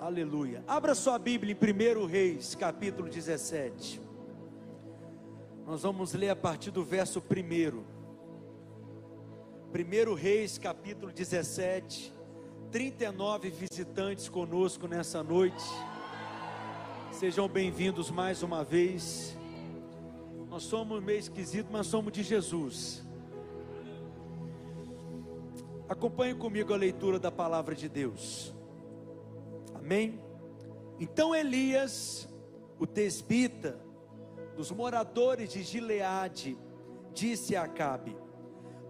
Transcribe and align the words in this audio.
Aleluia. 0.00 0.64
Abra 0.66 0.94
sua 0.94 1.18
Bíblia 1.18 1.54
em 1.54 2.02
1 2.02 2.06
Reis, 2.06 2.54
capítulo 2.54 3.06
17. 3.06 4.00
Nós 5.66 5.82
vamos 5.82 6.14
ler 6.14 6.30
a 6.30 6.36
partir 6.36 6.70
do 6.70 6.82
verso 6.82 7.20
1. 7.20 7.84
1 9.74 10.14
Reis, 10.14 10.56
capítulo 10.56 11.12
17. 11.12 12.14
39 12.72 13.50
visitantes 13.50 14.26
conosco 14.26 14.88
nessa 14.88 15.22
noite. 15.22 15.62
Sejam 17.12 17.46
bem-vindos 17.46 18.10
mais 18.10 18.42
uma 18.42 18.64
vez. 18.64 19.36
Nós 20.48 20.62
somos 20.62 21.04
meio 21.04 21.18
esquisito, 21.18 21.68
mas 21.70 21.86
somos 21.86 22.10
de 22.10 22.22
Jesus. 22.22 23.04
Acompanhe 25.86 26.34
comigo 26.34 26.72
a 26.72 26.76
leitura 26.78 27.18
da 27.18 27.30
palavra 27.30 27.74
de 27.74 27.86
Deus. 27.86 28.58
Amém? 29.90 30.20
Então 31.00 31.34
Elias, 31.34 32.28
o 32.78 32.86
tesbita, 32.86 33.76
dos 34.56 34.70
moradores 34.70 35.50
de 35.50 35.64
Gileade, 35.64 36.56
disse 37.12 37.56
a 37.56 37.64
Acabe: 37.64 38.16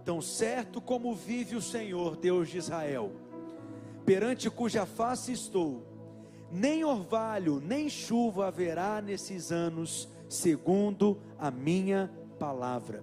Tão 0.05 0.21
certo 0.21 0.79
como 0.79 1.15
vive 1.15 1.57
o 1.57 1.63
Senhor, 1.63 2.17
Deus 2.17 2.51
de 2.51 2.59
Israel, 2.59 3.13
perante 4.05 4.51
cuja 4.51 4.85
face 4.85 5.33
estou, 5.33 5.83
nem 6.53 6.85
orvalho, 6.85 7.61
nem 7.61 7.89
chuva 7.89 8.49
haverá 8.49 9.01
nesses 9.01 9.51
anos, 9.51 10.07
segundo 10.29 11.19
a 11.39 11.51
minha 11.51 12.13
palavra. 12.39 13.03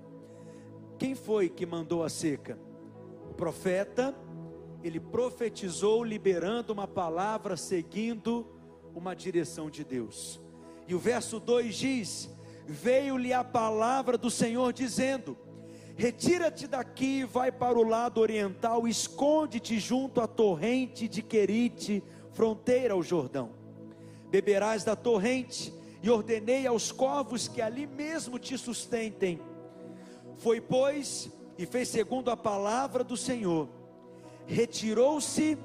Quem 1.00 1.16
foi 1.16 1.50
que 1.50 1.66
mandou 1.66 2.04
a 2.04 2.10
seca? 2.10 2.60
O 3.32 3.34
profeta 3.34 4.14
ele 4.88 5.00
profetizou 5.00 6.04
liberando 6.04 6.72
uma 6.72 6.88
palavra, 6.88 7.58
seguindo 7.58 8.48
uma 8.96 9.14
direção 9.14 9.70
de 9.70 9.84
Deus. 9.84 10.40
E 10.88 10.96
o 10.96 11.00
verso 11.00 11.40
2 11.40 11.76
diz: 11.76 12.30
Veio-lhe 12.66 13.34
a 13.34 13.44
palavra 13.44 14.18
do 14.18 14.32
Senhor 14.32 14.72
dizendo: 14.72 15.38
Retira-te 15.96 16.68
daqui, 16.68 17.26
vai 17.26 17.52
para 17.52 17.78
o 17.78 17.84
lado 17.84 18.22
oriental, 18.22 18.88
esconde-te 18.88 19.78
junto 19.78 20.22
à 20.22 20.28
torrente 20.28 21.08
de 21.08 21.22
Querite, 21.22 22.02
fronteira 22.32 22.94
ao 22.94 23.04
Jordão. 23.04 23.52
Beberás 24.30 24.84
da 24.84 24.96
torrente, 24.96 25.74
e 26.02 26.10
ordenei 26.10 26.66
aos 26.66 26.92
corvos 26.92 27.48
que 27.48 27.62
ali 27.62 27.86
mesmo 27.86 28.40
te 28.40 28.58
sustentem. 28.58 29.40
Foi, 30.38 30.62
pois, 30.62 31.30
e 31.58 31.66
fez 31.66 31.90
segundo 31.90 32.30
a 32.30 32.38
palavra 32.38 33.04
do 33.04 33.18
Senhor 33.18 33.68
retirou-se 34.48 35.58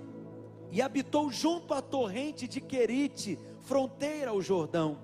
e 0.70 0.82
habitou 0.82 1.30
junto 1.30 1.72
à 1.72 1.80
torrente 1.80 2.46
de 2.48 2.60
Querite, 2.60 3.38
fronteira 3.60 4.30
ao 4.30 4.42
Jordão. 4.42 4.98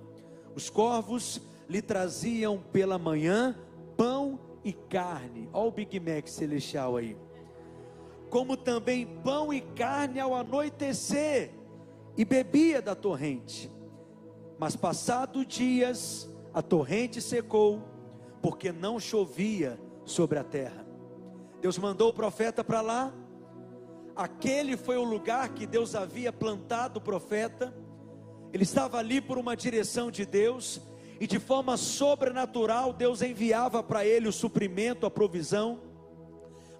Os 0.55 0.69
corvos 0.69 1.41
lhe 1.69 1.81
traziam 1.81 2.59
pela 2.73 2.99
manhã 2.99 3.57
pão 3.97 4.39
e 4.65 4.73
carne. 4.73 5.49
Olha 5.53 5.69
o 5.69 5.71
Big 5.71 5.99
Mac 6.01 6.27
celestial 6.27 6.97
aí. 6.97 7.17
Como 8.29 8.57
também 8.57 9.07
pão 9.23 9.53
e 9.53 9.61
carne 9.61 10.21
ao 10.21 10.35
anoitecer, 10.35 11.53
e 12.17 12.25
bebia 12.25 12.83
da 12.83 12.97
torrente. 12.97 13.71
Mas 14.59 14.75
passados 14.75 15.47
dias, 15.47 16.29
a 16.53 16.61
torrente 16.61 17.23
secou, 17.23 17.81
porque 18.43 18.73
não 18.73 18.99
chovia 18.99 19.79
sobre 20.05 20.39
a 20.39 20.45
terra. 20.45 20.85
Deus 21.61 21.79
mandou 21.79 22.11
o 22.11 22.13
profeta 22.13 22.65
para 22.65 22.81
lá, 22.81 23.15
Aquele 24.19 24.77
foi 24.77 24.97
o 24.97 25.05
lugar 25.05 25.51
que 25.51 25.65
Deus 25.65 25.95
havia 25.95 26.33
plantado 26.33 26.99
o 26.99 27.01
profeta. 27.01 27.73
Ele 28.53 28.65
estava 28.65 28.99
ali 28.99 29.21
por 29.21 29.39
uma 29.39 29.57
direção 29.57 30.11
de 30.11 30.27
Deus, 30.27 30.81
e 31.21 31.27
de 31.29 31.39
forma 31.39 31.77
sobrenatural 31.77 32.93
Deus 32.93 33.23
enviava 33.23 33.81
para 33.81 34.05
ele 34.05 34.27
o 34.27 34.33
suprimento, 34.33 35.07
a 35.07 35.11
provisão. 35.11 35.81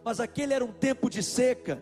Mas 0.03 0.19
aquele 0.19 0.53
era 0.53 0.65
um 0.65 0.73
tempo 0.73 1.09
de 1.09 1.23
seca. 1.23 1.81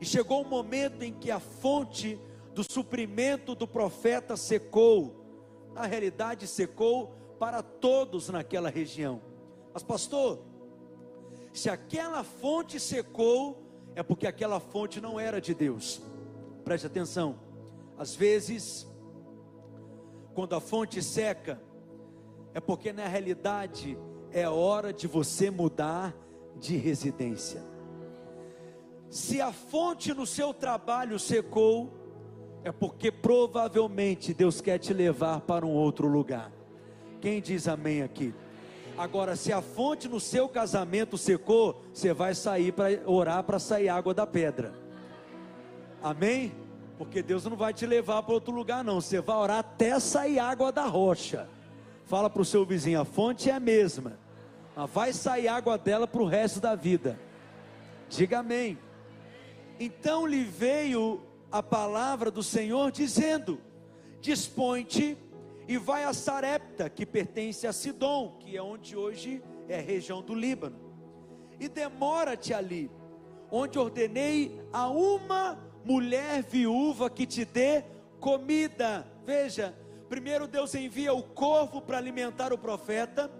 E 0.00 0.06
chegou 0.06 0.40
um 0.40 0.48
momento 0.48 1.02
em 1.02 1.12
que 1.12 1.30
a 1.30 1.38
fonte 1.38 2.18
do 2.54 2.64
suprimento 2.64 3.54
do 3.54 3.68
profeta 3.68 4.34
secou. 4.34 5.26
Na 5.74 5.84
realidade, 5.84 6.46
secou 6.46 7.14
para 7.38 7.62
todos 7.62 8.30
naquela 8.30 8.70
região. 8.70 9.20
Mas, 9.74 9.82
pastor, 9.82 10.42
se 11.52 11.68
aquela 11.68 12.24
fonte 12.24 12.80
secou, 12.80 13.61
é 13.94 14.02
porque 14.02 14.26
aquela 14.26 14.58
fonte 14.60 15.00
não 15.00 15.18
era 15.18 15.40
de 15.40 15.54
Deus. 15.54 16.02
Preste 16.64 16.86
atenção. 16.86 17.38
Às 17.98 18.14
vezes, 18.14 18.86
quando 20.34 20.54
a 20.54 20.60
fonte 20.60 21.02
seca, 21.02 21.60
é 22.54 22.60
porque 22.60 22.92
na 22.92 23.06
realidade 23.06 23.98
é 24.30 24.48
hora 24.48 24.92
de 24.92 25.06
você 25.06 25.50
mudar 25.50 26.14
de 26.56 26.76
residência. 26.76 27.62
Se 29.10 29.40
a 29.40 29.52
fonte 29.52 30.14
no 30.14 30.26
seu 30.26 30.54
trabalho 30.54 31.18
secou, 31.18 31.92
é 32.64 32.72
porque 32.72 33.10
provavelmente 33.10 34.32
Deus 34.32 34.60
quer 34.60 34.78
te 34.78 34.94
levar 34.94 35.40
para 35.42 35.66
um 35.66 35.74
outro 35.74 36.08
lugar. 36.08 36.50
Quem 37.20 37.40
diz 37.40 37.68
amém 37.68 38.02
aqui? 38.02 38.34
Agora, 38.96 39.36
se 39.36 39.52
a 39.52 39.62
fonte 39.62 40.08
no 40.08 40.20
seu 40.20 40.48
casamento 40.48 41.16
secou, 41.16 41.82
você 41.92 42.12
vai 42.12 42.34
sair 42.34 42.72
para 42.72 42.88
orar 43.06 43.42
para 43.42 43.58
sair 43.58 43.88
água 43.88 44.12
da 44.12 44.26
pedra. 44.26 44.74
Amém? 46.02 46.52
Porque 46.98 47.22
Deus 47.22 47.44
não 47.44 47.56
vai 47.56 47.72
te 47.72 47.86
levar 47.86 48.22
para 48.22 48.34
outro 48.34 48.52
lugar, 48.52 48.84
não. 48.84 49.00
Você 49.00 49.20
vai 49.20 49.36
orar 49.36 49.58
até 49.58 49.98
sair 49.98 50.38
água 50.38 50.70
da 50.70 50.84
rocha. 50.84 51.48
Fala 52.04 52.28
para 52.28 52.42
o 52.42 52.44
seu 52.44 52.64
vizinho: 52.64 53.00
a 53.00 53.04
fonte 53.04 53.48
é 53.48 53.54
a 53.54 53.60
mesma, 53.60 54.18
mas 54.76 54.90
vai 54.90 55.12
sair 55.12 55.48
água 55.48 55.78
dela 55.78 56.06
para 56.06 56.22
o 56.22 56.26
resto 56.26 56.60
da 56.60 56.74
vida. 56.74 57.18
Diga 58.08 58.40
amém. 58.40 58.78
Então 59.80 60.26
lhe 60.26 60.44
veio 60.44 61.22
a 61.50 61.62
palavra 61.62 62.30
do 62.30 62.42
Senhor 62.42 62.92
dizendo: 62.92 63.58
Dispõe-te 64.20 65.16
e 65.68 65.76
vai 65.76 66.04
a 66.04 66.12
Sarepta, 66.12 66.88
que 66.90 67.06
pertence 67.06 67.66
a 67.66 67.72
Sidom, 67.72 68.36
que 68.40 68.56
é 68.56 68.62
onde 68.62 68.96
hoje 68.96 69.42
é 69.68 69.80
região 69.80 70.22
do 70.22 70.34
Líbano. 70.34 70.76
E 71.60 71.68
demora-te 71.68 72.52
ali, 72.52 72.90
onde 73.50 73.78
ordenei 73.78 74.60
a 74.72 74.88
uma 74.88 75.58
mulher 75.84 76.42
viúva 76.42 77.08
que 77.08 77.26
te 77.26 77.44
dê 77.44 77.84
comida. 78.20 79.06
Veja, 79.24 79.74
primeiro 80.08 80.46
Deus 80.46 80.74
envia 80.74 81.12
o 81.12 81.22
corvo 81.22 81.80
para 81.80 81.98
alimentar 81.98 82.52
o 82.52 82.58
profeta, 82.58 83.30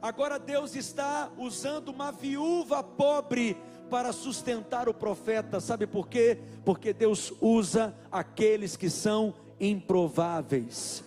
agora 0.00 0.38
Deus 0.38 0.76
está 0.76 1.30
usando 1.36 1.88
uma 1.88 2.12
viúva 2.12 2.82
pobre 2.82 3.56
para 3.90 4.12
sustentar 4.12 4.88
o 4.88 4.94
profeta. 4.94 5.60
Sabe 5.60 5.86
por 5.86 6.08
quê? 6.08 6.38
Porque 6.64 6.92
Deus 6.92 7.32
usa 7.40 7.94
aqueles 8.10 8.76
que 8.76 8.90
são 8.90 9.34
improváveis. 9.60 11.05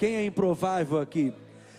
Quem 0.00 0.16
é 0.16 0.24
improvável 0.24 0.98
aqui? 0.98 1.30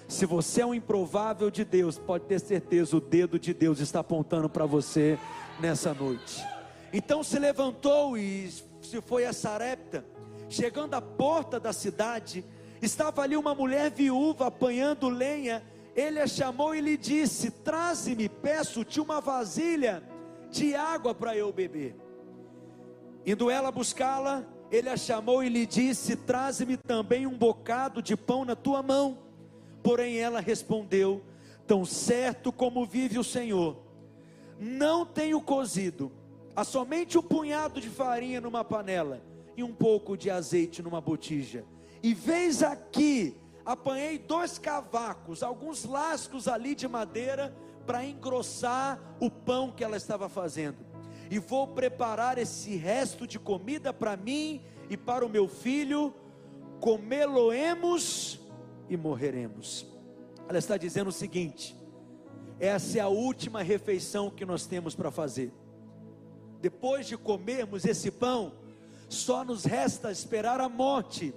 Se 0.07 0.27
você 0.27 0.61
é 0.61 0.65
um 0.65 0.75
improvável 0.75 1.49
de 1.49 1.65
Deus, 1.65 1.97
pode 1.97 2.25
ter 2.25 2.39
certeza, 2.39 2.95
o 2.95 3.01
dedo 3.01 3.39
de 3.39 3.51
Deus 3.51 3.79
está 3.79 4.01
apontando 4.01 4.47
para 4.47 4.63
você 4.63 5.17
nessa 5.59 5.91
noite. 5.91 6.45
Então 6.93 7.23
se 7.23 7.39
levantou 7.39 8.15
e 8.15 8.47
se 8.79 9.01
foi 9.01 9.25
a 9.25 9.33
Sarepta. 9.33 10.05
Chegando 10.47 10.93
à 10.93 11.01
porta 11.01 11.59
da 11.59 11.73
cidade, 11.73 12.45
estava 12.79 13.23
ali 13.23 13.35
uma 13.35 13.55
mulher 13.55 13.89
viúva 13.89 14.45
apanhando 14.45 15.09
lenha. 15.09 15.63
Ele 15.95 16.19
a 16.19 16.27
chamou 16.27 16.75
e 16.75 16.81
lhe 16.81 16.97
disse: 16.97 17.49
Traze-me, 17.49 18.29
peço-te 18.29 19.01
uma 19.01 19.19
vasilha 19.19 20.03
de 20.51 20.75
água 20.75 21.15
para 21.15 21.35
eu 21.35 21.51
beber. 21.51 21.95
Indo 23.25 23.49
ela 23.49 23.71
buscá-la, 23.71 24.45
ele 24.71 24.87
a 24.87 24.95
chamou 24.95 25.43
e 25.43 25.49
lhe 25.49 25.65
disse: 25.65 26.15
Traze-me 26.15 26.77
também 26.77 27.27
um 27.27 27.37
bocado 27.37 28.01
de 28.01 28.15
pão 28.15 28.45
na 28.45 28.55
tua 28.55 28.81
mão. 28.81 29.17
Porém 29.83 30.17
ela 30.17 30.39
respondeu: 30.39 31.21
Tão 31.67 31.83
certo 31.83 32.51
como 32.51 32.85
vive 32.85 33.19
o 33.19 33.23
Senhor, 33.23 33.77
não 34.57 35.05
tenho 35.05 35.41
cozido, 35.41 36.09
há 36.55 36.63
somente 36.63 37.17
um 37.17 37.21
punhado 37.21 37.81
de 37.81 37.89
farinha 37.89 38.39
numa 38.39 38.63
panela 38.63 39.21
e 39.57 39.63
um 39.63 39.73
pouco 39.73 40.15
de 40.15 40.29
azeite 40.29 40.81
numa 40.81 41.01
botija. 41.01 41.65
E 42.01 42.13
veis 42.13 42.63
aqui, 42.63 43.35
apanhei 43.65 44.17
dois 44.17 44.57
cavacos, 44.57 45.43
alguns 45.43 45.83
lascos 45.83 46.47
ali 46.47 46.73
de 46.73 46.87
madeira, 46.87 47.53
para 47.85 48.05
engrossar 48.05 48.99
o 49.19 49.29
pão 49.29 49.71
que 49.71 49.83
ela 49.83 49.97
estava 49.97 50.29
fazendo 50.29 50.90
e 51.31 51.39
vou 51.39 51.65
preparar 51.65 52.37
esse 52.37 52.75
resto 52.75 53.25
de 53.25 53.39
comida 53.39 53.93
para 53.93 54.17
mim 54.17 54.61
e 54.89 54.97
para 54.97 55.25
o 55.25 55.29
meu 55.29 55.47
filho, 55.47 56.13
comê-lo-emos 56.81 58.37
e 58.89 58.97
morreremos. 58.97 59.87
Ela 60.49 60.59
está 60.59 60.75
dizendo 60.75 61.07
o 61.07 61.13
seguinte: 61.13 61.73
essa 62.59 62.97
é 62.97 63.01
a 63.01 63.07
última 63.07 63.63
refeição 63.63 64.29
que 64.29 64.45
nós 64.45 64.65
temos 64.65 64.93
para 64.93 65.09
fazer. 65.09 65.53
Depois 66.59 67.07
de 67.07 67.17
comermos 67.17 67.85
esse 67.85 68.11
pão, 68.11 68.53
só 69.07 69.45
nos 69.45 69.63
resta 69.63 70.11
esperar 70.11 70.59
a 70.59 70.67
morte. 70.67 71.33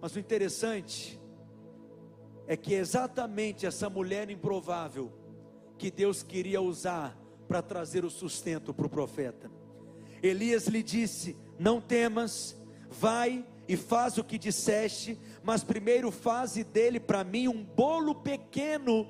Mas 0.00 0.16
o 0.16 0.18
interessante 0.18 1.16
é 2.48 2.56
que 2.56 2.74
é 2.74 2.78
exatamente 2.78 3.66
essa 3.66 3.88
mulher 3.88 4.28
improvável 4.30 5.12
que 5.78 5.92
Deus 5.92 6.24
queria 6.24 6.60
usar 6.60 7.16
para 7.48 7.62
trazer 7.62 8.04
o 8.04 8.10
sustento 8.10 8.74
para 8.74 8.86
o 8.86 8.90
profeta. 8.90 9.50
Elias 10.22 10.66
lhe 10.66 10.82
disse: 10.82 11.36
Não 11.58 11.80
temas, 11.80 12.54
vai 12.90 13.44
e 13.66 13.76
faz 13.76 14.18
o 14.18 14.24
que 14.24 14.38
disseste, 14.38 15.18
mas 15.42 15.64
primeiro 15.64 16.10
faze 16.10 16.62
dele 16.62 17.00
para 17.00 17.24
mim 17.24 17.48
um 17.48 17.62
bolo 17.62 18.14
pequeno 18.14 19.06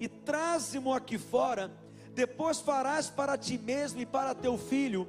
e 0.00 0.08
traze-mo 0.08 0.92
aqui 0.92 1.18
fora. 1.18 1.70
Depois 2.14 2.60
farás 2.60 3.08
para 3.08 3.38
ti 3.38 3.56
mesmo 3.56 4.00
e 4.00 4.06
para 4.06 4.34
teu 4.34 4.58
filho, 4.58 5.08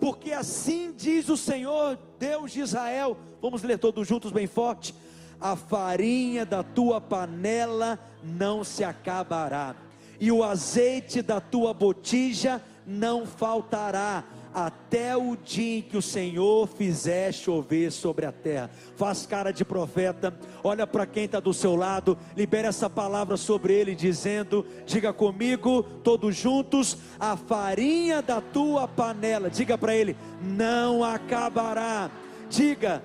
porque 0.00 0.32
assim 0.32 0.94
diz 0.96 1.28
o 1.28 1.36
Senhor, 1.36 1.98
Deus 2.18 2.52
de 2.52 2.60
Israel. 2.60 3.16
Vamos 3.42 3.62
ler 3.62 3.78
todos 3.78 4.06
juntos 4.06 4.32
bem 4.32 4.46
forte. 4.46 4.94
A 5.40 5.54
farinha 5.54 6.46
da 6.46 6.62
tua 6.62 7.00
panela 7.00 7.98
não 8.22 8.64
se 8.64 8.82
acabará, 8.82 9.76
e 10.20 10.32
o 10.32 10.42
azeite 10.42 11.22
da 11.22 11.40
tua 11.40 11.72
botija 11.72 12.62
não 12.86 13.26
faltará 13.26 14.24
até 14.52 15.16
o 15.16 15.36
dia 15.36 15.78
em 15.78 15.82
que 15.82 15.96
o 15.96 16.02
Senhor 16.02 16.66
fizer 16.66 17.32
chover 17.32 17.92
sobre 17.92 18.26
a 18.26 18.32
terra. 18.32 18.70
Faz 18.96 19.26
cara 19.26 19.52
de 19.52 19.64
profeta, 19.64 20.34
olha 20.64 20.86
para 20.86 21.06
quem 21.06 21.24
está 21.24 21.38
do 21.38 21.52
seu 21.52 21.76
lado, 21.76 22.18
libera 22.36 22.68
essa 22.68 22.88
palavra 22.88 23.36
sobre 23.36 23.74
ele, 23.74 23.94
dizendo: 23.94 24.66
Diga 24.86 25.12
comigo, 25.12 25.82
todos 26.02 26.34
juntos, 26.34 26.96
a 27.20 27.36
farinha 27.36 28.20
da 28.22 28.40
tua 28.40 28.88
panela, 28.88 29.50
diga 29.50 29.76
para 29.76 29.94
ele, 29.94 30.16
não 30.42 31.04
acabará. 31.04 32.10
Diga, 32.50 33.02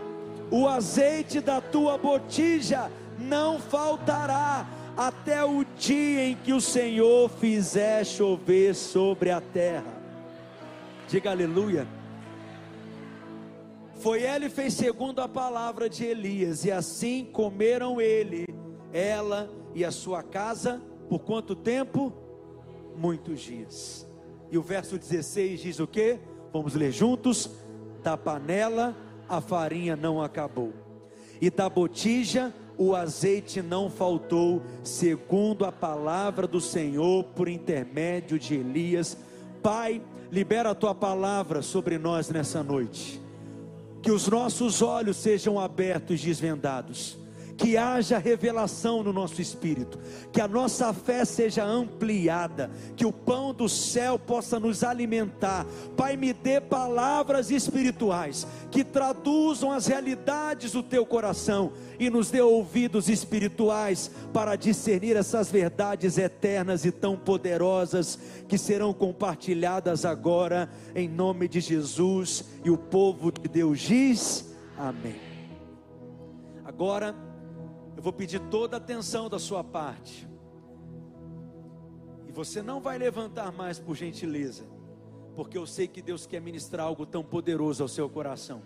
o 0.50 0.68
azeite 0.68 1.42
da 1.42 1.60
tua 1.60 1.98
botija 1.98 2.90
não 3.20 3.60
faltará 3.60 4.66
até 4.96 5.44
o 5.44 5.64
dia 5.78 6.26
em 6.26 6.36
que 6.36 6.54
o 6.54 6.62
Senhor 6.62 7.30
fizer 7.30 8.06
chover 8.06 8.76
sobre 8.76 9.32
a 9.32 9.42
terra. 9.42 9.94
Diga 11.08 11.32
aleluia. 11.32 11.88
Foi 13.96 14.22
ela 14.22 14.46
e 14.46 14.50
fez 14.50 14.74
segundo 14.74 15.20
a 15.22 15.28
palavra 15.28 15.90
de 15.90 16.04
Elias, 16.04 16.66
e 16.66 16.72
assim 16.72 17.26
comeram 17.32 18.02
ele, 18.02 18.46
ela 18.92 19.50
e 19.74 19.86
a 19.86 19.92
sua 19.92 20.22
casa, 20.22 20.82
por 21.08 21.20
quanto 21.20 21.56
tempo? 21.56 22.12
Muitos 22.98 23.40
dias. 23.40 24.08
E 24.52 24.58
o 24.58 24.62
verso 24.62 24.98
16 24.98 25.62
diz 25.62 25.80
o 25.80 25.88
que? 25.88 26.20
Vamos 26.52 26.76
ler 26.76 26.92
juntos: 26.92 27.50
da 28.04 28.18
panela 28.18 28.96
a 29.28 29.40
farinha 29.40 29.96
não 29.96 30.22
acabou, 30.22 30.74
e 31.42 31.50
da 31.50 31.70
botija 31.70 32.54
o 32.84 32.96
azeite 32.96 33.62
não 33.62 33.90
faltou, 33.90 34.62
segundo 34.84 35.66
a 35.66 35.72
palavra 35.72 36.46
do 36.48 36.60
Senhor 36.60 37.24
por 37.36 37.48
intermédio 37.48 38.38
de 38.38 38.56
Elias. 38.56 39.18
Pai, 39.62 40.02
libera 40.32 40.72
a 40.72 40.76
tua 40.76 40.94
palavra 40.94 41.62
sobre 41.62 41.98
nós 41.98 42.30
nessa 42.30 42.62
noite. 42.62 43.22
Que 44.02 44.12
os 44.12 44.28
nossos 44.28 44.82
olhos 44.82 45.18
sejam 45.18 45.60
abertos 45.60 46.22
e 46.22 46.26
desvendados 46.26 47.23
que 47.58 47.78
haja 47.78 48.18
revelação 48.18 49.04
no 49.04 49.14
nosso 49.14 49.42
espírito, 49.42 50.00
que 50.32 50.42
a 50.42 50.48
nossa 50.48 50.94
fé 50.94 51.24
seja 51.24 51.64
ampliada, 51.64 52.72
que 52.96 53.06
o 53.06 53.12
pão 53.12 53.54
do 53.54 53.70
céu 53.70 54.18
possa 54.18 54.60
nos 54.60 54.84
alimentar. 54.84 55.66
Pai, 55.96 56.18
me 56.18 56.34
dê 56.34 56.60
palavras 56.60 57.52
espirituais 57.52 58.48
que 58.72 58.84
traduzam 58.84 59.72
as 59.72 59.88
realidades 59.88 60.72
do 60.72 60.82
teu 60.82 61.06
coração 61.06 61.72
e 62.00 62.10
nos 62.10 62.32
dê 62.32 62.42
ouvidos 62.42 63.08
espirituais 63.08 64.10
para 64.34 64.56
discernir 64.56 65.16
essas 65.16 65.52
verdades 65.52 66.18
eternas 66.18 66.86
e 66.86 66.92
tão 66.92 67.16
poderosas 67.16 68.18
que 68.48 68.58
serão 68.58 68.94
compartilhadas 68.94 70.06
agora 70.06 70.70
em 70.96 71.08
nome 71.08 71.48
de 71.48 71.60
Jesus 71.60 72.46
e 72.64 72.70
o 72.70 72.78
povo 72.78 73.32
de 73.32 73.48
Deus 73.48 73.80
diz: 73.80 74.54
Amém. 74.78 75.34
Agora 76.66 77.14
eu 78.04 78.12
vou 78.12 78.12
pedir 78.12 78.42
toda 78.50 78.76
a 78.76 78.80
atenção 78.80 79.30
da 79.30 79.40
sua 79.40 79.64
parte. 79.64 80.28
E 82.28 82.34
você 82.34 82.62
não 82.62 82.82
vai 82.82 82.98
levantar 82.98 83.50
mais 83.54 83.80
por 83.80 83.96
gentileza, 83.96 84.66
porque 85.38 85.58
eu 85.58 85.66
sei 85.66 85.88
que 85.88 86.02
Deus 86.02 86.26
quer 86.26 86.42
ministrar 86.42 86.86
algo 86.86 87.06
tão 87.06 87.24
poderoso 87.24 87.82
ao 87.82 87.88
seu 87.88 88.10
coração. 88.10 88.62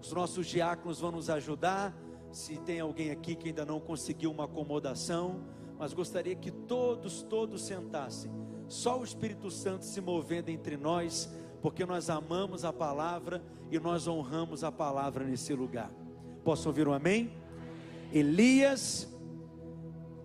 Os 0.00 0.12
nossos 0.12 0.46
diáconos 0.46 1.00
vão 1.00 1.10
nos 1.10 1.28
ajudar. 1.28 1.92
Se 2.30 2.56
tem 2.58 2.78
alguém 2.78 3.10
aqui 3.10 3.34
que 3.34 3.48
ainda 3.48 3.66
não 3.66 3.80
conseguiu 3.80 4.30
uma 4.30 4.44
acomodação, 4.44 5.40
mas 5.76 5.92
gostaria 5.92 6.36
que 6.36 6.52
todos, 6.52 7.24
todos 7.24 7.62
sentassem. 7.62 8.30
Só 8.68 9.00
o 9.00 9.02
Espírito 9.02 9.50
Santo 9.50 9.84
se 9.84 10.00
movendo 10.00 10.50
entre 10.50 10.76
nós, 10.76 11.28
porque 11.60 11.84
nós 11.84 12.08
amamos 12.08 12.64
a 12.64 12.72
palavra 12.72 13.42
e 13.72 13.80
nós 13.80 14.06
honramos 14.06 14.62
a 14.62 14.70
palavra 14.70 15.24
nesse 15.24 15.52
lugar. 15.52 15.90
Posso 16.44 16.68
ouvir 16.68 16.86
um 16.86 16.92
amém? 16.92 17.39
Elias 18.12 19.08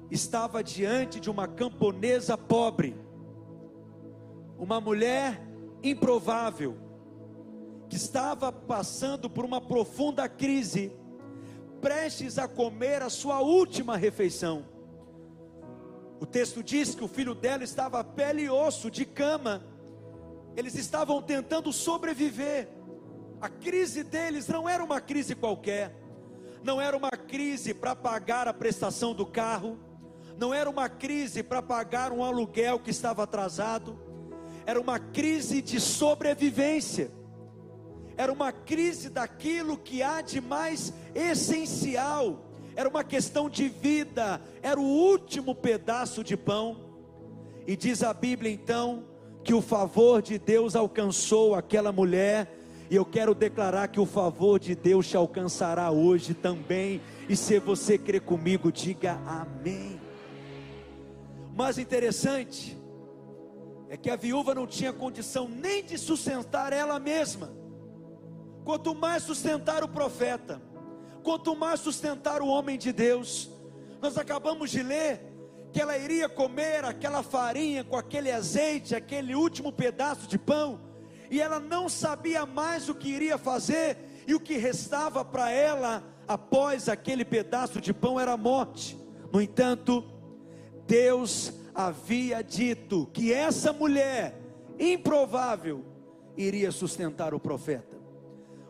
estava 0.10 0.64
diante 0.64 1.20
de 1.20 1.30
uma 1.30 1.48
camponesa 1.48 2.38
pobre, 2.38 2.96
uma 4.58 4.80
mulher 4.80 5.42
improvável, 5.84 6.78
que 7.88 7.96
estava 7.96 8.52
passando 8.52 9.30
por 9.30 9.46
uma 9.46 9.62
profunda 9.62 10.28
crise, 10.28 10.92
prestes 11.80 12.40
a 12.40 12.48
comer 12.48 13.04
a 13.04 13.10
sua 13.10 13.42
última 13.42 13.96
refeição. 13.96 14.66
O 16.20 16.26
texto 16.26 16.64
diz 16.64 16.96
que 16.96 17.04
o 17.04 17.08
filho 17.08 17.36
dela 17.36 17.64
estava 17.64 18.04
pele 18.04 18.44
e 18.44 18.50
osso, 18.50 18.90
de 18.90 19.06
cama, 19.06 19.64
eles 20.56 20.76
estavam 20.76 21.22
tentando 21.22 21.72
sobreviver. 21.72 22.70
A 23.40 23.50
crise 23.50 24.04
deles 24.04 24.48
não 24.48 24.68
era 24.68 24.84
uma 24.84 25.02
crise 25.02 25.36
qualquer 25.36 26.05
não 26.66 26.82
era 26.82 26.98
uma 26.98 27.12
crise 27.12 27.76
para 27.76 27.96
pagar 27.96 28.48
a 28.48 28.54
prestação 28.54 29.14
do 29.14 29.24
carro, 29.24 29.78
não 30.36 30.52
era 30.52 30.68
uma 30.68 30.90
crise 30.90 31.44
para 31.44 31.62
pagar 31.62 32.12
um 32.12 32.24
aluguel 32.24 32.80
que 32.80 32.90
estava 32.90 33.22
atrasado, 33.22 34.00
era 34.66 34.82
uma 34.82 34.98
crise 34.98 35.62
de 35.62 35.80
sobrevivência, 35.80 37.12
era 38.18 38.34
uma 38.34 38.52
crise 38.52 39.12
daquilo 39.12 39.78
que 39.78 40.02
há 40.02 40.22
de 40.22 40.42
mais 40.42 40.92
essencial, 41.14 42.44
era 42.76 42.90
uma 42.90 43.04
questão 43.04 43.48
de 43.48 43.70
vida, 43.70 44.42
era 44.64 44.80
o 44.80 44.84
último 44.84 45.54
pedaço 45.54 46.24
de 46.24 46.36
pão, 46.36 46.78
e 47.68 47.76
diz 47.76 48.02
a 48.02 48.12
Bíblia 48.12 48.52
então, 48.52 49.04
que 49.44 49.54
o 49.54 49.62
favor 49.62 50.20
de 50.20 50.40
Deus 50.40 50.76
alcançou 50.76 51.54
aquela 51.54 51.92
mulher, 51.92 52.65
e 52.90 52.96
eu 52.96 53.06
quero 53.06 53.34
declarar 53.34 53.88
que 53.88 54.00
o 54.00 54.06
favor 54.06 54.60
de 54.60 54.76
Deus 54.76 55.08
te 55.08 55.18
alcançará 55.18 55.90
hoje 55.90 56.34
também. 56.34 57.02
E 57.28 57.36
se 57.36 57.60
você 57.60 57.98
crer 57.98 58.22
comigo, 58.22 58.72
diga 58.72 59.20
amém. 59.26 60.00
Mas 61.56 61.78
interessante 61.80 62.78
é 63.90 63.98
que 63.98 64.10
a 64.10 64.16
viúva 64.16 64.54
não 64.54 64.68
tinha 64.68 64.94
condição 64.94 65.48
nem 65.48 65.84
de 65.84 65.98
sustentar 65.98 66.74
ela 66.74 67.00
mesma. 67.00 67.52
Quanto 68.64 68.94
mais 68.94 69.24
sustentar 69.24 69.84
o 69.84 69.88
profeta, 69.88 70.62
quanto 71.24 71.56
mais 71.56 71.80
sustentar 71.80 72.42
o 72.42 72.48
homem 72.48 72.78
de 72.78 72.92
Deus. 72.92 73.50
Nós 74.00 74.18
acabamos 74.18 74.70
de 74.70 74.84
ler 74.84 75.22
que 75.72 75.82
ela 75.82 75.98
iria 75.98 76.30
comer 76.30 76.86
aquela 76.86 77.24
farinha 77.24 77.84
com 77.84 77.98
aquele 77.98 78.32
azeite, 78.32 78.96
aquele 78.96 79.34
último 79.34 79.72
pedaço 79.72 80.28
de 80.28 80.38
pão 80.38 80.95
e 81.30 81.42
ela 81.42 81.60
não 81.60 81.90
sabia 81.90 82.46
mais 82.46 82.90
o 82.90 82.96
que 82.96 83.10
iria 83.10 83.38
fazer, 83.38 83.98
e 84.28 84.34
o 84.34 84.40
que 84.40 84.58
restava 84.58 85.24
para 85.24 85.52
ela 85.52 86.04
após 86.28 86.90
aquele 86.90 87.24
pedaço 87.24 87.80
de 87.80 87.94
pão 87.94 88.20
era 88.20 88.34
a 88.34 88.38
morte. 88.38 88.98
No 89.32 89.42
entanto, 89.42 90.04
Deus 90.88 91.54
havia 91.74 92.42
dito 92.42 93.10
que 93.14 93.34
essa 93.34 93.74
mulher 93.74 94.40
improvável 94.80 95.84
iria 96.38 96.72
sustentar 96.72 97.34
o 97.34 97.40
profeta. 97.40 97.96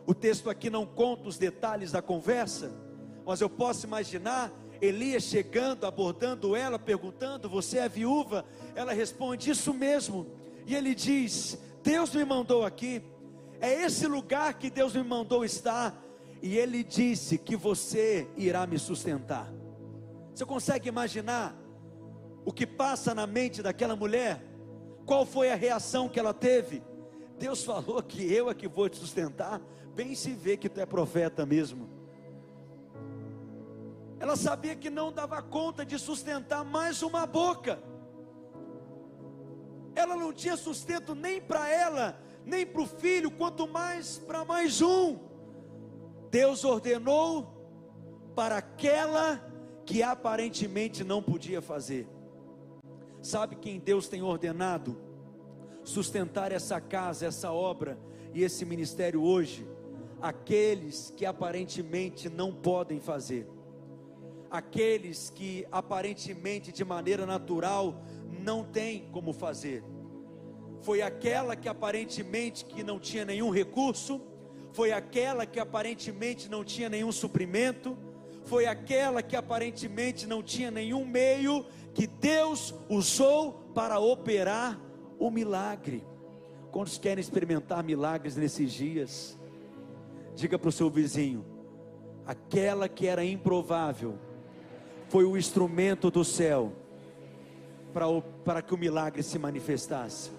O 0.06 0.14
texto 0.14 0.48
aqui 0.48 0.70
não 0.70 0.86
conta 0.86 1.28
os 1.28 1.38
detalhes 1.38 1.92
da 1.92 2.00
conversa, 2.00 2.72
mas 3.24 3.40
eu 3.40 3.50
posso 3.50 3.86
imaginar 3.86 4.52
Elias 4.80 5.24
chegando, 5.24 5.84
abordando 5.84 6.54
ela, 6.54 6.78
perguntando: 6.78 7.48
Você 7.48 7.78
é 7.78 7.88
viúva? 7.88 8.44
Ela 8.74 8.92
responde: 8.92 9.50
Isso 9.50 9.72
mesmo. 9.74 10.26
E 10.66 10.74
ele 10.74 10.94
diz: 10.94 11.58
Deus 11.86 12.12
me 12.12 12.24
mandou 12.24 12.64
aqui, 12.64 13.00
é 13.60 13.84
esse 13.84 14.08
lugar 14.08 14.54
que 14.54 14.68
Deus 14.68 14.92
me 14.92 15.04
mandou 15.04 15.44
estar, 15.44 15.96
e 16.42 16.58
Ele 16.58 16.82
disse 16.82 17.38
que 17.38 17.54
você 17.54 18.28
irá 18.36 18.66
me 18.66 18.76
sustentar. 18.76 19.48
Você 20.34 20.44
consegue 20.44 20.88
imaginar 20.88 21.56
o 22.44 22.52
que 22.52 22.66
passa 22.66 23.14
na 23.14 23.24
mente 23.24 23.62
daquela 23.62 23.94
mulher? 23.94 24.42
Qual 25.06 25.24
foi 25.24 25.52
a 25.52 25.54
reação 25.54 26.08
que 26.08 26.18
ela 26.18 26.34
teve? 26.34 26.82
Deus 27.38 27.62
falou 27.62 28.02
que 28.02 28.32
eu 28.32 28.50
é 28.50 28.54
que 28.54 28.66
vou 28.66 28.88
te 28.88 28.96
sustentar. 28.96 29.60
Bem 29.94 30.12
se 30.16 30.32
vê 30.32 30.56
que 30.56 30.68
tu 30.68 30.80
é 30.80 30.86
profeta 30.86 31.46
mesmo. 31.46 31.88
Ela 34.18 34.34
sabia 34.34 34.74
que 34.74 34.90
não 34.90 35.12
dava 35.12 35.40
conta 35.40 35.86
de 35.86 35.96
sustentar 36.00 36.64
mais 36.64 37.00
uma 37.00 37.26
boca. 37.26 37.78
Ela 39.96 40.14
não 40.14 40.30
tinha 40.30 40.58
sustento 40.58 41.14
nem 41.14 41.40
para 41.40 41.68
ela, 41.68 42.20
nem 42.44 42.66
para 42.66 42.82
o 42.82 42.86
filho, 42.86 43.30
quanto 43.30 43.66
mais 43.66 44.18
para 44.18 44.44
mais 44.44 44.82
um. 44.82 45.18
Deus 46.30 46.64
ordenou 46.64 47.56
para 48.34 48.58
aquela 48.58 49.42
que 49.86 50.02
aparentemente 50.02 51.02
não 51.02 51.22
podia 51.22 51.62
fazer. 51.62 52.06
Sabe 53.22 53.56
quem 53.56 53.80
Deus 53.80 54.06
tem 54.06 54.22
ordenado 54.22 54.98
sustentar 55.82 56.52
essa 56.52 56.78
casa, 56.78 57.26
essa 57.26 57.50
obra 57.50 57.98
e 58.34 58.42
esse 58.42 58.66
ministério 58.66 59.22
hoje? 59.22 59.66
Aqueles 60.20 61.12
que 61.16 61.24
aparentemente 61.24 62.28
não 62.28 62.52
podem 62.52 63.00
fazer, 63.00 63.48
aqueles 64.50 65.30
que 65.30 65.66
aparentemente 65.72 66.70
de 66.70 66.84
maneira 66.84 67.24
natural 67.24 68.02
não 68.40 68.64
têm 68.64 69.08
como 69.12 69.32
fazer. 69.32 69.82
Foi 70.80 71.02
aquela 71.02 71.56
que 71.56 71.68
aparentemente 71.68 72.64
que 72.64 72.82
não 72.82 72.98
tinha 72.98 73.24
nenhum 73.24 73.50
recurso, 73.50 74.20
foi 74.72 74.92
aquela 74.92 75.46
que 75.46 75.58
aparentemente 75.58 76.48
não 76.48 76.62
tinha 76.62 76.88
nenhum 76.88 77.10
suprimento, 77.10 77.96
foi 78.44 78.66
aquela 78.66 79.22
que 79.22 79.34
aparentemente 79.34 80.26
não 80.26 80.42
tinha 80.42 80.70
nenhum 80.70 81.04
meio 81.04 81.64
que 81.92 82.06
Deus 82.06 82.74
usou 82.88 83.54
para 83.74 83.98
operar 83.98 84.80
o 85.18 85.30
milagre. 85.30 86.04
Quantos 86.70 86.98
querem 86.98 87.20
experimentar 87.20 87.82
milagres 87.82 88.36
nesses 88.36 88.72
dias? 88.72 89.36
Diga 90.34 90.58
para 90.58 90.68
o 90.68 90.72
seu 90.72 90.90
vizinho: 90.90 91.44
aquela 92.26 92.88
que 92.88 93.06
era 93.06 93.24
improvável 93.24 94.18
foi 95.08 95.24
o 95.24 95.36
instrumento 95.36 96.10
do 96.10 96.24
céu 96.24 96.72
para, 98.44 98.62
que 98.62 98.74
o 98.74 98.78
milagre 98.78 99.22
se 99.22 99.38
manifestasse. 99.38 100.30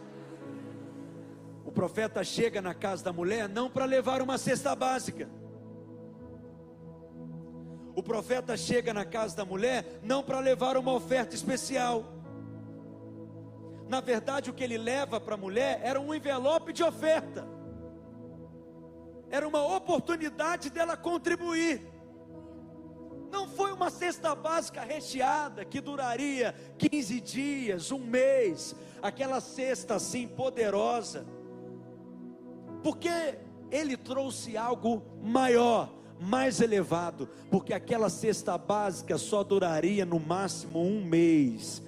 O 1.66 1.72
profeta 1.72 2.24
chega 2.24 2.62
na 2.62 2.74
casa 2.74 3.04
da 3.04 3.14
mulher 3.14 3.50
não 3.50 3.70
para 3.70 3.86
levar 3.86 4.22
uma 4.22 4.38
cesta 4.38 4.76
básica 4.76 5.28
o 7.98 8.04
profeta 8.04 8.56
chega 8.56 8.94
na 8.94 9.04
casa 9.04 9.36
da 9.36 9.44
mulher 9.44 10.00
não 10.04 10.22
para 10.22 10.40
levar 10.40 10.78
uma 10.78 10.94
oferta 10.94 11.34
especial. 11.34 12.06
Na 13.90 14.00
verdade, 14.02 14.52
o 14.52 14.54
que 14.54 14.64
ele 14.64 14.78
leva 14.78 15.20
para 15.20 15.34
a 15.34 15.38
mulher 15.38 15.82
era 15.84 16.00
um 16.00 16.14
envelope 16.14 16.72
de 16.72 16.84
oferta. 16.84 17.48
Era 19.32 19.48
uma 19.48 19.66
oportunidade 19.76 20.70
dela 20.70 20.96
contribuir. 20.96 21.92
Não 23.32 23.48
foi 23.48 23.72
uma 23.72 23.90
cesta 23.90 24.34
básica 24.34 24.82
recheada 24.82 25.66
que 25.66 25.82
duraria 25.82 26.54
15 26.78 27.20
dias, 27.22 27.92
um 27.92 28.00
mês, 28.00 28.76
aquela 29.02 29.40
cesta 29.42 29.96
assim 29.96 30.28
poderosa. 30.28 31.26
Porque 32.84 33.38
ele 33.72 33.98
trouxe 33.98 34.56
algo 34.56 35.04
maior 35.22 35.94
mais 36.20 36.62
elevado, 36.62 37.30
porque 37.52 37.74
aquela 37.74 38.10
cesta 38.10 38.58
básica 38.58 39.18
só 39.18 39.44
duraria 39.44 40.06
no 40.06 40.20
máximo 40.20 40.82
um 40.82 41.04
mês. 41.04 41.82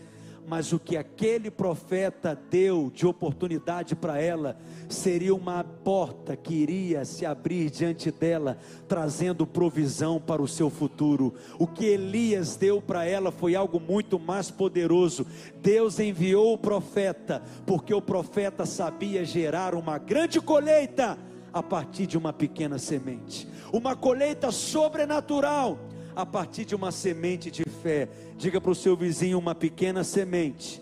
Mas 0.49 0.73
o 0.73 0.79
que 0.79 0.97
aquele 0.97 1.51
profeta 1.51 2.35
deu 2.49 2.89
de 2.91 3.05
oportunidade 3.05 3.95
para 3.95 4.19
ela 4.19 4.57
seria 4.89 5.35
uma 5.35 5.63
porta 5.63 6.35
que 6.35 6.55
iria 6.55 7.05
se 7.05 7.23
abrir 7.23 7.69
diante 7.69 8.09
dela, 8.09 8.57
trazendo 8.87 9.45
provisão 9.45 10.19
para 10.19 10.41
o 10.41 10.47
seu 10.47 10.71
futuro. 10.71 11.35
O 11.59 11.67
que 11.67 11.85
Elias 11.85 12.55
deu 12.55 12.81
para 12.81 13.05
ela 13.05 13.31
foi 13.31 13.53
algo 13.53 13.79
muito 13.79 14.17
mais 14.17 14.49
poderoso. 14.49 15.23
Deus 15.61 15.99
enviou 15.99 16.55
o 16.55 16.57
profeta, 16.57 17.43
porque 17.63 17.93
o 17.93 18.01
profeta 18.01 18.65
sabia 18.65 19.23
gerar 19.23 19.75
uma 19.75 19.99
grande 19.99 20.41
colheita 20.41 21.15
a 21.53 21.61
partir 21.61 22.07
de 22.07 22.17
uma 22.17 22.33
pequena 22.33 22.79
semente, 22.79 23.47
uma 23.71 23.95
colheita 23.95 24.51
sobrenatural 24.51 25.77
a 26.21 26.25
partir 26.25 26.65
de 26.65 26.75
uma 26.75 26.91
semente 26.91 27.49
de 27.49 27.63
fé. 27.63 28.09
Diga 28.37 28.59
para 28.59 28.71
o 28.71 28.75
seu 28.75 28.95
vizinho: 28.95 29.37
uma 29.37 29.55
pequena 29.55 30.03
semente 30.03 30.81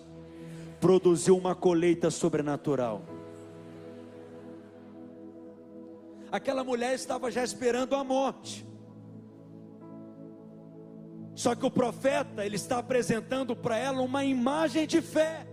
produziu 0.80 1.38
uma 1.38 1.56
colheita 1.56 2.10
sobrenatural. 2.12 3.02
Aquela 6.32 6.64
mulher 6.64 6.94
estava 6.94 7.32
já 7.32 7.44
esperando 7.44 7.96
a 7.96 8.04
morte. 8.04 8.66
Só 11.34 11.56
que 11.56 11.66
o 11.66 11.72
profeta, 11.72 12.46
ele 12.46 12.56
está 12.56 12.80
apresentando 12.80 13.56
para 13.56 13.78
ela 13.78 14.02
uma 14.02 14.26
imagem 14.26 14.86
de 14.86 15.02
fé. 15.02 15.48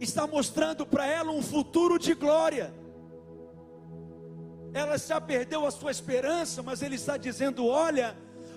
Está 0.00 0.26
mostrando 0.26 0.86
para 0.86 1.06
ela 1.06 1.32
um 1.32 1.42
futuro 1.42 1.98
de 1.98 2.14
glória 2.14 2.72
ela 4.76 4.98
já 4.98 5.18
perdeu 5.18 5.66
a 5.66 5.70
sua 5.70 5.90
esperança, 5.90 6.62
mas 6.62 6.82
ele 6.82 6.96
está 6.96 7.16
dizendo: 7.16 7.66
olha, 7.66 8.14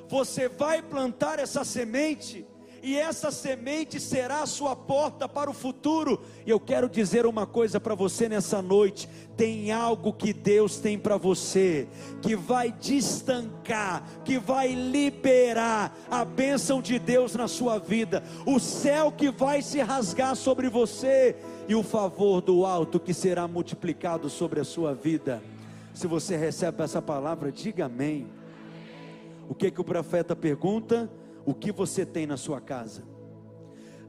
você 0.09 0.49
vai 0.49 0.81
plantar 0.81 1.39
essa 1.39 1.63
semente, 1.63 2.45
e 2.83 2.97
essa 2.97 3.31
semente 3.31 4.01
será 4.01 4.41
a 4.41 4.45
sua 4.45 4.75
porta 4.75 5.29
para 5.29 5.49
o 5.49 5.53
futuro. 5.53 6.21
E 6.45 6.49
eu 6.49 6.59
quero 6.59 6.89
dizer 6.89 7.25
uma 7.25 7.47
coisa 7.47 7.79
para 7.79 7.95
você 7.95 8.27
nessa 8.27 8.61
noite: 8.61 9.07
tem 9.38 9.71
algo 9.71 10.11
que 10.11 10.33
Deus 10.33 10.75
tem 10.75 10.99
para 10.99 11.15
você, 11.15 11.88
que 12.21 12.35
vai 12.35 12.69
destancar, 12.69 14.03
que 14.25 14.38
vai 14.38 14.73
liberar 14.73 15.97
a 16.11 16.25
bênção 16.25 16.81
de 16.81 16.99
Deus 16.99 17.33
na 17.33 17.47
sua 17.47 17.79
vida, 17.79 18.21
o 18.45 18.59
céu 18.59 19.09
que 19.09 19.31
vai 19.31 19.61
se 19.61 19.79
rasgar 19.79 20.35
sobre 20.35 20.67
você, 20.67 21.38
e 21.69 21.75
o 21.75 21.83
favor 21.83 22.41
do 22.41 22.65
alto 22.65 22.99
que 22.99 23.13
será 23.13 23.47
multiplicado 23.47 24.29
sobre 24.29 24.59
a 24.59 24.65
sua 24.65 24.93
vida. 24.93 25.41
Se 25.93 26.08
você 26.08 26.38
recebe 26.38 26.84
essa 26.84 27.01
palavra, 27.01 27.51
diga 27.51 27.86
amém. 27.86 28.27
O 29.50 29.55
que 29.55 29.72
que 29.72 29.81
o 29.81 29.84
profeta 29.84 30.36
pergunta? 30.36 31.10
O 31.46 31.53
que 31.53 31.72
você 31.72 32.05
tem 32.05 32.27
na 32.27 32.38
sua 32.38 32.62
casa? 32.62 33.03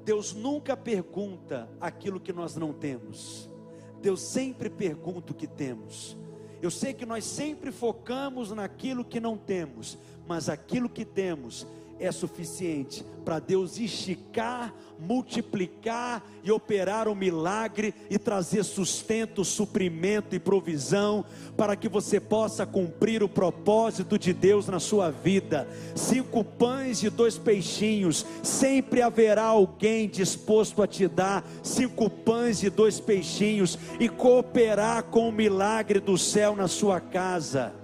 Deus 0.05 0.35
nunca 0.35 0.77
pergunta 0.77 1.69
aquilo 1.81 2.21
que 2.21 2.33
nós 2.33 2.57
não 2.57 2.73
temos. 2.73 3.49
Deus 4.01 4.21
sempre 4.21 4.71
pergunta 4.71 5.33
o 5.33 5.35
que 5.35 5.47
temos. 5.47 6.17
Eu 6.63 6.71
sei 6.71 6.93
que 6.93 7.07
nós 7.07 7.25
sempre 7.25 7.73
focamos 7.73 8.51
naquilo 8.51 9.05
que 9.05 9.19
não 9.19 9.37
temos, 9.37 9.99
mas 10.27 10.49
aquilo 10.49 10.89
que 10.89 11.05
temos 11.05 11.67
é 12.01 12.11
suficiente 12.11 13.05
para 13.25 13.39
Deus 13.39 13.79
esticar, 13.79 14.75
multiplicar 14.99 16.25
e 16.43 16.51
operar 16.51 17.07
o 17.07 17.13
um 17.13 17.15
milagre 17.15 17.95
e 18.09 18.19
trazer 18.19 18.65
sustento, 18.65 19.45
suprimento 19.45 20.35
e 20.35 20.39
provisão 20.39 21.25
para 21.57 21.77
que 21.77 21.89
você 21.89 22.19
possa 22.19 22.65
cumprir 22.65 23.23
o 23.23 23.29
propósito 23.29 24.19
de 24.19 24.33
Deus 24.33 24.67
na 24.67 24.81
sua 24.81 25.11
vida. 25.11 25.69
Cinco 25.95 26.43
pães 26.43 27.03
e 27.03 27.11
dois 27.11 27.37
peixinhos, 27.37 28.25
sempre 28.43 29.03
haverá 29.03 29.45
alguém 29.45 30.09
disposto 30.09 30.83
a 30.83 30.87
te 30.87 31.07
dar 31.07 31.47
cinco 31.63 32.09
pães 32.09 32.63
e 32.63 32.71
dois 32.71 32.99
peixinhos 32.99 33.79
e 33.99 34.09
cooperar 34.09 35.05
com 35.05 35.29
o 35.29 35.33
milagre 35.33 36.01
do 36.01 36.17
céu 36.17 36.57
na 36.57 36.67
sua 36.67 37.01
casa. 37.01 37.80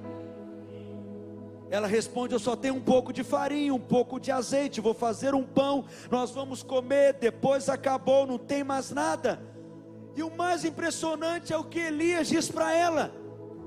Ela 1.70 1.86
responde: 1.86 2.34
Eu 2.34 2.38
só 2.38 2.54
tenho 2.54 2.74
um 2.74 2.80
pouco 2.80 3.12
de 3.12 3.24
farinha, 3.24 3.74
um 3.74 3.80
pouco 3.80 4.20
de 4.20 4.30
azeite, 4.30 4.80
vou 4.80 4.94
fazer 4.94 5.34
um 5.34 5.44
pão, 5.44 5.84
nós 6.10 6.30
vamos 6.30 6.62
comer, 6.62 7.14
depois 7.14 7.68
acabou, 7.68 8.26
não 8.26 8.38
tem 8.38 8.62
mais 8.62 8.90
nada. 8.90 9.40
E 10.14 10.22
o 10.22 10.34
mais 10.34 10.64
impressionante 10.64 11.52
é 11.52 11.58
o 11.58 11.64
que 11.64 11.78
Elias 11.78 12.28
diz 12.28 12.50
para 12.50 12.74
ela. 12.74 13.12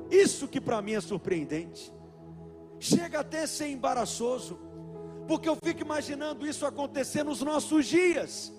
Isso 0.09 0.47
que 0.47 0.59
para 0.59 0.81
mim 0.81 0.93
é 0.93 1.01
surpreendente. 1.01 1.93
Chega 2.79 3.19
até 3.19 3.43
a 3.43 3.47
ser 3.47 3.67
embaraçoso, 3.67 4.59
porque 5.27 5.47
eu 5.47 5.57
fico 5.61 5.81
imaginando 5.81 6.47
isso 6.47 6.65
acontecer 6.65 7.23
nos 7.23 7.41
nossos 7.41 7.85
dias. 7.85 8.51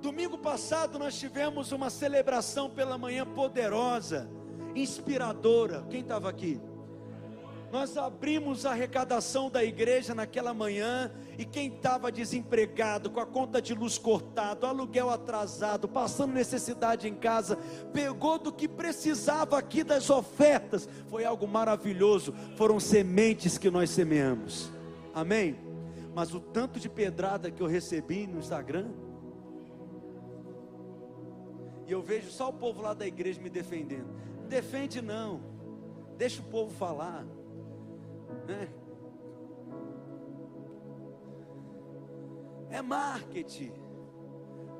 Domingo 0.00 0.36
passado 0.36 0.98
nós 0.98 1.18
tivemos 1.18 1.72
uma 1.72 1.88
celebração 1.88 2.68
pela 2.68 2.98
manhã 2.98 3.26
poderosa, 3.26 4.30
inspiradora. 4.76 5.84
Quem 5.88 6.02
estava 6.02 6.28
aqui? 6.28 6.60
Nós 7.74 7.96
abrimos 7.96 8.64
a 8.64 8.70
arrecadação 8.70 9.50
da 9.50 9.64
igreja 9.64 10.14
naquela 10.14 10.54
manhã 10.54 11.10
e 11.36 11.44
quem 11.44 11.74
estava 11.74 12.12
desempregado, 12.12 13.10
com 13.10 13.18
a 13.18 13.26
conta 13.26 13.60
de 13.60 13.74
luz 13.74 13.98
cortada, 13.98 14.68
aluguel 14.68 15.10
atrasado, 15.10 15.88
passando 15.88 16.32
necessidade 16.32 17.08
em 17.08 17.16
casa, 17.16 17.58
pegou 17.92 18.38
do 18.38 18.52
que 18.52 18.68
precisava 18.68 19.58
aqui 19.58 19.82
das 19.82 20.08
ofertas. 20.08 20.88
Foi 21.08 21.24
algo 21.24 21.48
maravilhoso. 21.48 22.32
Foram 22.54 22.78
sementes 22.78 23.58
que 23.58 23.68
nós 23.68 23.90
semeamos. 23.90 24.70
Amém? 25.12 25.58
Mas 26.14 26.32
o 26.32 26.38
tanto 26.38 26.78
de 26.78 26.88
pedrada 26.88 27.50
que 27.50 27.60
eu 27.60 27.66
recebi 27.66 28.24
no 28.24 28.38
Instagram, 28.38 28.86
E 31.88 31.92
eu 31.92 32.00
vejo 32.00 32.30
só 32.30 32.50
o 32.50 32.52
povo 32.52 32.80
lá 32.80 32.94
da 32.94 33.04
igreja 33.04 33.42
me 33.42 33.50
defendendo. 33.50 34.06
Defende 34.48 35.02
não. 35.02 35.40
Deixa 36.16 36.40
o 36.40 36.44
povo 36.44 36.72
falar. 36.72 37.26
É 42.70 42.82
marketing. 42.82 43.72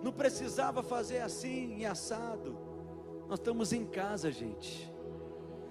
Não 0.03 0.13
precisava 0.13 0.83
fazer 0.83 1.19
assim 1.19 1.79
e 1.79 1.87
assado. 1.87 2.59
Nós 3.29 3.39
estamos 3.39 3.73
em 3.73 3.87
casa, 3.87 4.31
gente. 4.31 4.93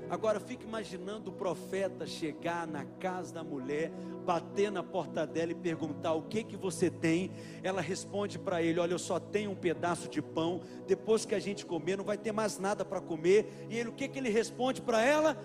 Agora 0.09 0.39
fique 0.39 0.65
imaginando 0.65 1.31
o 1.31 1.33
profeta 1.33 2.05
chegar 2.05 2.67
na 2.67 2.85
casa 2.85 3.33
da 3.33 3.43
mulher, 3.43 3.91
bater 4.25 4.71
na 4.71 4.83
porta 4.83 5.25
dela 5.25 5.51
e 5.51 5.55
perguntar 5.55 6.13
o 6.13 6.23
que 6.23 6.43
que 6.43 6.57
você 6.57 6.89
tem. 6.89 7.31
Ela 7.61 7.81
responde 7.81 8.37
para 8.37 8.61
ele: 8.61 8.79
Olha, 8.79 8.93
eu 8.93 8.99
só 8.99 9.19
tenho 9.19 9.51
um 9.51 9.55
pedaço 9.55 10.07
de 10.09 10.21
pão. 10.21 10.61
Depois 10.87 11.25
que 11.25 11.35
a 11.35 11.39
gente 11.39 11.65
comer, 11.65 11.97
não 11.97 12.05
vai 12.05 12.17
ter 12.17 12.31
mais 12.31 12.57
nada 12.59 12.85
para 12.85 13.01
comer. 13.01 13.67
E 13.69 13.77
ele, 13.77 13.89
o 13.89 13.93
que 13.93 14.07
que 14.07 14.19
ele 14.19 14.29
responde 14.29 14.81
para 14.81 15.01
ela? 15.01 15.35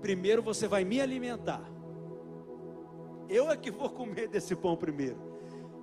Primeiro 0.00 0.42
você 0.42 0.66
vai 0.66 0.84
me 0.84 1.00
alimentar. 1.00 1.75
Eu 3.28 3.50
é 3.50 3.56
que 3.56 3.70
vou 3.70 3.90
comer 3.90 4.28
desse 4.28 4.54
pão 4.54 4.76
primeiro. 4.76 5.16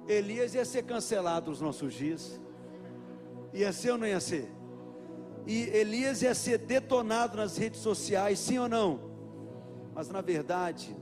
Elias 0.08 0.54
ia 0.54 0.66
ser 0.66 0.84
cancelado 0.84 1.50
nos 1.50 1.62
nossos 1.62 1.94
dias. 1.94 2.40
Ia 3.54 3.72
ser 3.72 3.92
ou 3.92 3.98
não 3.98 4.08
ia 4.08 4.20
ser? 4.20 4.50
E 5.46 5.64
Elias 5.70 6.22
ia 6.22 6.34
ser 6.34 6.58
detonado 6.58 7.38
nas 7.38 7.58
redes 7.58 7.82
sociais, 7.82 8.40
sim 8.40 8.58
ou 8.58 8.70
não? 8.70 9.12
Mas 9.94 10.10
na 10.10 10.22
verdade, 10.22 10.96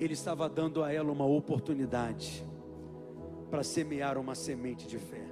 ele 0.00 0.14
estava 0.14 0.48
dando 0.48 0.82
a 0.82 0.92
ela 0.92 1.12
uma 1.12 1.26
oportunidade 1.26 2.44
para 3.50 3.62
semear 3.62 4.18
uma 4.18 4.34
semente 4.34 4.86
de 4.86 4.98
fé. 4.98 5.22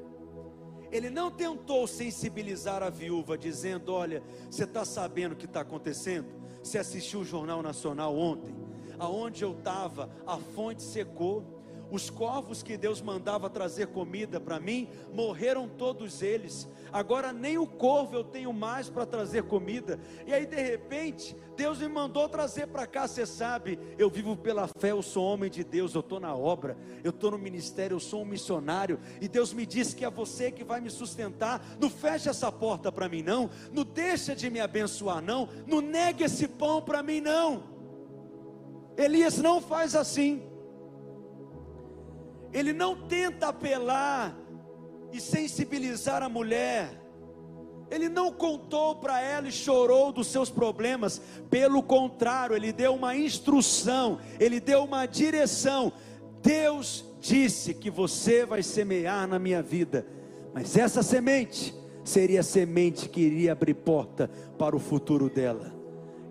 Ele 0.91 1.09
não 1.09 1.31
tentou 1.31 1.87
sensibilizar 1.87 2.83
a 2.83 2.91
viúva, 2.91 3.37
dizendo: 3.39 3.93
Olha, 3.93 4.23
você 4.51 4.65
está 4.65 4.85
sabendo 4.85 5.33
o 5.33 5.37
que 5.37 5.47
está 5.47 5.63
acontecendo? 5.63 6.29
Você 6.63 6.79
assistiu 6.79 7.21
o 7.21 7.25
Jornal 7.25 7.63
Nacional 7.63 8.17
ontem? 8.17 8.55
Aonde 9.03 9.43
eu 9.43 9.51
estava, 9.51 10.09
a 10.25 10.37
fonte 10.37 10.83
secou. 10.83 11.45
Os 11.91 12.09
corvos 12.09 12.63
que 12.63 12.77
Deus 12.77 13.03
mandava 13.03 13.51
trazer 13.51 13.89
comida 13.89 14.41
para 14.41 14.59
mim, 14.59 14.89
morreram 15.13 15.69
todos 15.69 16.23
eles 16.23 16.67
agora 16.93 17.33
nem 17.33 17.57
o 17.57 17.67
corvo 17.67 18.15
eu 18.15 18.23
tenho 18.23 18.53
mais 18.53 18.89
para 18.89 19.07
trazer 19.07 19.45
comida. 19.45 19.99
E 20.27 20.33
aí 20.33 20.45
de 20.45 20.61
repente, 20.61 21.35
Deus 21.57 21.79
me 21.79 21.89
mandou 21.89 22.29
trazer 22.29 22.67
para 22.67 22.87
cá, 22.87 23.09
você 23.09 23.25
sabe, 23.25 23.79
eu 23.99 24.11
vivo 24.11 24.37
pela 24.37 24.69
fé, 24.79 24.91
eu 24.91 25.03
sou 25.03 25.25
homem 25.25 25.51
de 25.51 25.65
Deus, 25.65 25.95
eu 25.95 26.01
estou 26.01 26.21
na 26.21 26.35
obra, 26.35 26.77
eu 27.03 27.11
estou 27.11 27.31
no 27.31 27.39
ministério, 27.39 27.95
eu 27.95 28.01
sou 28.01 28.23
um 28.23 28.27
missionário, 28.27 29.01
e 29.21 29.27
Deus 29.27 29.53
me 29.53 29.65
disse 29.65 29.97
que 29.97 30.05
é 30.05 30.11
você 30.11 30.51
que 30.51 30.63
vai 30.63 30.81
me 30.81 30.91
sustentar. 30.91 31.65
Não 31.81 31.89
feche 31.89 32.29
essa 32.29 32.53
porta 32.53 32.93
para 32.93 33.09
mim, 33.09 33.23
não, 33.23 33.49
não 33.73 33.85
deixa 33.85 34.37
de 34.37 34.51
me 34.51 34.61
abençoar, 34.61 35.23
não, 35.23 35.49
não 35.67 35.81
negue 35.81 36.25
esse 36.25 36.47
pão 36.47 36.83
para 36.83 37.03
mim, 37.03 37.21
não. 37.21 37.72
Elias 38.97 39.39
não 39.39 39.61
faz 39.61 39.95
assim. 39.95 40.43
Ele 42.53 42.73
não 42.73 42.97
tenta 43.09 43.49
apelar 43.49 44.37
e 45.13 45.21
sensibilizar 45.21 46.23
a 46.23 46.29
mulher. 46.29 47.01
Ele 47.91 48.09
não 48.09 48.33
contou 48.33 48.97
para 48.97 49.21
ela 49.21 49.49
e 49.49 49.53
chorou 49.53 50.13
dos 50.13 50.29
seus 50.29 50.49
problemas, 50.49 51.21
pelo 51.51 51.83
contrário, 51.83 52.57
ele 52.57 52.73
deu 52.73 52.95
uma 52.95 53.15
instrução, 53.15 54.19
ele 54.41 54.59
deu 54.59 54.85
uma 54.85 55.05
direção. 55.05 55.93
Deus 56.41 57.05
disse 57.21 57.75
que 57.75 57.91
você 57.91 58.47
vai 58.47 58.63
semear 58.63 59.29
na 59.29 59.39
minha 59.39 59.63
vida, 59.63 60.07
mas 60.55 60.75
essa 60.77 61.03
semente 61.03 61.75
seria 62.03 62.41
a 62.41 62.43
semente 62.43 63.11
que 63.11 63.21
iria 63.21 63.53
abrir 63.53 63.75
porta 63.75 64.31
para 64.59 64.75
o 64.75 64.81
futuro 64.81 65.29
dela. 65.29 65.75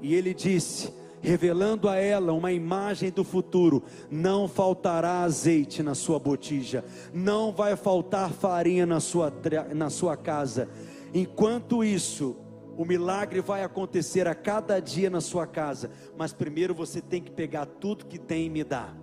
E 0.02 0.16
ele 0.16 0.34
disse: 0.34 0.92
revelando 1.22 1.88
a 1.88 1.96
ela 1.96 2.34
uma 2.34 2.52
imagem 2.52 3.12
do 3.12 3.24
futuro. 3.24 3.84
Não 4.10 4.48
faltará 4.48 5.22
azeite 5.22 5.84
na 5.84 5.96
sua 5.96 6.20
botija, 6.20 6.84
não 7.14 7.52
vai 7.52 7.76
faltar 7.76 8.32
farinha 8.32 8.86
na 8.86 9.00
sua, 9.00 9.32
na 9.74 9.90
sua 9.90 10.18
casa. 10.18 10.68
Enquanto 11.14 11.84
isso, 11.84 12.36
o 12.78 12.86
milagre 12.86 13.42
vai 13.42 13.64
acontecer 13.64 14.28
a 14.28 14.34
cada 14.34 14.80
dia 14.80 15.10
na 15.10 15.22
sua 15.22 15.46
casa, 15.46 15.92
mas 16.18 16.34
primeiro 16.34 16.74
você 16.74 17.02
tem 17.02 17.22
que 17.22 17.32
pegar 17.32 17.66
tudo 17.66 18.06
que 18.06 18.18
tem 18.18 18.48
e 18.48 18.50
me 18.50 18.64
dar. 18.64 18.98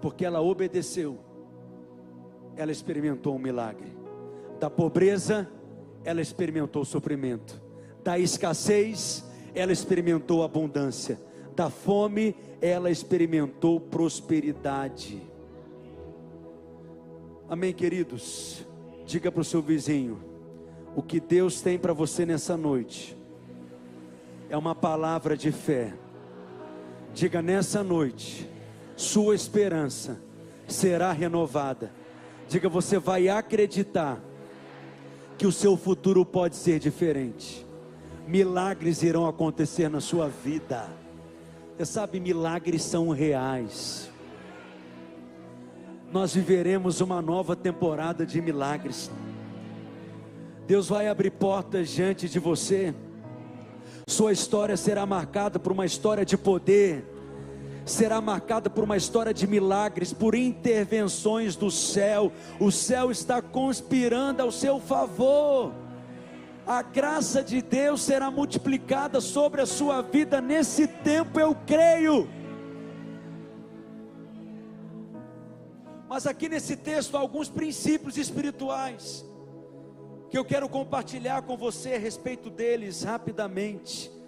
Porque 0.00 0.24
ela 0.24 0.40
obedeceu, 0.40 1.18
ela 2.56 2.72
experimentou 2.72 3.36
um 3.36 3.38
milagre. 3.38 3.96
Da 4.58 4.68
pobreza, 4.68 5.48
ela 6.04 6.20
experimentou 6.20 6.84
sofrimento. 6.84 7.60
Da 8.02 8.18
escassez, 8.18 9.24
ela 9.54 9.72
experimentou 9.72 10.42
abundância. 10.42 11.20
Da 11.54 11.68
fome, 11.68 12.34
ela 12.60 12.90
experimentou 12.90 13.80
prosperidade. 13.80 15.20
Amém, 17.48 17.72
queridos? 17.72 18.64
Diga 19.04 19.30
para 19.30 19.40
o 19.40 19.44
seu 19.44 19.60
vizinho: 19.60 20.22
o 20.94 21.02
que 21.02 21.20
Deus 21.20 21.60
tem 21.60 21.78
para 21.78 21.92
você 21.92 22.24
nessa 22.24 22.56
noite 22.56 23.16
é 24.48 24.56
uma 24.56 24.74
palavra 24.74 25.36
de 25.36 25.52
fé. 25.52 25.92
Diga 27.12 27.42
nessa 27.42 27.82
noite, 27.82 28.48
sua 28.96 29.34
esperança 29.34 30.20
será 30.66 31.12
renovada. 31.12 31.92
Diga, 32.48 32.68
você 32.68 32.98
vai 32.98 33.28
acreditar 33.28 34.20
que 35.40 35.46
o 35.46 35.52
seu 35.52 35.74
futuro 35.74 36.22
pode 36.22 36.54
ser 36.54 36.78
diferente. 36.78 37.66
Milagres 38.28 39.02
irão 39.02 39.26
acontecer 39.26 39.88
na 39.88 39.98
sua 39.98 40.28
vida. 40.28 40.86
Você 41.78 41.86
sabe, 41.86 42.20
milagres 42.20 42.82
são 42.82 43.08
reais. 43.08 44.10
Nós 46.12 46.34
viveremos 46.34 47.00
uma 47.00 47.22
nova 47.22 47.56
temporada 47.56 48.26
de 48.26 48.38
milagres. 48.42 49.10
Deus 50.66 50.90
vai 50.90 51.08
abrir 51.08 51.30
portas 51.30 51.88
diante 51.88 52.28
de 52.28 52.38
você. 52.38 52.94
Sua 54.06 54.32
história 54.32 54.76
será 54.76 55.06
marcada 55.06 55.58
por 55.58 55.72
uma 55.72 55.86
história 55.86 56.22
de 56.22 56.36
poder 56.36 57.02
será 57.90 58.20
marcada 58.20 58.70
por 58.70 58.84
uma 58.84 58.96
história 58.96 59.34
de 59.34 59.46
milagres, 59.46 60.12
por 60.12 60.34
intervenções 60.34 61.56
do 61.56 61.70
céu. 61.70 62.32
O 62.58 62.70
céu 62.70 63.10
está 63.10 63.42
conspirando 63.42 64.42
ao 64.42 64.52
seu 64.52 64.80
favor. 64.80 65.72
A 66.66 66.82
graça 66.82 67.42
de 67.42 67.60
Deus 67.60 68.02
será 68.02 68.30
multiplicada 68.30 69.20
sobre 69.20 69.60
a 69.60 69.66
sua 69.66 70.02
vida 70.02 70.40
nesse 70.40 70.86
tempo, 70.86 71.40
eu 71.40 71.54
creio. 71.66 72.28
Mas 76.08 76.26
aqui 76.26 76.48
nesse 76.48 76.76
texto 76.76 77.16
há 77.16 77.20
alguns 77.20 77.48
princípios 77.48 78.16
espirituais 78.16 79.24
que 80.28 80.38
eu 80.38 80.44
quero 80.44 80.68
compartilhar 80.68 81.42
com 81.42 81.56
você 81.56 81.94
a 81.94 81.98
respeito 81.98 82.50
deles 82.50 83.02
rapidamente. 83.02 84.19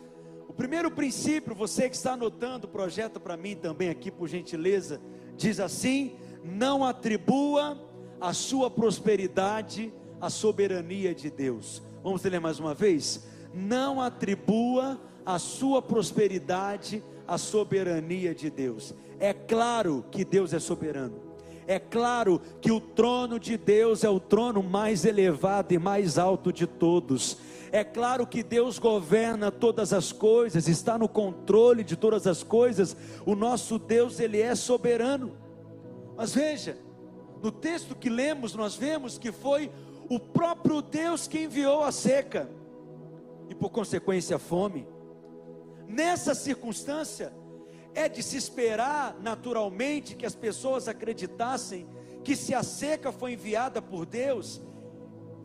O 0.53 0.55
primeiro 0.55 0.91
princípio, 0.91 1.55
você 1.55 1.89
que 1.89 1.97
está 1.97 2.13
anotando, 2.13 2.69
projeta 2.69 3.19
para 3.19 3.39
mim 3.39 3.57
também 3.57 3.89
aqui, 3.89 4.11
por 4.11 4.29
gentileza, 4.29 5.01
diz 5.35 5.59
assim: 5.59 6.13
não 6.45 6.85
atribua 6.85 7.81
a 8.21 8.35
sua 8.35 8.71
prosperidade 8.71 9.91
à 10.21 10.29
soberania 10.29 11.15
de 11.15 11.31
Deus. 11.31 11.83
Vamos 12.05 12.23
ler 12.23 12.39
mais 12.39 12.61
uma 12.61 12.75
vez? 12.75 13.27
Não 13.55 13.99
atribua 13.99 15.01
a 15.25 15.39
sua 15.39 15.81
prosperidade 15.81 17.03
à 17.27 17.39
soberania 17.39 18.35
de 18.35 18.51
Deus. 18.51 18.95
É 19.19 19.33
claro 19.33 20.05
que 20.11 20.23
Deus 20.23 20.53
é 20.53 20.59
soberano. 20.59 21.19
É 21.67 21.79
claro 21.79 22.43
que 22.61 22.71
o 22.71 22.79
trono 22.79 23.41
de 23.41 23.57
Deus 23.57 24.05
é 24.05 24.11
o 24.11 24.21
trono 24.21 24.63
mais 24.63 25.07
elevado 25.07 25.73
e 25.73 25.79
mais 25.79 26.19
alto 26.19 26.53
de 26.53 26.67
todos. 26.67 27.39
É 27.73 27.83
claro 27.83 28.27
que 28.27 28.43
Deus 28.43 28.79
governa 28.79 29.51
todas 29.51 29.95
as 29.95 30.13
coisas, 30.13 30.69
está 30.69 30.99
no 30.99 31.09
controle 31.09 31.83
de 31.83 31.97
todas 31.97 32.27
as 32.27 32.43
coisas. 32.43 32.95
O 33.25 33.35
nosso 33.35 33.79
Deus, 33.79 34.21
ele 34.21 34.43
é 34.43 34.55
soberano. 34.55 35.35
Mas 36.15 36.35
veja, 36.35 36.77
no 37.43 37.51
texto 37.51 37.97
que 37.97 38.11
lemos, 38.11 38.55
nós 38.55 38.77
vemos 38.77 39.17
que 39.17 39.33
foi 39.33 39.73
o 40.11 40.21
próprio 40.21 40.83
Deus 40.83 41.27
que 41.27 41.45
enviou 41.45 41.83
a 41.83 41.91
seca 41.91 42.47
e 43.49 43.55
por 43.55 43.71
consequência 43.71 44.37
a 44.37 44.39
fome. 44.39 44.87
Nessa 45.89 46.35
circunstância, 46.35 47.33
é 47.95 48.09
de 48.09 48.23
se 48.23 48.37
esperar 48.37 49.17
naturalmente 49.21 50.15
que 50.15 50.27
as 50.27 50.35
pessoas 50.35 50.89
acreditassem 50.89 51.87
que 52.25 52.37
se 52.37 52.55
a 52.55 52.63
seca 52.63 53.11
foi 53.11 53.33
enviada 53.33 53.83
por 53.83 54.07
Deus, 54.07 54.63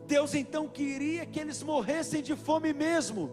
Deus 0.08 0.34
então 0.34 0.66
queria 0.66 1.26
que 1.26 1.38
eles 1.38 1.62
morressem 1.62 2.22
de 2.22 2.34
fome 2.34 2.72
mesmo. 2.72 3.30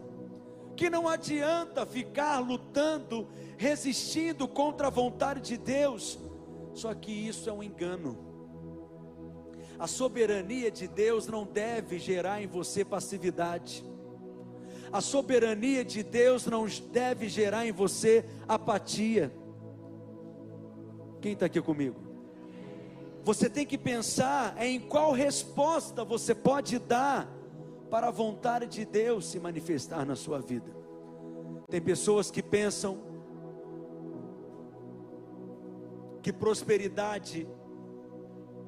Que 0.75 0.89
não 0.89 1.07
adianta 1.07 1.85
ficar 1.85 2.39
lutando, 2.39 3.29
resistindo 3.57 4.45
contra 4.45 4.87
a 4.87 4.89
vontade 4.89 5.39
de 5.39 5.57
Deus. 5.57 6.19
Só 6.73 6.93
que 6.93 7.11
isso 7.11 7.49
é 7.49 7.53
um 7.53 7.63
engano. 7.63 8.17
A 9.79 9.87
soberania 9.87 10.69
de 10.69 10.85
Deus 10.85 11.27
não 11.27 11.45
deve 11.45 11.97
gerar 11.97 12.41
em 12.41 12.47
você 12.47 12.83
passividade. 12.83 13.83
A 14.91 14.99
soberania 14.99 15.83
de 15.83 16.03
Deus 16.03 16.45
não 16.45 16.67
deve 16.91 17.29
gerar 17.29 17.65
em 17.65 17.71
você 17.71 18.25
apatia. 18.47 19.33
Quem 21.21 21.33
está 21.33 21.45
aqui 21.45 21.61
comigo? 21.61 22.04
Você 23.25 23.49
tem 23.49 23.65
que 23.65 23.75
pensar 23.75 24.55
em 24.63 24.79
qual 24.79 25.11
resposta 25.11 26.05
você 26.05 26.35
pode 26.35 26.77
dar 26.77 27.27
para 27.89 28.09
a 28.09 28.11
vontade 28.11 28.67
de 28.67 28.85
Deus 28.85 29.25
se 29.25 29.39
manifestar 29.39 30.05
na 30.05 30.15
sua 30.15 30.39
vida. 30.39 30.71
Tem 31.67 31.81
pessoas 31.81 32.29
que 32.29 32.43
pensam 32.43 32.99
que 36.21 36.31
prosperidade 36.31 37.47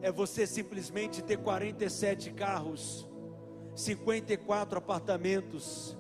é 0.01 0.11
você 0.11 0.47
simplesmente 0.47 1.21
ter 1.21 1.37
47 1.37 2.31
carros, 2.31 3.07
54 3.75 4.79
apartamentos, 4.79 5.95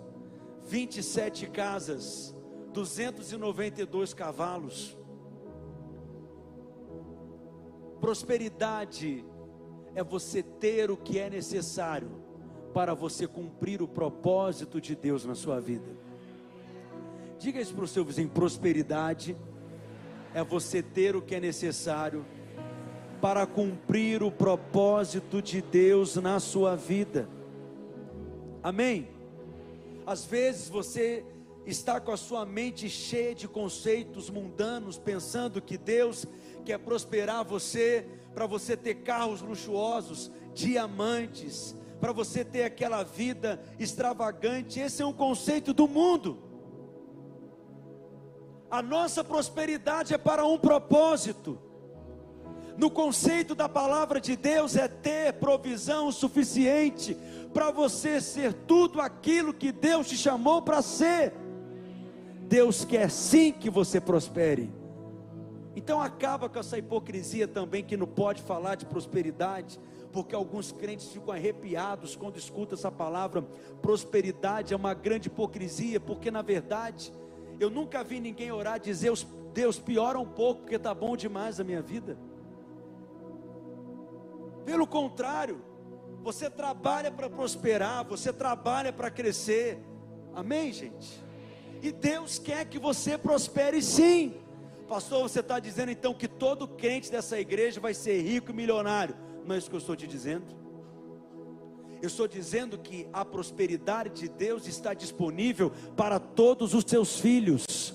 27 0.63 1.45
casas, 1.51 2.35
292 2.73 4.15
cavalos. 4.15 4.96
Prosperidade 7.99 9.25
é 9.95 10.03
você 10.03 10.43
ter 10.43 10.91
o 10.91 10.97
que 10.97 11.19
é 11.19 11.29
necessário 11.29 12.09
para 12.73 12.93
você 12.93 13.25
cumprir 13.27 13.81
o 13.81 13.87
propósito 13.87 14.79
de 14.79 14.95
Deus 14.95 15.25
na 15.25 15.33
sua 15.33 15.59
vida. 15.59 15.89
Diga 17.39 17.59
isso 17.59 17.73
para 17.73 17.85
o 17.85 17.87
seu 17.87 18.05
vizinho: 18.05 18.29
prosperidade 18.29 19.35
é 20.33 20.43
você 20.43 20.83
ter 20.83 21.15
o 21.15 21.21
que 21.21 21.35
é 21.35 21.39
necessário 21.39 22.25
para 23.19 23.47
cumprir 23.47 24.21
o 24.21 24.31
propósito 24.31 25.41
de 25.41 25.61
Deus 25.61 26.15
na 26.17 26.39
sua 26.39 26.75
vida. 26.75 27.27
Amém? 28.61 29.09
Às 30.05 30.25
vezes 30.25 30.69
você 30.69 31.25
está 31.65 31.99
com 31.99 32.11
a 32.11 32.17
sua 32.17 32.45
mente 32.45 32.89
cheia 32.89 33.33
de 33.33 33.47
conceitos 33.47 34.29
mundanos, 34.29 34.97
pensando 34.97 35.61
que 35.61 35.77
Deus 35.77 36.25
quer 36.67 36.79
prosperar 36.79 37.45
você, 37.45 38.05
para 38.33 38.45
você 38.45 38.75
ter 38.75 38.95
carros 38.95 39.41
luxuosos, 39.41 40.29
diamantes, 40.53 41.73
para 41.97 42.11
você 42.11 42.43
ter 42.43 42.63
aquela 42.63 43.03
vida 43.03 43.63
extravagante. 43.79 44.77
Esse 44.77 45.01
é 45.01 45.05
um 45.05 45.13
conceito 45.13 45.73
do 45.73 45.87
mundo. 45.87 46.37
A 48.69 48.81
nossa 48.81 49.23
prosperidade 49.23 50.13
é 50.13 50.17
para 50.17 50.45
um 50.45 50.57
propósito. 50.57 51.57
No 52.75 52.91
conceito 52.91 53.55
da 53.55 53.69
palavra 53.69 54.19
de 54.19 54.35
Deus 54.35 54.75
é 54.75 54.89
ter 54.89 55.31
provisão 55.35 56.11
suficiente 56.11 57.17
para 57.53 57.71
você 57.71 58.19
ser 58.19 58.51
tudo 58.51 58.99
aquilo 58.99 59.53
que 59.53 59.71
Deus 59.71 60.05
te 60.09 60.17
chamou 60.17 60.61
para 60.61 60.81
ser. 60.81 61.33
Deus 62.41 62.83
quer 62.83 63.09
sim 63.09 63.53
que 63.53 63.69
você 63.69 64.01
prospere. 64.01 64.76
Então 65.77 66.01
acaba 66.01 66.49
com 66.49 66.57
essa 66.57 66.75
hipocrisia 66.75 67.47
também 67.47 67.83
que 67.83 67.95
não 67.95 68.07
pode 68.07 68.41
falar 68.41 68.73
de 68.73 68.83
prosperidade, 68.83 69.79
porque 70.11 70.33
alguns 70.33 70.71
crentes 70.71 71.09
ficam 71.09 71.31
arrepiados 71.31 72.15
quando 72.15 72.35
escutam 72.35 72.75
essa 72.75 72.91
palavra. 72.91 73.43
Prosperidade 73.79 74.73
é 74.73 74.75
uma 74.75 74.95
grande 74.95 75.27
hipocrisia, 75.27 75.99
porque 75.99 76.31
na 76.31 76.41
verdade 76.41 77.13
eu 77.59 77.69
nunca 77.69 78.03
vi 78.03 78.19
ninguém 78.19 78.51
orar 78.51 78.79
dizer: 78.79 79.11
Deus, 79.53 79.77
piora 79.77 80.17
um 80.17 80.25
pouco, 80.25 80.61
porque 80.61 80.77
está 80.77 80.95
bom 80.95 81.15
demais 81.15 81.59
a 81.59 81.63
minha 81.63 81.83
vida. 81.83 82.17
Pelo 84.65 84.87
contrário, 84.87 85.61
você 86.23 86.49
trabalha 86.49 87.11
para 87.11 87.29
prosperar, 87.29 88.03
você 88.03 88.33
trabalha 88.33 88.91
para 88.91 89.11
crescer. 89.11 89.77
Amém, 90.33 90.73
gente? 90.73 91.23
E 91.83 91.91
Deus 91.91 92.39
quer 92.39 92.65
que 92.65 92.79
você 92.79 93.15
prospere 93.15 93.79
sim. 93.79 94.46
Pastor, 94.87 95.23
você 95.23 95.41
está 95.41 95.59
dizendo 95.59 95.91
então 95.91 96.13
que 96.13 96.29
todo 96.29 96.67
crente 96.67 97.11
dessa 97.11 97.37
igreja 97.37 97.79
vai 97.79 97.93
ser 97.93 98.21
rico 98.21 98.51
e 98.51 98.53
milionário. 98.53 99.15
Não 99.45 99.53
é 99.53 99.57
isso 99.57 99.69
que 99.69 99.75
eu 99.75 99.79
estou 99.79 99.95
te 99.95 100.07
dizendo. 100.07 100.45
Eu 102.01 102.07
estou 102.07 102.27
dizendo 102.27 102.77
que 102.77 103.07
a 103.11 103.25
prosperidade 103.25 104.21
de 104.21 104.29
Deus 104.29 104.65
está 104.65 104.93
disponível 104.93 105.71
para 105.95 106.19
todos 106.19 106.73
os 106.73 106.85
seus 106.87 107.19
filhos. 107.19 107.93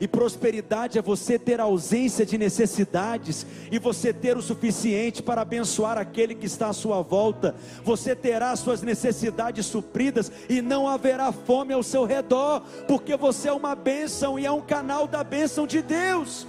E 0.00 0.06
prosperidade 0.06 0.98
é 0.98 1.02
você 1.02 1.38
ter 1.38 1.60
ausência 1.60 2.26
de 2.26 2.36
necessidades 2.36 3.46
e 3.70 3.78
você 3.78 4.12
ter 4.12 4.36
o 4.36 4.42
suficiente 4.42 5.22
para 5.22 5.42
abençoar 5.42 5.98
aquele 5.98 6.34
que 6.34 6.46
está 6.46 6.68
à 6.68 6.72
sua 6.72 7.02
volta. 7.02 7.54
Você 7.82 8.14
terá 8.14 8.54
suas 8.56 8.82
necessidades 8.82 9.66
supridas 9.66 10.30
e 10.48 10.60
não 10.60 10.88
haverá 10.88 11.32
fome 11.32 11.72
ao 11.72 11.82
seu 11.82 12.04
redor, 12.04 12.62
porque 12.86 13.16
você 13.16 13.48
é 13.48 13.52
uma 13.52 13.74
bênção 13.74 14.38
e 14.38 14.44
é 14.44 14.50
um 14.50 14.60
canal 14.60 15.06
da 15.06 15.24
bênção 15.24 15.66
de 15.66 15.80
Deus. 15.82 16.46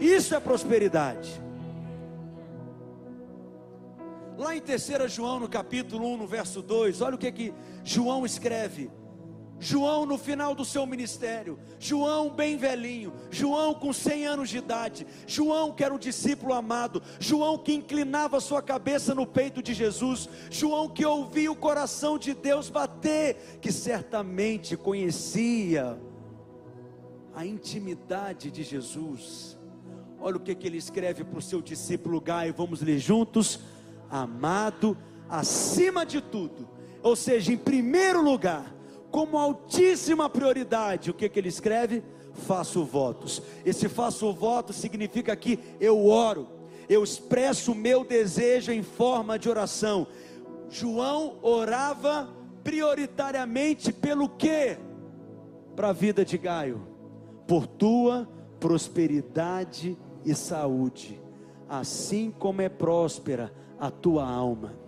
Isso 0.00 0.34
é 0.34 0.40
prosperidade. 0.40 1.40
Lá 4.36 4.54
em 4.54 4.60
3 4.60 5.10
João, 5.10 5.40
no 5.40 5.48
capítulo 5.48 6.06
1, 6.12 6.16
no 6.18 6.26
verso 6.26 6.60
2, 6.60 7.00
olha 7.00 7.14
o 7.14 7.18
que, 7.18 7.32
que 7.32 7.54
João 7.82 8.26
escreve. 8.26 8.90
João 9.58 10.04
no 10.04 10.18
final 10.18 10.54
do 10.54 10.64
seu 10.64 10.86
ministério, 10.86 11.58
João 11.78 12.28
bem 12.28 12.56
velhinho, 12.56 13.12
João 13.30 13.72
com 13.74 13.92
100 13.92 14.26
anos 14.26 14.50
de 14.50 14.58
idade, 14.58 15.06
João 15.26 15.72
que 15.72 15.82
era 15.82 15.94
um 15.94 15.98
discípulo 15.98 16.52
amado, 16.52 17.02
João 17.18 17.56
que 17.56 17.72
inclinava 17.72 18.40
sua 18.40 18.60
cabeça 18.60 19.14
no 19.14 19.26
peito 19.26 19.62
de 19.62 19.72
Jesus, 19.72 20.28
João 20.50 20.88
que 20.88 21.04
ouvia 21.04 21.50
o 21.50 21.56
coração 21.56 22.18
de 22.18 22.34
Deus 22.34 22.68
bater, 22.68 23.58
que 23.60 23.72
certamente 23.72 24.76
conhecia 24.76 25.98
a 27.34 27.44
intimidade 27.46 28.50
de 28.50 28.62
Jesus. 28.62 29.58
Olha 30.20 30.36
o 30.36 30.40
que, 30.40 30.54
que 30.54 30.66
ele 30.66 30.78
escreve 30.78 31.24
para 31.24 31.38
o 31.38 31.42
seu 31.42 31.62
discípulo 31.62 32.20
Gaio, 32.20 32.52
vamos 32.54 32.82
ler 32.82 32.98
juntos: 32.98 33.60
amado 34.10 34.96
acima 35.30 36.04
de 36.04 36.20
tudo, 36.20 36.68
ou 37.02 37.16
seja, 37.16 37.52
em 37.52 37.56
primeiro 37.56 38.22
lugar 38.22 38.75
como 39.16 39.38
altíssima 39.38 40.28
prioridade, 40.28 41.10
o 41.10 41.14
que, 41.14 41.26
que 41.26 41.38
ele 41.38 41.48
escreve? 41.48 42.04
Faço 42.34 42.84
votos. 42.84 43.40
Esse 43.64 43.88
faço 43.88 44.30
voto 44.34 44.74
significa 44.74 45.34
que 45.34 45.58
eu 45.80 46.06
oro, 46.06 46.46
eu 46.86 47.02
expresso 47.02 47.72
o 47.72 47.74
meu 47.74 48.04
desejo 48.04 48.72
em 48.72 48.82
forma 48.82 49.38
de 49.38 49.48
oração. 49.48 50.06
João 50.68 51.38
orava 51.40 52.28
prioritariamente 52.62 53.90
pelo 53.90 54.28
que? 54.28 54.76
Para 55.74 55.88
a 55.88 55.94
vida 55.94 56.22
de 56.22 56.36
Gaio, 56.36 56.86
por 57.46 57.66
tua 57.66 58.28
prosperidade 58.60 59.96
e 60.26 60.34
saúde, 60.34 61.18
assim 61.66 62.30
como 62.30 62.60
é 62.60 62.68
próspera 62.68 63.50
a 63.80 63.90
tua 63.90 64.28
alma 64.28 64.85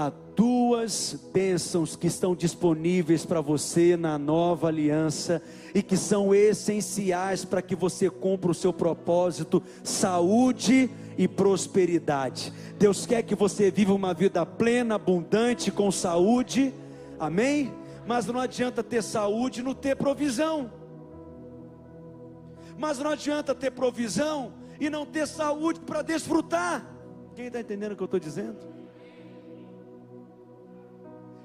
há 0.00 0.10
duas 0.34 1.14
bênçãos 1.30 1.94
que 1.94 2.06
estão 2.06 2.34
disponíveis 2.34 3.26
para 3.26 3.42
você 3.42 3.98
na 3.98 4.18
nova 4.18 4.68
aliança 4.68 5.42
e 5.74 5.82
que 5.82 5.94
são 5.94 6.34
essenciais 6.34 7.44
para 7.44 7.60
que 7.60 7.76
você 7.76 8.08
cumpra 8.08 8.50
o 8.50 8.54
seu 8.54 8.72
propósito: 8.72 9.62
saúde 9.84 10.88
e 11.18 11.28
prosperidade. 11.28 12.50
Deus 12.78 13.04
quer 13.04 13.22
que 13.24 13.34
você 13.34 13.70
viva 13.70 13.92
uma 13.92 14.14
vida 14.14 14.46
plena, 14.46 14.94
abundante, 14.94 15.70
com 15.70 15.92
saúde, 15.92 16.72
amém? 17.18 17.70
Mas 18.06 18.24
não 18.24 18.40
adianta 18.40 18.82
ter 18.82 19.02
saúde 19.02 19.60
e 19.60 19.62
não 19.62 19.74
ter 19.74 19.96
provisão. 19.96 20.72
Mas 22.78 22.98
não 22.98 23.10
adianta 23.10 23.54
ter 23.54 23.70
provisão 23.70 24.54
e 24.80 24.88
não 24.88 25.04
ter 25.04 25.26
saúde 25.26 25.80
para 25.80 26.00
desfrutar. 26.00 26.86
Quem 27.34 27.48
está 27.48 27.60
entendendo 27.60 27.92
o 27.92 27.96
que 27.96 28.02
eu 28.02 28.06
estou 28.06 28.18
dizendo? 28.18 28.79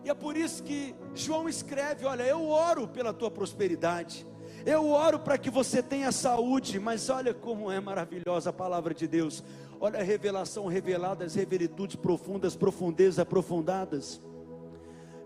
E 0.05 0.09
é 0.09 0.13
por 0.13 0.37
isso 0.37 0.61
que 0.61 0.93
João 1.15 1.49
escreve: 1.49 2.05
Olha, 2.05 2.21
eu 2.21 2.47
oro 2.47 2.87
pela 2.87 3.11
tua 3.11 3.31
prosperidade, 3.31 4.25
eu 4.63 4.87
oro 4.87 5.17
para 5.17 5.35
que 5.35 5.49
você 5.49 5.81
tenha 5.81 6.11
saúde, 6.11 6.79
mas 6.79 7.09
olha 7.09 7.33
como 7.33 7.71
é 7.71 7.79
maravilhosa 7.79 8.51
a 8.51 8.53
palavra 8.53 8.93
de 8.93 9.07
Deus. 9.07 9.43
Olha 9.79 9.99
a 9.99 10.03
revelação 10.03 10.67
revelada, 10.67 11.25
as 11.25 11.33
revelitudes 11.33 11.95
profundas, 11.95 12.55
profundezas 12.55 13.17
aprofundadas. 13.17 14.21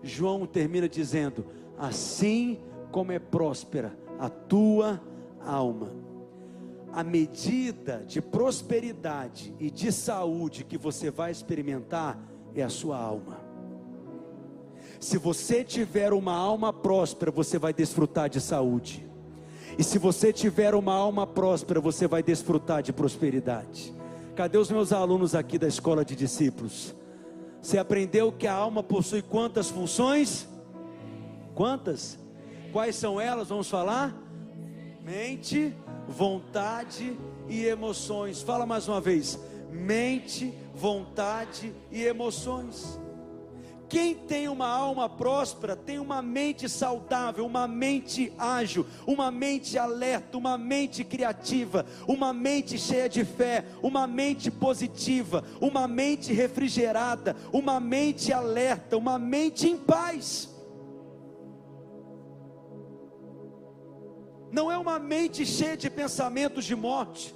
João 0.02 0.46
termina 0.46 0.88
dizendo: 0.88 1.44
Assim 1.76 2.58
como 2.90 3.12
é 3.12 3.18
próspera 3.18 3.94
a 4.18 4.30
tua 4.30 4.98
alma. 5.44 5.92
A 6.90 7.04
medida 7.04 8.02
de 8.06 8.22
prosperidade 8.22 9.54
e 9.60 9.70
de 9.70 9.92
saúde 9.92 10.64
que 10.64 10.78
você 10.78 11.10
vai 11.10 11.30
experimentar 11.30 12.18
é 12.54 12.62
a 12.62 12.70
sua 12.70 12.98
alma. 12.98 13.39
Se 15.00 15.16
você 15.16 15.64
tiver 15.64 16.12
uma 16.12 16.34
alma 16.34 16.74
próspera, 16.74 17.30
você 17.30 17.58
vai 17.58 17.72
desfrutar 17.72 18.28
de 18.28 18.38
saúde. 18.38 19.08
E 19.78 19.82
se 19.82 19.98
você 19.98 20.30
tiver 20.30 20.74
uma 20.74 20.92
alma 20.92 21.26
próspera, 21.26 21.80
você 21.80 22.06
vai 22.06 22.22
desfrutar 22.22 22.82
de 22.82 22.92
prosperidade. 22.92 23.94
Cadê 24.36 24.58
os 24.58 24.70
meus 24.70 24.92
alunos 24.92 25.34
aqui 25.34 25.58
da 25.58 25.66
escola 25.66 26.04
de 26.04 26.14
discípulos? 26.14 26.94
Você 27.62 27.78
aprendeu 27.78 28.30
que 28.30 28.46
a 28.46 28.52
alma 28.52 28.82
possui 28.82 29.22
quantas 29.22 29.70
funções? 29.70 30.46
Quantas? 31.54 32.18
Quais 32.70 32.94
são 32.94 33.18
elas? 33.18 33.48
Vamos 33.48 33.70
falar? 33.70 34.14
Mente, 35.02 35.74
vontade 36.06 37.18
e 37.48 37.64
emoções. 37.64 38.42
Fala 38.42 38.66
mais 38.66 38.86
uma 38.86 39.00
vez: 39.00 39.38
mente, 39.70 40.52
vontade 40.74 41.74
e 41.90 42.02
emoções. 42.02 43.00
Quem 43.90 44.14
tem 44.14 44.46
uma 44.46 44.68
alma 44.68 45.08
próspera 45.08 45.74
tem 45.74 45.98
uma 45.98 46.22
mente 46.22 46.68
saudável, 46.68 47.44
uma 47.44 47.66
mente 47.66 48.32
ágil, 48.38 48.86
uma 49.04 49.32
mente 49.32 49.76
alerta, 49.76 50.38
uma 50.38 50.56
mente 50.56 51.02
criativa, 51.02 51.84
uma 52.06 52.32
mente 52.32 52.78
cheia 52.78 53.08
de 53.08 53.24
fé, 53.24 53.64
uma 53.82 54.06
mente 54.06 54.48
positiva, 54.48 55.42
uma 55.60 55.88
mente 55.88 56.32
refrigerada, 56.32 57.34
uma 57.52 57.80
mente 57.80 58.32
alerta, 58.32 58.96
uma 58.96 59.18
mente 59.18 59.68
em 59.68 59.76
paz. 59.76 60.48
Não 64.52 64.70
é 64.70 64.78
uma 64.78 65.00
mente 65.00 65.44
cheia 65.44 65.76
de 65.76 65.90
pensamentos 65.90 66.64
de 66.64 66.76
morte, 66.76 67.34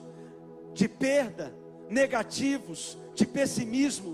de 0.72 0.88
perda, 0.88 1.52
negativos, 1.90 2.96
de 3.12 3.26
pessimismo 3.26 4.13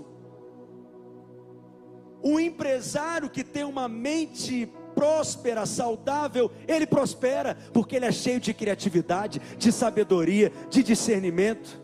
o 2.23 2.39
empresário 2.39 3.29
que 3.29 3.43
tem 3.43 3.63
uma 3.63 3.87
mente 3.87 4.71
próspera, 4.93 5.65
saudável, 5.65 6.51
ele 6.67 6.85
prospera, 6.85 7.57
porque 7.73 7.95
ele 7.95 8.05
é 8.05 8.11
cheio 8.11 8.39
de 8.39 8.53
criatividade, 8.53 9.41
de 9.57 9.71
sabedoria, 9.71 10.51
de 10.69 10.83
discernimento. 10.83 11.81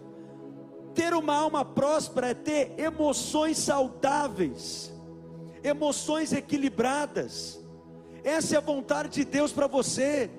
Ter 0.93 1.13
uma 1.13 1.36
alma 1.36 1.63
próspera 1.63 2.30
é 2.30 2.34
ter 2.34 2.73
emoções 2.78 3.58
saudáveis, 3.58 4.91
emoções 5.63 6.34
equilibradas. 6.34 7.60
Essa 8.23 8.56
é 8.56 8.58
a 8.58 8.62
vontade 8.62 9.10
de 9.10 9.26
Deus 9.26 9.52
para 9.52 9.67
você. 9.67 10.30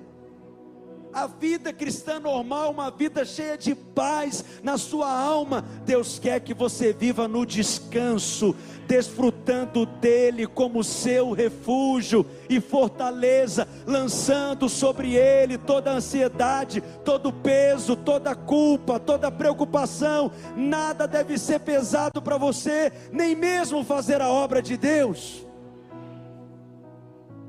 A 1.11 1.25
vida 1.25 1.73
cristã 1.73 2.19
normal, 2.19 2.69
uma 2.69 2.91
vida 2.91 3.25
cheia 3.25 3.57
de 3.57 3.73
paz 3.73 4.45
na 4.61 4.77
sua 4.77 5.11
alma. 5.11 5.65
Deus 5.83 6.19
quer 6.19 6.39
que 6.39 6.53
você 6.53 6.93
viva 6.93 7.27
no 7.27 7.47
descanso, 7.47 8.55
desfrutando 8.87 9.87
dele 9.87 10.45
como 10.45 10.83
seu 10.83 11.31
refúgio 11.31 12.23
e 12.47 12.61
fortaleza, 12.61 13.67
lançando 13.87 14.69
sobre 14.69 15.15
ele 15.15 15.57
toda 15.57 15.89
a 15.89 15.95
ansiedade, 15.95 16.81
todo 17.03 17.29
o 17.29 17.33
peso, 17.33 17.95
toda 17.95 18.31
a 18.31 18.35
culpa, 18.35 18.99
toda 18.99 19.29
a 19.29 19.31
preocupação. 19.31 20.31
Nada 20.55 21.07
deve 21.07 21.39
ser 21.39 21.59
pesado 21.59 22.21
para 22.21 22.37
você, 22.37 22.91
nem 23.11 23.35
mesmo 23.35 23.83
fazer 23.83 24.21
a 24.21 24.29
obra 24.29 24.61
de 24.61 24.77
Deus. 24.77 25.45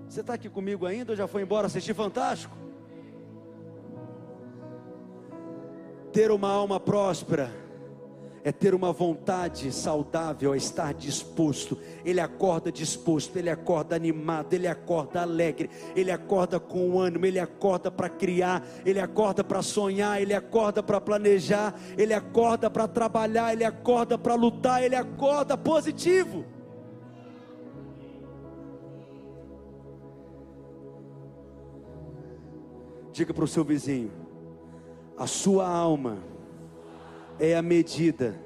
Você 0.09 0.23
está 0.23 0.35
aqui 0.35 0.49
comigo 0.49 0.87
ainda 0.87 1.13
ou 1.13 1.17
já 1.17 1.29
foi 1.29 1.43
embora 1.43 1.67
assistir 1.67 1.95
Fantástico? 1.95 2.60
Ter 6.13 6.31
uma 6.31 6.49
alma 6.51 6.81
próspera 6.81 7.51
é 8.43 8.51
ter 8.51 8.75
uma 8.75 8.93
vontade 8.93 9.71
saudável, 9.71 10.55
é 10.55 10.57
estar 10.57 10.95
disposto. 10.95 11.79
Ele 12.05 12.21
acorda 12.21 12.73
disposto, 12.73 13.37
ele 13.37 13.51
acorda 13.51 13.95
animado, 13.95 14.53
ele 14.55 14.67
acorda 14.67 15.21
alegre, 15.21 15.69
ele 15.95 16.11
acorda 16.11 16.59
com 16.59 16.99
ânimo, 16.99 17.27
ele 17.27 17.39
acorda 17.39 17.91
para 17.91 18.09
criar, 18.09 18.67
ele 18.85 18.99
acorda 18.99 19.45
para 19.45 19.63
sonhar, 19.63 20.21
ele 20.21 20.35
acorda 20.35 20.83
para 20.83 21.01
planejar, 21.01 21.75
ele 21.99 22.15
acorda 22.15 22.71
para 22.71 22.89
trabalhar, 22.89 23.53
ele 23.53 23.65
acorda 23.65 24.17
para 24.17 24.35
lutar, 24.35 24.83
ele 24.83 24.97
acorda 24.97 25.57
positivo. 25.57 26.45
Diga 33.13 33.35
para 33.35 33.45
o 33.45 33.49
seu 33.49 33.65
vizinho: 33.65 34.11
a 35.21 35.27
sua 35.27 35.69
alma 35.69 36.17
é 37.39 37.55
a 37.55 37.61
medida 37.61 38.41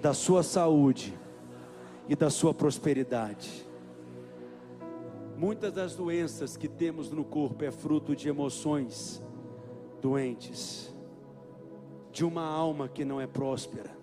da 0.00 0.14
sua 0.14 0.44
saúde 0.44 1.12
e 2.08 2.14
da 2.14 2.30
sua 2.30 2.54
prosperidade. 2.54 3.66
Muitas 5.36 5.72
das 5.72 5.96
doenças 5.96 6.56
que 6.56 6.68
temos 6.68 7.10
no 7.10 7.24
corpo 7.24 7.64
é 7.64 7.72
fruto 7.72 8.14
de 8.14 8.28
emoções 8.28 9.20
doentes, 10.00 10.94
de 12.12 12.24
uma 12.24 12.44
alma 12.44 12.88
que 12.88 13.04
não 13.04 13.20
é 13.20 13.26
próspera. 13.26 13.97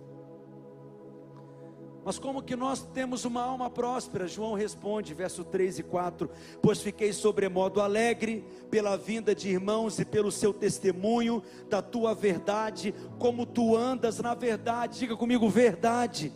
Mas 2.05 2.19
como 2.19 2.43
que 2.43 2.55
nós 2.55 2.83
temos 2.93 3.25
uma 3.25 3.41
alma 3.41 3.67
próspera? 3.67 4.27
João 4.27 4.53
responde, 4.53 5.11
verso 5.11 5.43
3 5.43 5.79
e 5.79 5.83
4: 5.83 6.29
Pois 6.61 6.79
fiquei 6.79 7.11
sobremodo 7.11 7.81
alegre 7.81 8.45
pela 8.69 8.95
vinda 8.95 9.33
de 9.33 9.49
irmãos 9.49 9.97
e 9.97 10.05
pelo 10.05 10.31
seu 10.31 10.53
testemunho 10.53 11.41
da 11.67 11.81
tua 11.81 12.13
verdade, 12.13 12.93
como 13.17 13.43
tu 13.43 13.75
andas 13.75 14.19
na 14.19 14.35
verdade. 14.35 14.99
Diga 14.99 15.17
comigo, 15.17 15.49
verdade. 15.49 16.31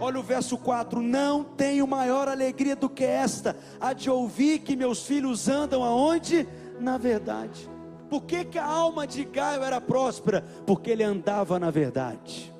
Olha 0.00 0.20
o 0.20 0.22
verso 0.22 0.56
4: 0.56 1.02
Não 1.02 1.42
tenho 1.42 1.88
maior 1.88 2.28
alegria 2.28 2.76
do 2.76 2.88
que 2.88 3.02
esta, 3.02 3.56
a 3.80 3.92
de 3.92 4.08
ouvir 4.08 4.60
que 4.60 4.76
meus 4.76 5.04
filhos 5.04 5.48
andam 5.48 5.82
aonde? 5.82 6.46
Na 6.78 6.96
verdade. 6.96 7.68
Por 8.08 8.22
que, 8.22 8.44
que 8.44 8.60
a 8.60 8.64
alma 8.64 9.08
de 9.08 9.24
Gaio 9.24 9.64
era 9.64 9.80
próspera? 9.80 10.44
Porque 10.64 10.88
ele 10.88 11.02
andava 11.02 11.58
na 11.58 11.72
verdade. 11.72 12.53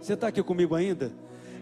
Você 0.00 0.14
está 0.14 0.28
aqui 0.28 0.42
comigo 0.42 0.74
ainda? 0.74 1.12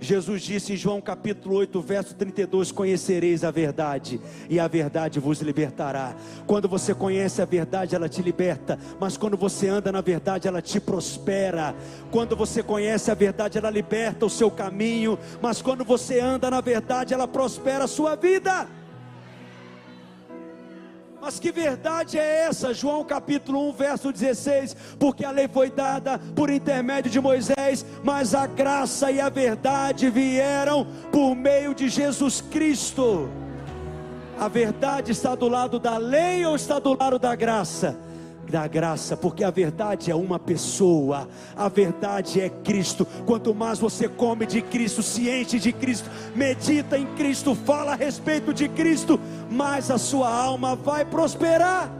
Jesus 0.00 0.42
disse 0.42 0.72
em 0.72 0.76
João 0.76 1.00
capítulo 1.00 1.56
8, 1.56 1.80
verso 1.82 2.14
32: 2.14 2.70
Conhecereis 2.70 3.42
a 3.42 3.50
verdade, 3.50 4.20
e 4.48 4.60
a 4.60 4.68
verdade 4.68 5.18
vos 5.18 5.40
libertará. 5.40 6.14
Quando 6.46 6.68
você 6.68 6.94
conhece 6.94 7.42
a 7.42 7.44
verdade, 7.44 7.96
ela 7.96 8.08
te 8.08 8.22
liberta, 8.22 8.78
mas 9.00 9.16
quando 9.16 9.36
você 9.36 9.68
anda 9.68 9.90
na 9.90 10.00
verdade, 10.00 10.46
ela 10.46 10.62
te 10.62 10.78
prospera. 10.78 11.74
Quando 12.12 12.36
você 12.36 12.62
conhece 12.62 13.10
a 13.10 13.14
verdade, 13.14 13.58
ela 13.58 13.70
liberta 13.70 14.24
o 14.24 14.30
seu 14.30 14.52
caminho, 14.52 15.18
mas 15.42 15.60
quando 15.60 15.84
você 15.84 16.20
anda 16.20 16.48
na 16.48 16.60
verdade, 16.60 17.12
ela 17.12 17.26
prospera 17.26 17.84
a 17.84 17.88
sua 17.88 18.14
vida. 18.14 18.68
Mas 21.20 21.40
que 21.40 21.50
verdade 21.50 22.18
é 22.18 22.46
essa? 22.46 22.72
João 22.72 23.04
capítulo 23.04 23.68
1, 23.70 23.72
verso 23.72 24.12
16: 24.12 24.76
Porque 24.98 25.24
a 25.24 25.30
lei 25.30 25.48
foi 25.48 25.70
dada 25.70 26.18
por 26.34 26.48
intermédio 26.48 27.10
de 27.10 27.20
Moisés, 27.20 27.84
mas 28.04 28.34
a 28.34 28.46
graça 28.46 29.10
e 29.10 29.20
a 29.20 29.28
verdade 29.28 30.08
vieram 30.10 30.86
por 31.10 31.34
meio 31.34 31.74
de 31.74 31.88
Jesus 31.88 32.40
Cristo. 32.40 33.28
A 34.38 34.46
verdade 34.46 35.10
está 35.10 35.34
do 35.34 35.48
lado 35.48 35.80
da 35.80 35.98
lei 35.98 36.46
ou 36.46 36.54
está 36.54 36.78
do 36.78 36.96
lado 36.96 37.18
da 37.18 37.34
graça? 37.34 37.98
Da 38.48 38.66
graça, 38.66 39.16
porque 39.16 39.44
a 39.44 39.50
verdade 39.50 40.10
é 40.10 40.14
uma 40.14 40.38
pessoa, 40.38 41.28
a 41.56 41.68
verdade 41.68 42.40
é 42.40 42.48
Cristo. 42.48 43.06
Quanto 43.26 43.54
mais 43.54 43.78
você 43.78 44.08
come 44.08 44.46
de 44.46 44.62
Cristo, 44.62 45.02
se 45.02 45.28
enche 45.28 45.58
de 45.58 45.72
Cristo, 45.72 46.10
medita 46.34 46.98
em 46.98 47.06
Cristo, 47.14 47.54
fala 47.54 47.92
a 47.92 47.96
respeito 47.96 48.52
de 48.54 48.68
Cristo, 48.68 49.20
mais 49.50 49.90
a 49.90 49.98
sua 49.98 50.32
alma 50.32 50.74
vai 50.74 51.04
prosperar. 51.04 51.92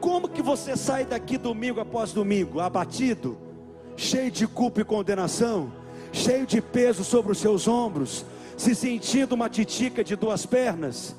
Como 0.00 0.28
que 0.28 0.42
você 0.42 0.76
sai 0.76 1.04
daqui 1.04 1.38
domingo 1.38 1.80
após 1.80 2.12
domingo, 2.12 2.60
abatido, 2.60 3.38
cheio 3.96 4.30
de 4.30 4.46
culpa 4.46 4.82
e 4.82 4.84
condenação, 4.84 5.72
cheio 6.12 6.46
de 6.46 6.60
peso 6.60 7.02
sobre 7.02 7.32
os 7.32 7.38
seus 7.38 7.66
ombros, 7.66 8.24
se 8.56 8.74
sentindo 8.74 9.34
uma 9.34 9.48
titica 9.48 10.04
de 10.04 10.14
duas 10.14 10.44
pernas? 10.46 11.16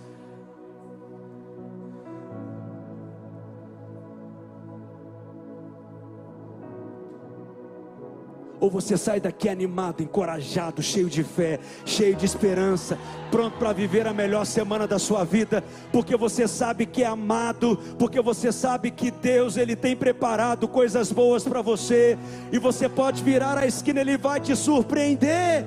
Ou 8.65 8.71
você 8.71 8.97
sai 8.97 9.19
daqui 9.19 9.47
animado, 9.47 10.01
encorajado, 10.01 10.82
cheio 10.82 11.08
de 11.08 11.23
fé, 11.23 11.60
cheio 11.86 12.15
de 12.15 12.25
esperança, 12.25 12.97
pronto 13.30 13.58
para 13.60 13.71
viver 13.71 14.08
a 14.08 14.13
melhor 14.13 14.43
semana 14.43 14.88
da 14.88 14.97
sua 14.97 15.23
vida, 15.23 15.63
porque 15.91 16.17
você 16.17 16.47
sabe 16.47 16.88
que 16.88 17.04
é 17.04 17.06
amado, 17.06 17.78
porque 17.99 18.19
você 18.19 18.51
sabe 18.51 18.89
que 18.89 19.12
Deus 19.12 19.56
ele 19.56 19.75
tem 19.75 19.95
preparado 19.95 20.67
coisas 20.67 21.12
boas 21.12 21.43
para 21.43 21.62
você, 21.62 22.17
e 22.51 22.58
você 22.58 22.89
pode 22.89 23.23
virar 23.23 23.56
a 23.56 23.67
esquina, 23.67 24.01
ele 24.01 24.17
vai 24.17 24.39
te 24.39 24.56
surpreender. 24.56 25.63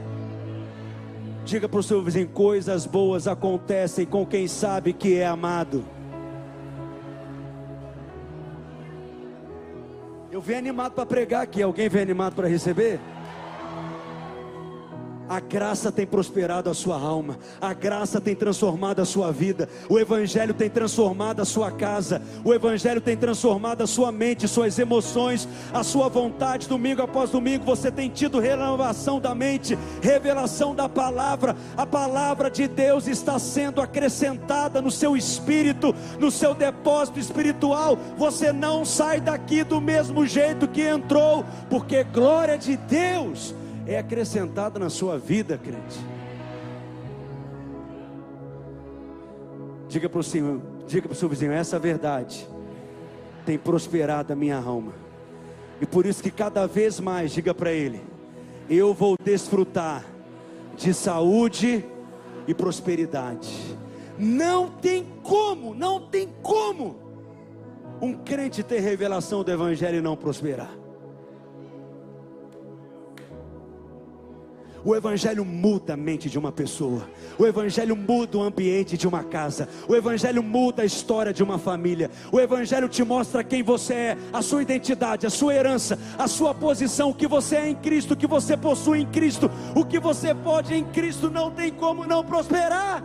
Diga 1.44 1.68
para 1.68 1.80
o 1.80 1.82
seu 1.82 2.02
vizinho: 2.02 2.28
coisas 2.28 2.84
boas 2.84 3.28
acontecem 3.28 4.04
com 4.04 4.26
quem 4.26 4.48
sabe 4.48 4.92
que 4.92 5.14
é 5.14 5.26
amado. 5.26 5.97
Eu 10.38 10.42
venho 10.42 10.60
animado 10.60 10.92
para 10.92 11.04
pregar 11.04 11.42
aqui. 11.42 11.60
Alguém 11.60 11.88
vem 11.88 12.00
animado 12.00 12.36
para 12.36 12.46
receber? 12.46 13.00
A 15.28 15.40
graça 15.40 15.92
tem 15.92 16.06
prosperado 16.06 16.70
a 16.70 16.74
sua 16.74 16.98
alma, 16.98 17.38
a 17.60 17.74
graça 17.74 18.18
tem 18.18 18.34
transformado 18.34 19.00
a 19.00 19.04
sua 19.04 19.30
vida, 19.30 19.68
o 19.86 19.98
Evangelho 19.98 20.54
tem 20.54 20.70
transformado 20.70 21.42
a 21.42 21.44
sua 21.44 21.70
casa, 21.70 22.22
o 22.42 22.54
Evangelho 22.54 23.00
tem 23.00 23.14
transformado 23.14 23.82
a 23.82 23.86
sua 23.86 24.10
mente, 24.10 24.48
suas 24.48 24.78
emoções, 24.78 25.46
a 25.72 25.84
sua 25.84 26.08
vontade. 26.08 26.66
Domingo 26.66 27.02
após 27.02 27.30
domingo 27.30 27.62
você 27.62 27.90
tem 27.90 28.08
tido 28.08 28.40
renovação 28.40 29.20
da 29.20 29.34
mente, 29.34 29.78
revelação 30.00 30.74
da 30.74 30.88
palavra, 30.88 31.54
a 31.76 31.84
palavra 31.84 32.50
de 32.50 32.66
Deus 32.66 33.06
está 33.06 33.38
sendo 33.38 33.82
acrescentada 33.82 34.80
no 34.80 34.90
seu 34.90 35.14
espírito, 35.14 35.94
no 36.18 36.30
seu 36.30 36.54
depósito 36.54 37.18
espiritual. 37.18 37.98
Você 38.16 38.50
não 38.50 38.82
sai 38.82 39.20
daqui 39.20 39.62
do 39.62 39.78
mesmo 39.78 40.26
jeito 40.26 40.66
que 40.66 40.80
entrou, 40.80 41.44
porque 41.68 42.02
glória 42.02 42.56
de 42.56 42.78
Deus 42.78 43.54
é 43.88 43.98
acrescentada 43.98 44.78
na 44.78 44.90
sua 44.90 45.18
vida, 45.18 45.56
crente. 45.56 45.98
Diga 49.88 50.10
para 50.10 50.20
o 50.20 50.22
Senhor, 50.22 50.60
diga 50.86 51.08
para 51.08 51.14
o 51.14 51.16
seu 51.16 51.28
vizinho, 51.28 51.52
essa 51.52 51.78
verdade 51.78 52.46
tem 53.46 53.56
prosperado 53.56 54.30
a 54.30 54.36
minha 54.36 54.58
alma. 54.58 54.92
E 55.80 55.86
por 55.86 56.04
isso 56.04 56.22
que 56.22 56.30
cada 56.30 56.66
vez 56.66 57.00
mais 57.00 57.32
diga 57.32 57.54
para 57.54 57.72
ele, 57.72 58.02
eu 58.68 58.92
vou 58.92 59.16
desfrutar 59.24 60.04
de 60.76 60.92
saúde 60.92 61.82
e 62.46 62.52
prosperidade. 62.52 63.48
Não 64.18 64.68
tem 64.68 65.06
como, 65.22 65.74
não 65.74 65.98
tem 65.98 66.28
como 66.42 66.96
um 68.02 68.12
crente 68.12 68.62
ter 68.62 68.80
revelação 68.80 69.42
do 69.42 69.50
evangelho 69.50 69.96
e 69.98 70.02
não 70.02 70.14
prosperar. 70.14 70.87
O 74.84 74.94
Evangelho 74.94 75.44
muda 75.44 75.94
a 75.94 75.96
mente 75.96 76.30
de 76.30 76.38
uma 76.38 76.52
pessoa, 76.52 77.08
o 77.38 77.44
Evangelho 77.44 77.96
muda 77.96 78.38
o 78.38 78.42
ambiente 78.42 78.96
de 78.96 79.08
uma 79.08 79.24
casa, 79.24 79.68
o 79.88 79.94
Evangelho 79.94 80.42
muda 80.42 80.82
a 80.82 80.84
história 80.84 81.32
de 81.32 81.42
uma 81.42 81.58
família, 81.58 82.10
o 82.30 82.38
Evangelho 82.38 82.88
te 82.88 83.02
mostra 83.02 83.42
quem 83.42 83.62
você 83.62 83.94
é, 83.94 84.18
a 84.32 84.40
sua 84.40 84.62
identidade, 84.62 85.26
a 85.26 85.30
sua 85.30 85.54
herança, 85.54 85.98
a 86.16 86.28
sua 86.28 86.54
posição, 86.54 87.10
o 87.10 87.14
que 87.14 87.26
você 87.26 87.56
é 87.56 87.68
em 87.68 87.74
Cristo, 87.74 88.14
o 88.14 88.16
que 88.16 88.26
você 88.26 88.56
possui 88.56 89.00
em 89.00 89.06
Cristo, 89.06 89.50
o 89.74 89.84
que 89.84 89.98
você 89.98 90.34
pode 90.34 90.74
em 90.74 90.84
Cristo, 90.84 91.28
não 91.28 91.50
tem 91.50 91.70
como 91.72 92.06
não 92.06 92.24
prosperar. 92.24 93.02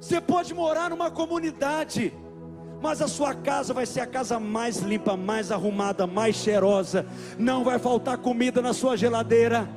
Você 0.00 0.20
pode 0.20 0.52
morar 0.52 0.90
numa 0.90 1.12
comunidade, 1.12 2.12
mas 2.82 3.00
a 3.00 3.06
sua 3.06 3.32
casa 3.32 3.72
vai 3.72 3.86
ser 3.86 4.00
a 4.00 4.06
casa 4.06 4.40
mais 4.40 4.78
limpa, 4.78 5.16
mais 5.16 5.52
arrumada, 5.52 6.04
mais 6.04 6.34
cheirosa. 6.34 7.06
Não 7.38 7.62
vai 7.62 7.78
faltar 7.78 8.18
comida 8.18 8.60
na 8.60 8.72
sua 8.72 8.96
geladeira. 8.96 9.68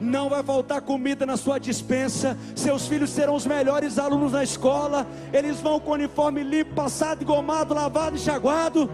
Não 0.00 0.30
vai 0.30 0.42
faltar 0.42 0.80
comida 0.80 1.26
na 1.26 1.36
sua 1.36 1.58
dispensa. 1.58 2.36
Seus 2.54 2.86
filhos 2.86 3.10
serão 3.10 3.34
os 3.34 3.46
melhores 3.46 3.98
alunos 3.98 4.32
na 4.32 4.42
escola. 4.42 5.06
Eles 5.34 5.60
vão 5.60 5.78
com 5.78 5.90
uniforme 5.92 6.42
limpo, 6.42 6.74
passado, 6.74 7.24
gomado, 7.26 7.74
lavado 7.74 8.16
enxaguado. 8.16 8.90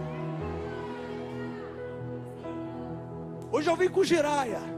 Hoje 3.49 3.69
eu 3.69 3.77
vim 3.77 3.87
com 3.87 4.03
giraia. 4.03 4.72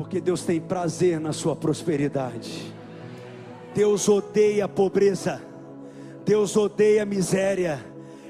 Porque 0.00 0.18
Deus 0.18 0.42
tem 0.44 0.58
prazer 0.58 1.20
na 1.20 1.30
sua 1.30 1.54
prosperidade. 1.54 2.72
Deus 3.74 4.08
odeia 4.08 4.64
a 4.64 4.68
pobreza. 4.68 5.42
Deus 6.24 6.56
odeia 6.56 7.02
a 7.02 7.04
miséria. 7.04 7.84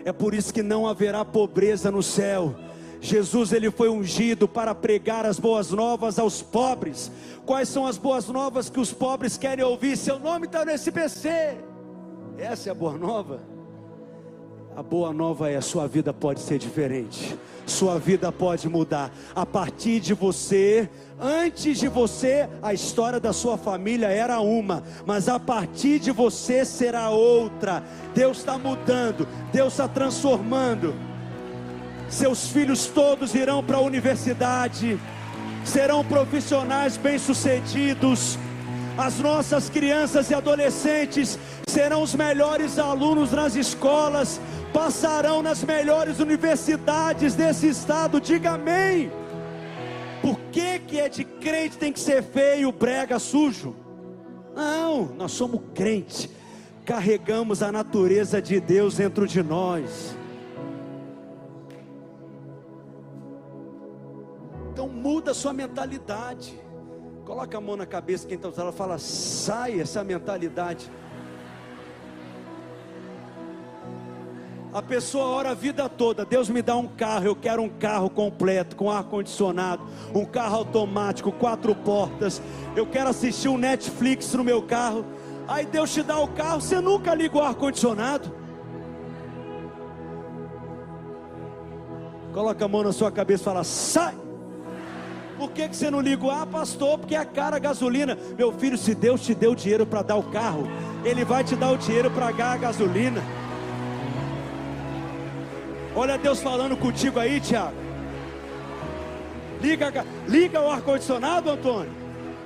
É 0.04 0.10
por 0.12 0.34
isso 0.34 0.52
que 0.52 0.64
não 0.64 0.84
haverá 0.84 1.24
pobreza 1.24 1.88
no 1.88 2.02
céu. 2.02 2.56
Jesus 3.00 3.52
ele 3.52 3.70
foi 3.70 3.88
ungido 3.88 4.48
para 4.48 4.74
pregar 4.74 5.24
as 5.24 5.38
boas 5.38 5.70
novas 5.70 6.18
aos 6.18 6.42
pobres. 6.42 7.08
Quais 7.46 7.68
são 7.68 7.86
as 7.86 7.96
boas 7.96 8.26
novas 8.26 8.68
que 8.68 8.80
os 8.80 8.92
pobres 8.92 9.38
querem 9.38 9.64
ouvir? 9.64 9.96
Seu 9.96 10.18
nome 10.18 10.46
está 10.46 10.64
no 10.64 10.72
SPC. 10.72 11.56
Essa 12.36 12.70
é 12.70 12.72
a 12.72 12.74
boa 12.74 12.98
nova. 12.98 13.49
A 14.76 14.82
boa 14.82 15.12
nova 15.12 15.50
é: 15.50 15.60
sua 15.60 15.86
vida 15.86 16.12
pode 16.12 16.40
ser 16.40 16.58
diferente, 16.58 17.38
sua 17.66 17.98
vida 17.98 18.30
pode 18.32 18.68
mudar. 18.68 19.12
A 19.34 19.44
partir 19.44 20.00
de 20.00 20.14
você, 20.14 20.88
Antes 21.22 21.78
de 21.78 21.86
você, 21.86 22.48
a 22.62 22.72
história 22.72 23.20
da 23.20 23.30
sua 23.30 23.58
família 23.58 24.06
era 24.06 24.40
uma, 24.40 24.82
mas 25.04 25.28
a 25.28 25.38
partir 25.38 25.98
de 25.98 26.10
você 26.10 26.64
será 26.64 27.10
outra. 27.10 27.82
Deus 28.14 28.38
está 28.38 28.56
mudando, 28.56 29.28
Deus 29.52 29.74
está 29.74 29.86
transformando. 29.86 30.94
Seus 32.08 32.48
filhos 32.48 32.86
todos 32.86 33.34
irão 33.34 33.62
para 33.62 33.76
a 33.76 33.82
universidade, 33.82 34.98
serão 35.62 36.02
profissionais 36.02 36.96
bem-sucedidos. 36.96 38.38
As 38.96 39.18
nossas 39.18 39.68
crianças 39.68 40.30
e 40.30 40.34
adolescentes 40.34 41.38
serão 41.68 42.02
os 42.02 42.14
melhores 42.14 42.78
alunos 42.78 43.30
nas 43.30 43.56
escolas, 43.56 44.40
passarão 44.72 45.42
nas 45.42 45.62
melhores 45.62 46.18
universidades 46.18 47.34
desse 47.34 47.68
estado. 47.68 48.20
Diga 48.20 48.52
amém. 48.52 49.10
Por 50.22 50.38
que, 50.52 50.78
que 50.80 50.98
é 50.98 51.08
de 51.08 51.24
crente 51.24 51.78
tem 51.78 51.92
que 51.92 52.00
ser 52.00 52.22
feio, 52.22 52.70
brega, 52.70 53.18
sujo? 53.18 53.74
Não, 54.54 55.06
nós 55.16 55.32
somos 55.32 55.60
crentes, 55.74 56.28
carregamos 56.84 57.62
a 57.62 57.72
natureza 57.72 58.42
de 58.42 58.60
Deus 58.60 58.96
dentro 58.96 59.26
de 59.26 59.42
nós. 59.42 60.14
Então 64.72 64.88
muda 64.88 65.30
a 65.30 65.34
sua 65.34 65.52
mentalidade. 65.52 66.58
Coloca 67.24 67.56
a 67.56 67.60
mão 67.60 67.76
na 67.76 67.86
cabeça 67.86 68.26
quem 68.26 68.36
está 68.36 68.48
usando, 68.48 68.62
ela 68.62 68.72
fala, 68.72 68.98
sai 68.98 69.80
essa 69.80 70.02
mentalidade. 70.02 70.90
A 74.72 74.80
pessoa 74.80 75.24
ora 75.24 75.50
a 75.50 75.54
vida 75.54 75.88
toda, 75.88 76.24
Deus 76.24 76.48
me 76.48 76.62
dá 76.62 76.76
um 76.76 76.86
carro, 76.86 77.26
eu 77.26 77.34
quero 77.34 77.60
um 77.60 77.68
carro 77.68 78.08
completo, 78.08 78.76
com 78.76 78.88
ar 78.88 79.02
condicionado, 79.02 79.82
um 80.14 80.24
carro 80.24 80.58
automático, 80.58 81.32
quatro 81.32 81.74
portas. 81.74 82.40
Eu 82.76 82.86
quero 82.86 83.10
assistir 83.10 83.48
um 83.48 83.58
Netflix 83.58 84.32
no 84.32 84.44
meu 84.44 84.62
carro. 84.62 85.04
Aí 85.48 85.66
Deus 85.66 85.92
te 85.92 86.04
dá 86.04 86.20
o 86.20 86.28
carro, 86.28 86.60
você 86.60 86.80
nunca 86.80 87.12
liga 87.16 87.36
o 87.36 87.42
ar 87.42 87.54
condicionado. 87.56 88.32
Coloca 92.32 92.64
a 92.64 92.68
mão 92.68 92.84
na 92.84 92.92
sua 92.92 93.10
cabeça 93.10 93.42
e 93.42 93.44
fala: 93.44 93.64
sai. 93.64 94.14
Por 95.36 95.50
que, 95.50 95.68
que 95.68 95.74
você 95.74 95.90
não 95.90 96.00
liga 96.00 96.24
o 96.24 96.30
ar, 96.30 96.46
pastor? 96.46 96.98
Porque 96.98 97.16
é 97.16 97.24
cara 97.24 97.56
a 97.56 97.58
gasolina. 97.58 98.16
Meu 98.38 98.52
filho, 98.52 98.78
se 98.78 98.94
Deus 98.94 99.22
te 99.22 99.34
deu 99.34 99.52
dinheiro 99.54 99.84
para 99.84 100.02
dar 100.02 100.16
o 100.16 100.22
carro, 100.22 100.68
Ele 101.04 101.24
vai 101.24 101.42
te 101.42 101.56
dar 101.56 101.72
o 101.72 101.78
dinheiro 101.78 102.10
para 102.10 102.26
pagar 102.26 102.52
a 102.52 102.56
gasolina. 102.58 103.39
Olha 105.94 106.16
Deus 106.16 106.40
falando 106.40 106.76
contigo 106.76 107.18
aí, 107.18 107.40
Tiago. 107.40 107.76
Liga, 109.60 110.06
liga 110.26 110.60
o 110.60 110.70
ar-condicionado, 110.70 111.50
Antônio. 111.50 111.92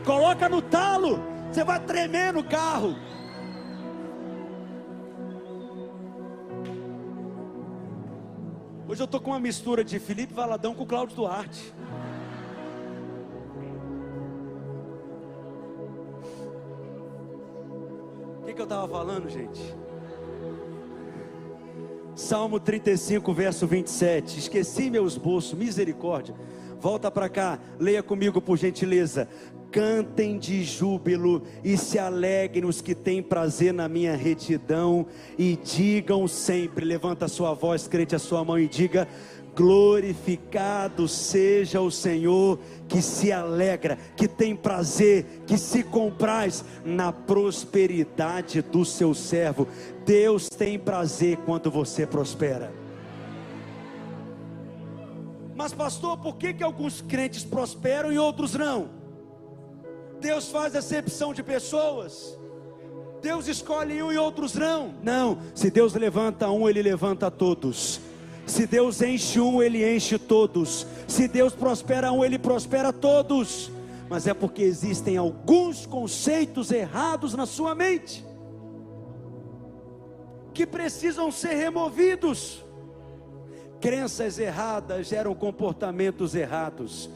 Coloca 0.05 0.49
no 0.49 0.63
talo. 0.63 1.23
Você 1.51 1.63
vai 1.63 1.79
tremer 1.79 2.33
no 2.33 2.43
carro. 2.43 2.97
Hoje 8.89 9.03
eu 9.03 9.05
estou 9.07 9.21
com 9.21 9.31
uma 9.31 9.41
mistura 9.41 9.85
de 9.85 9.99
Felipe 9.99 10.35
Valadão 10.35 10.75
com 10.75 10.87
Cláudio 10.87 11.17
Duarte. 11.17 11.73
O 18.41 18.47
que, 18.47 18.55
que 18.55 18.61
eu 18.61 18.65
estava 18.65 18.89
falando, 18.89 19.29
gente? 19.29 19.84
Salmo 22.15 22.61
35, 22.61 23.33
verso 23.33 23.67
27. 23.67 24.39
Esqueci 24.39 24.89
meu 24.89 25.05
esboço, 25.05 25.57
misericórdia. 25.57 26.33
Volta 26.81 27.11
para 27.11 27.29
cá, 27.29 27.59
leia 27.79 28.05
comigo 28.05 28.41
por 28.41 28.57
gentileza. 28.57 29.29
Cantem 29.73 30.39
de 30.39 30.63
júbilo 30.63 31.43
e 31.65 31.77
se 31.77 31.99
alegrem 31.99 32.65
os 32.65 32.81
que 32.81 32.95
têm 32.95 33.21
prazer 33.21 33.75
na 33.75 33.89
minha 33.89 34.15
retidão 34.15 35.05
e 35.37 35.57
digam 35.57 36.29
sempre, 36.29 36.85
levanta 36.85 37.25
a 37.25 37.29
sua 37.29 37.53
voz, 37.53 37.89
crente 37.89 38.15
a 38.15 38.21
sua 38.21 38.45
mão 38.45 38.57
e 38.57 38.69
diga: 38.69 39.09
Glorificado 39.55 41.07
seja 41.07 41.81
o 41.81 41.91
Senhor 41.91 42.59
que 42.89 43.01
se 43.01 43.31
alegra, 43.31 43.97
que 44.17 44.27
tem 44.27 44.57
prazer, 44.57 45.43
que 45.47 45.57
se 45.57 45.85
compraz 45.85 46.65
na 46.85 47.13
prosperidade 47.13 48.61
do 48.63 48.85
seu 48.85 49.15
servo. 49.15 49.69
Deus 50.05 50.49
tem 50.49 50.79
prazer 50.79 51.37
quando 51.39 51.71
você 51.71 52.07
prospera. 52.07 52.73
Mas, 55.55 55.73
pastor, 55.73 56.19
por 56.19 56.37
que, 56.37 56.53
que 56.53 56.65
alguns 56.65 57.01
crentes 57.01 57.45
prosperam 57.45 58.13
e 58.13 58.19
outros 58.19 58.55
não? 58.55 58.91
Deus 60.21 60.49
faz 60.49 60.75
acepção 60.75 61.33
de 61.33 61.43
pessoas. 61.43 62.37
Deus 63.23 63.47
escolhe 63.47 64.03
um 64.03 64.13
e 64.13 64.19
outros 64.19 64.55
não. 64.55 64.95
Não, 65.03 65.39
se 65.55 65.71
Deus 65.71 65.95
levanta 65.95 66.51
um, 66.51 66.69
Ele 66.69 66.83
levanta 66.83 67.31
todos. 67.31 68.01
Se 68.47 68.67
Deus 68.67 69.01
enche 69.03 69.41
um, 69.41 69.63
Ele 69.63 69.97
enche 69.97 70.19
todos. 70.19 70.87
Se 71.09 71.27
Deus 71.29 71.55
prospera 71.55 72.13
um, 72.13 72.25
Ele 72.25 72.39
prospera 72.39 72.93
todos. 72.93 73.71
Mas 74.09 74.27
é 74.27 74.35
porque 74.35 74.63
existem 74.63 75.17
alguns 75.17 75.87
conceitos 75.87 76.71
errados 76.71 77.35
na 77.35 77.47
sua 77.47 77.75
mente 77.75 78.25
que 80.55 80.65
precisam 80.65 81.33
ser 81.33 81.55
removidos. 81.55 82.65
Crenças 83.81 84.39
erradas 84.39 85.09
geram 85.09 85.35
comportamentos 85.35 86.35
errados. 86.35 87.11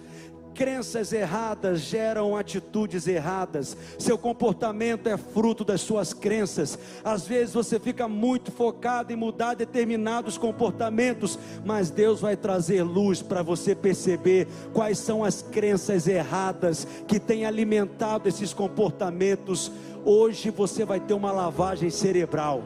Crenças 0.55 1.13
erradas 1.13 1.81
geram 1.81 2.37
atitudes 2.37 3.07
erradas. 3.07 3.77
Seu 3.99 4.19
comportamento 4.19 5.09
é 5.09 5.17
fruto 5.17 5.65
das 5.65 5.81
suas 5.81 6.13
crenças. 6.13 6.79
Às 7.05 7.27
vezes 7.27 7.55
você 7.55 7.79
fica 7.79 8.09
muito 8.09 8.51
focado 8.51 9.13
em 9.13 9.17
mudar 9.17 9.55
determinados 9.55 10.37
comportamentos, 10.37 11.39
mas 11.65 11.91
Deus 11.91 12.21
vai 12.21 12.37
trazer 12.37 12.83
luz 12.83 13.23
para 13.23 13.43
você 13.43 13.75
perceber 13.75 14.49
quais 14.73 14.99
são 14.99 15.23
as 15.23 15.43
crenças 15.43 16.07
erradas 16.09 16.87
que 17.07 17.21
têm 17.21 17.47
alimentado 17.47 18.29
esses 18.29 18.53
comportamentos. 18.53 19.71
Hoje 20.05 20.51
você 20.51 20.85
vai 20.85 21.01
ter 21.01 21.15
uma 21.15 21.31
lavagem 21.31 21.91
cerebral 21.91 22.63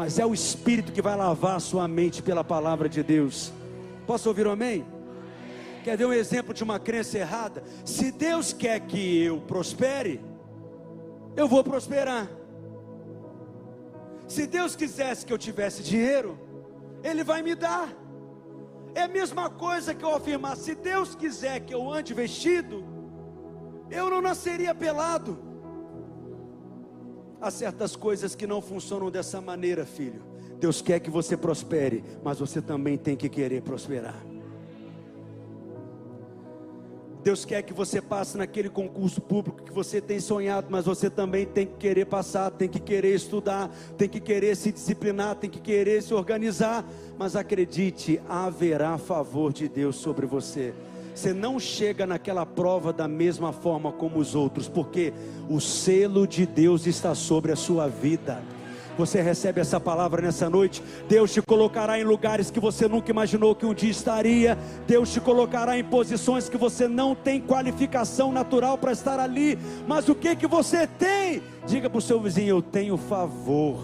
mas 0.00 0.18
é 0.18 0.24
o 0.24 0.32
Espírito 0.32 0.92
que 0.92 1.02
vai 1.02 1.14
lavar 1.14 1.56
a 1.56 1.60
sua 1.60 1.86
mente 1.86 2.22
pela 2.22 2.42
palavra 2.42 2.88
de 2.88 3.02
Deus. 3.02 3.52
Posso 4.06 4.30
ouvir 4.30 4.46
um 4.46 4.52
amém? 4.52 4.82
Quer 5.82 5.96
ver 5.96 6.06
um 6.06 6.12
exemplo 6.12 6.52
de 6.52 6.62
uma 6.62 6.78
crença 6.78 7.18
errada? 7.18 7.62
Se 7.84 8.12
Deus 8.12 8.52
quer 8.52 8.80
que 8.80 9.22
eu 9.22 9.40
prospere, 9.40 10.20
eu 11.36 11.48
vou 11.48 11.64
prosperar. 11.64 12.28
Se 14.28 14.46
Deus 14.46 14.76
quisesse 14.76 15.24
que 15.24 15.32
eu 15.32 15.38
tivesse 15.38 15.82
dinheiro, 15.82 16.38
Ele 17.02 17.24
vai 17.24 17.42
me 17.42 17.54
dar. 17.54 17.88
É 18.94 19.02
a 19.02 19.08
mesma 19.08 19.48
coisa 19.48 19.94
que 19.94 20.04
eu 20.04 20.14
afirmar: 20.14 20.56
se 20.56 20.74
Deus 20.74 21.14
quiser 21.14 21.60
que 21.60 21.74
eu 21.74 21.90
ande 21.90 22.12
vestido, 22.12 22.84
eu 23.90 24.10
não 24.10 24.20
nasceria 24.20 24.74
pelado. 24.74 25.38
Há 27.40 27.50
certas 27.50 27.96
coisas 27.96 28.34
que 28.34 28.46
não 28.46 28.60
funcionam 28.60 29.10
dessa 29.10 29.40
maneira, 29.40 29.86
filho. 29.86 30.22
Deus 30.58 30.82
quer 30.82 31.00
que 31.00 31.08
você 31.08 31.38
prospere, 31.38 32.04
mas 32.22 32.38
você 32.38 32.60
também 32.60 32.98
tem 32.98 33.16
que 33.16 33.30
querer 33.30 33.62
prosperar. 33.62 34.29
Deus 37.22 37.44
quer 37.44 37.62
que 37.62 37.72
você 37.72 38.00
passe 38.00 38.38
naquele 38.38 38.68
concurso 38.68 39.20
público 39.20 39.62
que 39.62 39.72
você 39.72 40.00
tem 40.00 40.18
sonhado, 40.20 40.68
mas 40.70 40.86
você 40.86 41.10
também 41.10 41.44
tem 41.44 41.66
que 41.66 41.74
querer 41.74 42.06
passar, 42.06 42.50
tem 42.50 42.68
que 42.68 42.80
querer 42.80 43.14
estudar, 43.14 43.70
tem 43.96 44.08
que 44.08 44.20
querer 44.20 44.56
se 44.56 44.72
disciplinar, 44.72 45.36
tem 45.36 45.50
que 45.50 45.60
querer 45.60 46.02
se 46.02 46.14
organizar. 46.14 46.84
Mas 47.18 47.36
acredite, 47.36 48.20
haverá 48.28 48.96
favor 48.96 49.52
de 49.52 49.68
Deus 49.68 49.96
sobre 49.96 50.26
você. 50.26 50.72
Você 51.14 51.34
não 51.34 51.58
chega 51.58 52.06
naquela 52.06 52.46
prova 52.46 52.92
da 52.92 53.06
mesma 53.06 53.52
forma 53.52 53.92
como 53.92 54.18
os 54.18 54.34
outros, 54.34 54.68
porque 54.68 55.12
o 55.48 55.60
selo 55.60 56.26
de 56.26 56.46
Deus 56.46 56.86
está 56.86 57.14
sobre 57.14 57.52
a 57.52 57.56
sua 57.56 57.88
vida. 57.88 58.42
Você 59.00 59.22
recebe 59.22 59.62
essa 59.62 59.80
palavra 59.80 60.20
nessa 60.20 60.50
noite. 60.50 60.82
Deus 61.08 61.32
te 61.32 61.40
colocará 61.40 61.98
em 61.98 62.04
lugares 62.04 62.50
que 62.50 62.60
você 62.60 62.86
nunca 62.86 63.10
imaginou 63.10 63.54
que 63.54 63.64
um 63.64 63.72
dia 63.72 63.90
estaria. 63.90 64.58
Deus 64.86 65.10
te 65.10 65.18
colocará 65.20 65.78
em 65.78 65.82
posições 65.82 66.50
que 66.50 66.58
você 66.58 66.86
não 66.86 67.14
tem 67.14 67.40
qualificação 67.40 68.30
natural 68.30 68.76
para 68.76 68.92
estar 68.92 69.18
ali. 69.18 69.58
Mas 69.88 70.06
o 70.10 70.14
que 70.14 70.36
que 70.36 70.46
você 70.46 70.86
tem? 70.86 71.42
Diga 71.66 71.88
para 71.88 71.96
o 71.98 72.02
seu 72.02 72.20
vizinho: 72.20 72.56
Eu 72.56 72.62
tenho 72.62 72.98
favor. 72.98 73.80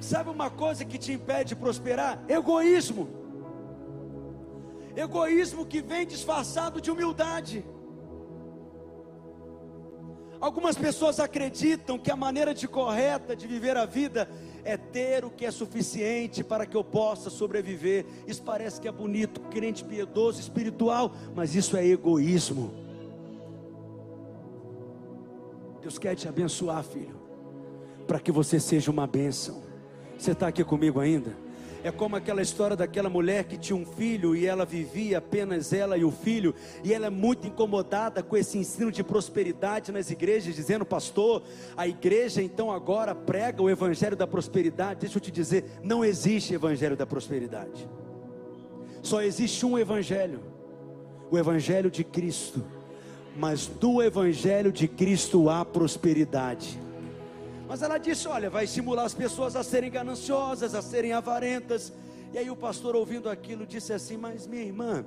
Sabe 0.00 0.30
uma 0.30 0.48
coisa 0.48 0.82
que 0.82 0.96
te 0.96 1.12
impede 1.12 1.50
de 1.50 1.56
prosperar? 1.56 2.18
Egoísmo. 2.26 3.06
Egoísmo 4.96 5.66
que 5.66 5.82
vem 5.82 6.06
disfarçado 6.06 6.80
de 6.80 6.90
humildade. 6.90 7.62
Algumas 10.42 10.76
pessoas 10.76 11.20
acreditam 11.20 11.96
que 11.96 12.10
a 12.10 12.16
maneira 12.16 12.52
de 12.52 12.66
correta 12.66 13.36
de 13.36 13.46
viver 13.46 13.76
a 13.76 13.86
vida 13.86 14.28
é 14.64 14.76
ter 14.76 15.24
o 15.24 15.30
que 15.30 15.46
é 15.46 15.52
suficiente 15.52 16.42
para 16.42 16.66
que 16.66 16.76
eu 16.76 16.82
possa 16.82 17.30
sobreviver. 17.30 18.04
Isso 18.26 18.42
parece 18.42 18.80
que 18.80 18.88
é 18.88 18.92
bonito, 18.92 19.40
crente 19.42 19.84
piedoso, 19.84 20.40
espiritual, 20.40 21.12
mas 21.32 21.54
isso 21.54 21.76
é 21.76 21.86
egoísmo. 21.86 22.74
Deus 25.80 25.96
quer 25.96 26.16
te 26.16 26.26
abençoar, 26.26 26.82
filho, 26.82 27.20
para 28.08 28.18
que 28.18 28.32
você 28.32 28.58
seja 28.58 28.90
uma 28.90 29.06
bênção. 29.06 29.62
Você 30.18 30.32
está 30.32 30.48
aqui 30.48 30.64
comigo 30.64 30.98
ainda? 30.98 31.36
É 31.84 31.90
como 31.90 32.14
aquela 32.14 32.40
história 32.40 32.76
daquela 32.76 33.10
mulher 33.10 33.44
que 33.44 33.58
tinha 33.58 33.76
um 33.76 33.84
filho 33.84 34.36
e 34.36 34.46
ela 34.46 34.64
vivia 34.64 35.18
apenas 35.18 35.72
ela 35.72 35.96
e 35.96 36.04
o 36.04 36.12
filho, 36.12 36.54
e 36.84 36.92
ela 36.92 37.06
é 37.06 37.10
muito 37.10 37.46
incomodada 37.48 38.22
com 38.22 38.36
esse 38.36 38.56
ensino 38.56 38.92
de 38.92 39.02
prosperidade 39.02 39.90
nas 39.90 40.08
igrejas, 40.08 40.54
dizendo, 40.54 40.84
pastor, 40.84 41.42
a 41.76 41.88
igreja 41.88 42.40
então 42.40 42.70
agora 42.70 43.16
prega 43.16 43.60
o 43.60 43.68
evangelho 43.68 44.16
da 44.16 44.28
prosperidade. 44.28 45.00
Deixa 45.00 45.18
eu 45.18 45.20
te 45.20 45.32
dizer, 45.32 45.64
não 45.82 46.04
existe 46.04 46.54
evangelho 46.54 46.96
da 46.96 47.04
prosperidade, 47.04 47.88
só 49.02 49.20
existe 49.20 49.66
um 49.66 49.76
evangelho, 49.76 50.40
o 51.32 51.36
evangelho 51.36 51.90
de 51.90 52.04
Cristo, 52.04 52.64
mas 53.36 53.66
do 53.66 54.00
evangelho 54.00 54.70
de 54.70 54.86
Cristo 54.86 55.50
há 55.50 55.64
prosperidade. 55.64 56.78
Mas 57.72 57.80
ela 57.80 57.96
disse: 57.96 58.28
Olha, 58.28 58.50
vai 58.50 58.64
estimular 58.64 59.04
as 59.04 59.14
pessoas 59.14 59.56
a 59.56 59.62
serem 59.62 59.90
gananciosas, 59.90 60.74
a 60.74 60.82
serem 60.82 61.14
avarentas. 61.14 61.90
E 62.30 62.36
aí 62.36 62.50
o 62.50 62.54
pastor, 62.54 62.94
ouvindo 62.94 63.30
aquilo, 63.30 63.66
disse 63.66 63.94
assim: 63.94 64.18
Mas 64.18 64.46
minha 64.46 64.62
irmã, 64.62 65.06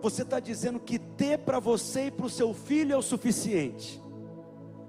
você 0.00 0.22
está 0.22 0.38
dizendo 0.38 0.78
que 0.78 1.00
ter 1.00 1.40
para 1.40 1.58
você 1.58 2.06
e 2.06 2.10
para 2.12 2.26
o 2.26 2.30
seu 2.30 2.54
filho 2.54 2.92
é 2.92 2.96
o 2.96 3.02
suficiente. 3.02 4.00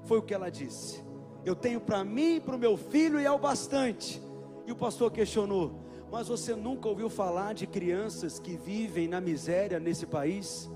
Foi 0.04 0.20
o 0.20 0.22
que 0.22 0.32
ela 0.32 0.52
disse. 0.52 1.04
Eu 1.44 1.56
tenho 1.56 1.82
para 1.82 2.04
mim 2.04 2.36
e 2.36 2.40
para 2.40 2.56
o 2.56 2.60
meu 2.60 2.78
filho 2.78 3.20
e 3.20 3.26
é 3.26 3.32
o 3.32 3.40
bastante. 3.40 4.22
E 4.68 4.72
o 4.72 4.76
pastor 4.76 5.10
questionou: 5.12 5.80
Mas 6.12 6.28
você 6.28 6.54
nunca 6.54 6.88
ouviu 6.88 7.10
falar 7.10 7.56
de 7.56 7.66
crianças 7.66 8.38
que 8.38 8.56
vivem 8.56 9.08
na 9.08 9.20
miséria 9.20 9.80
nesse 9.80 10.06
país? 10.06 10.70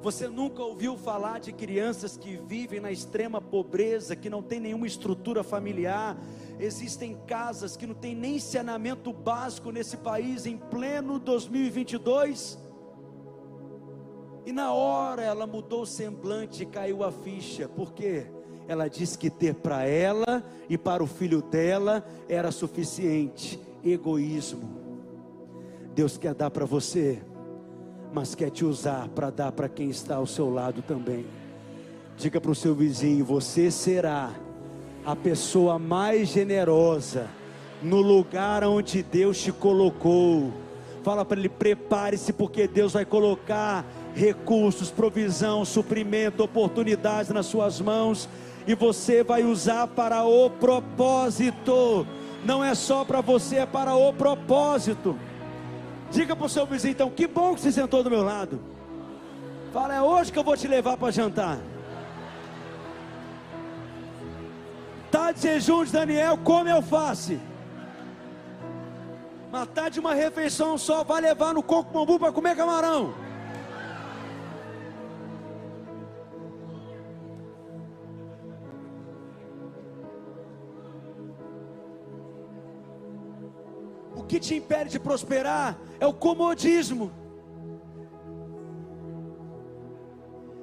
Você 0.00 0.28
nunca 0.28 0.62
ouviu 0.62 0.96
falar 0.96 1.40
de 1.40 1.52
crianças 1.52 2.16
que 2.16 2.36
vivem 2.36 2.78
na 2.78 2.92
extrema 2.92 3.40
pobreza, 3.40 4.14
que 4.14 4.30
não 4.30 4.42
tem 4.42 4.60
nenhuma 4.60 4.86
estrutura 4.86 5.42
familiar? 5.42 6.16
Existem 6.60 7.16
casas 7.26 7.76
que 7.76 7.86
não 7.86 7.94
tem 7.94 8.14
nem 8.14 8.38
saneamento 8.38 9.12
básico 9.12 9.72
nesse 9.72 9.96
país 9.96 10.46
em 10.46 10.56
pleno 10.56 11.18
2022. 11.18 12.58
E 14.46 14.52
na 14.52 14.72
hora 14.72 15.22
ela 15.22 15.46
mudou 15.46 15.82
o 15.82 15.86
semblante 15.86 16.62
e 16.62 16.66
caiu 16.66 17.02
a 17.02 17.10
ficha, 17.10 17.68
porque 17.68 18.26
ela 18.68 18.86
disse 18.86 19.18
que 19.18 19.28
ter 19.28 19.54
para 19.54 19.84
ela 19.84 20.44
e 20.68 20.78
para 20.78 21.02
o 21.02 21.08
filho 21.08 21.42
dela 21.42 22.06
era 22.28 22.52
suficiente. 22.52 23.58
Egoísmo. 23.84 24.78
Deus 25.92 26.16
quer 26.16 26.34
dar 26.34 26.50
para 26.50 26.64
você 26.64 27.20
mas 28.12 28.34
quer 28.34 28.50
te 28.50 28.64
usar 28.64 29.08
para 29.08 29.30
dar 29.30 29.52
para 29.52 29.68
quem 29.68 29.90
está 29.90 30.16
ao 30.16 30.26
seu 30.26 30.50
lado 30.50 30.82
também. 30.82 31.26
Diga 32.16 32.40
para 32.40 32.50
o 32.50 32.54
seu 32.54 32.74
vizinho: 32.74 33.24
você 33.24 33.70
será 33.70 34.30
a 35.04 35.14
pessoa 35.14 35.78
mais 35.78 36.28
generosa 36.28 37.28
no 37.82 38.00
lugar 38.00 38.64
onde 38.64 39.02
Deus 39.02 39.40
te 39.40 39.52
colocou. 39.52 40.52
Fala 41.02 41.24
para 41.24 41.38
ele: 41.38 41.48
prepare-se, 41.48 42.32
porque 42.32 42.66
Deus 42.66 42.92
vai 42.92 43.04
colocar 43.04 43.84
recursos, 44.14 44.90
provisão, 44.90 45.64
suprimento, 45.64 46.42
oportunidades 46.42 47.30
nas 47.30 47.46
suas 47.46 47.80
mãos 47.80 48.28
e 48.66 48.74
você 48.74 49.22
vai 49.22 49.44
usar 49.44 49.86
para 49.86 50.24
o 50.24 50.50
propósito. 50.50 52.06
Não 52.44 52.62
é 52.62 52.74
só 52.74 53.04
para 53.04 53.22
você, 53.22 53.56
é 53.56 53.66
para 53.66 53.94
o 53.94 54.12
propósito. 54.12 55.16
Diga 56.10 56.34
para 56.34 56.46
o 56.46 56.48
seu 56.48 56.66
vizinho 56.66 56.92
então, 56.92 57.10
que 57.10 57.26
bom 57.26 57.54
que 57.54 57.60
você 57.60 57.72
sentou 57.72 58.02
do 58.02 58.10
meu 58.10 58.22
lado. 58.22 58.60
Fala, 59.72 59.94
é 59.94 60.02
hoje 60.02 60.32
que 60.32 60.38
eu 60.38 60.44
vou 60.44 60.56
te 60.56 60.66
levar 60.66 60.96
para 60.96 61.12
jantar. 61.12 61.58
Tá 65.10 65.32
de 65.32 65.40
jejum 65.40 65.84
de 65.84 65.92
Daniel, 65.92 66.38
come 66.38 66.70
alface. 66.70 67.40
Matar 69.50 69.84
tá 69.84 69.88
de 69.88 70.00
uma 70.00 70.14
refeição 70.14 70.76
só 70.76 71.02
vai 71.02 71.22
levar 71.22 71.54
no 71.54 71.62
coco 71.62 71.92
bambu 71.92 72.18
para 72.18 72.32
comer 72.32 72.54
camarão. 72.54 73.14
Que 84.24 84.40
te 84.40 84.54
impede 84.54 84.90
de 84.90 84.98
prosperar 84.98 85.78
é 86.00 86.06
o 86.06 86.12
comodismo. 86.14 87.10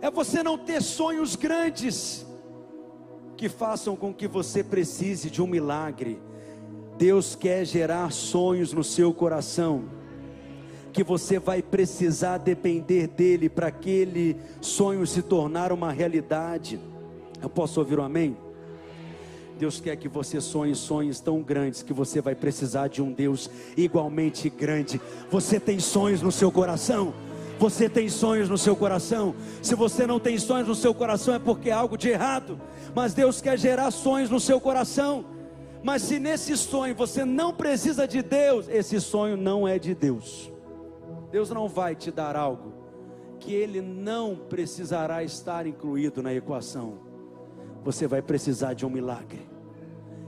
é 0.05 0.11
você 0.11 0.43
não 0.43 0.55
ter 0.55 0.83
sonhos 0.83 1.35
grandes 1.35 2.23
que 3.35 3.49
façam 3.49 3.95
com 3.95 4.13
que 4.13 4.27
você 4.27 4.63
precise 4.63 5.31
de 5.31 5.41
um 5.41 5.47
milagre. 5.47 6.21
Deus 6.95 7.35
quer 7.35 7.65
gerar 7.65 8.11
sonhos 8.11 8.71
no 8.71 8.83
seu 8.83 9.11
coração, 9.11 9.85
que 10.93 11.03
você 11.03 11.39
vai 11.39 11.63
precisar 11.63 12.37
depender 12.37 13.07
dEle 13.07 13.49
para 13.49 13.67
aquele 13.67 14.37
sonho 14.61 15.07
se 15.07 15.23
tornar 15.23 15.71
uma 15.71 15.91
realidade. 15.91 16.79
Eu 17.41 17.49
posso 17.49 17.79
ouvir 17.79 17.99
um 17.99 18.03
amém? 18.03 18.37
Deus 19.55 19.79
quer 19.79 19.95
que 19.95 20.07
você 20.07 20.41
sonhe 20.41 20.75
sonhos 20.75 21.19
tão 21.19 21.41
grandes 21.41 21.81
que 21.81 21.93
você 21.93 22.21
vai 22.21 22.35
precisar 22.35 22.87
de 22.87 23.01
um 23.01 23.11
Deus 23.11 23.49
igualmente 23.75 24.49
grande. 24.49 24.99
Você 25.31 25.59
tem 25.59 25.79
sonhos 25.79 26.21
no 26.21 26.31
seu 26.31 26.51
coração? 26.51 27.13
Você 27.57 27.87
tem 27.87 28.09
sonhos 28.09 28.49
no 28.49 28.57
seu 28.57 28.75
coração? 28.75 29.33
Se 29.61 29.75
você 29.75 30.05
não 30.05 30.19
tem 30.19 30.37
sonhos 30.37 30.67
no 30.67 30.75
seu 30.75 30.93
coração 30.93 31.33
é 31.33 31.39
porque 31.39 31.69
é 31.69 31.73
algo 31.73 31.97
de 31.97 32.09
errado. 32.09 32.59
Mas 32.93 33.13
Deus 33.13 33.41
quer 33.41 33.57
gerar 33.57 33.91
sonhos 33.91 34.29
no 34.29 34.39
seu 34.39 34.59
coração. 34.59 35.25
Mas 35.81 36.01
se 36.01 36.19
nesse 36.19 36.57
sonho 36.57 36.95
você 36.95 37.23
não 37.23 37.53
precisa 37.53 38.07
de 38.07 38.21
Deus, 38.21 38.67
esse 38.67 38.99
sonho 38.99 39.37
não 39.37 39.67
é 39.67 39.79
de 39.79 39.95
Deus. 39.95 40.51
Deus 41.31 41.49
não 41.49 41.67
vai 41.67 41.95
te 41.95 42.11
dar 42.11 42.35
algo 42.35 42.73
que 43.39 43.53
ele 43.53 43.81
não 43.81 44.35
precisará 44.35 45.23
estar 45.23 45.67
incluído 45.67 46.23
na 46.23 46.33
equação. 46.33 47.04
Você 47.85 48.05
vai 48.05 48.21
precisar 48.21 48.73
de 48.73 48.85
um 48.85 48.89
milagre. 48.89 49.47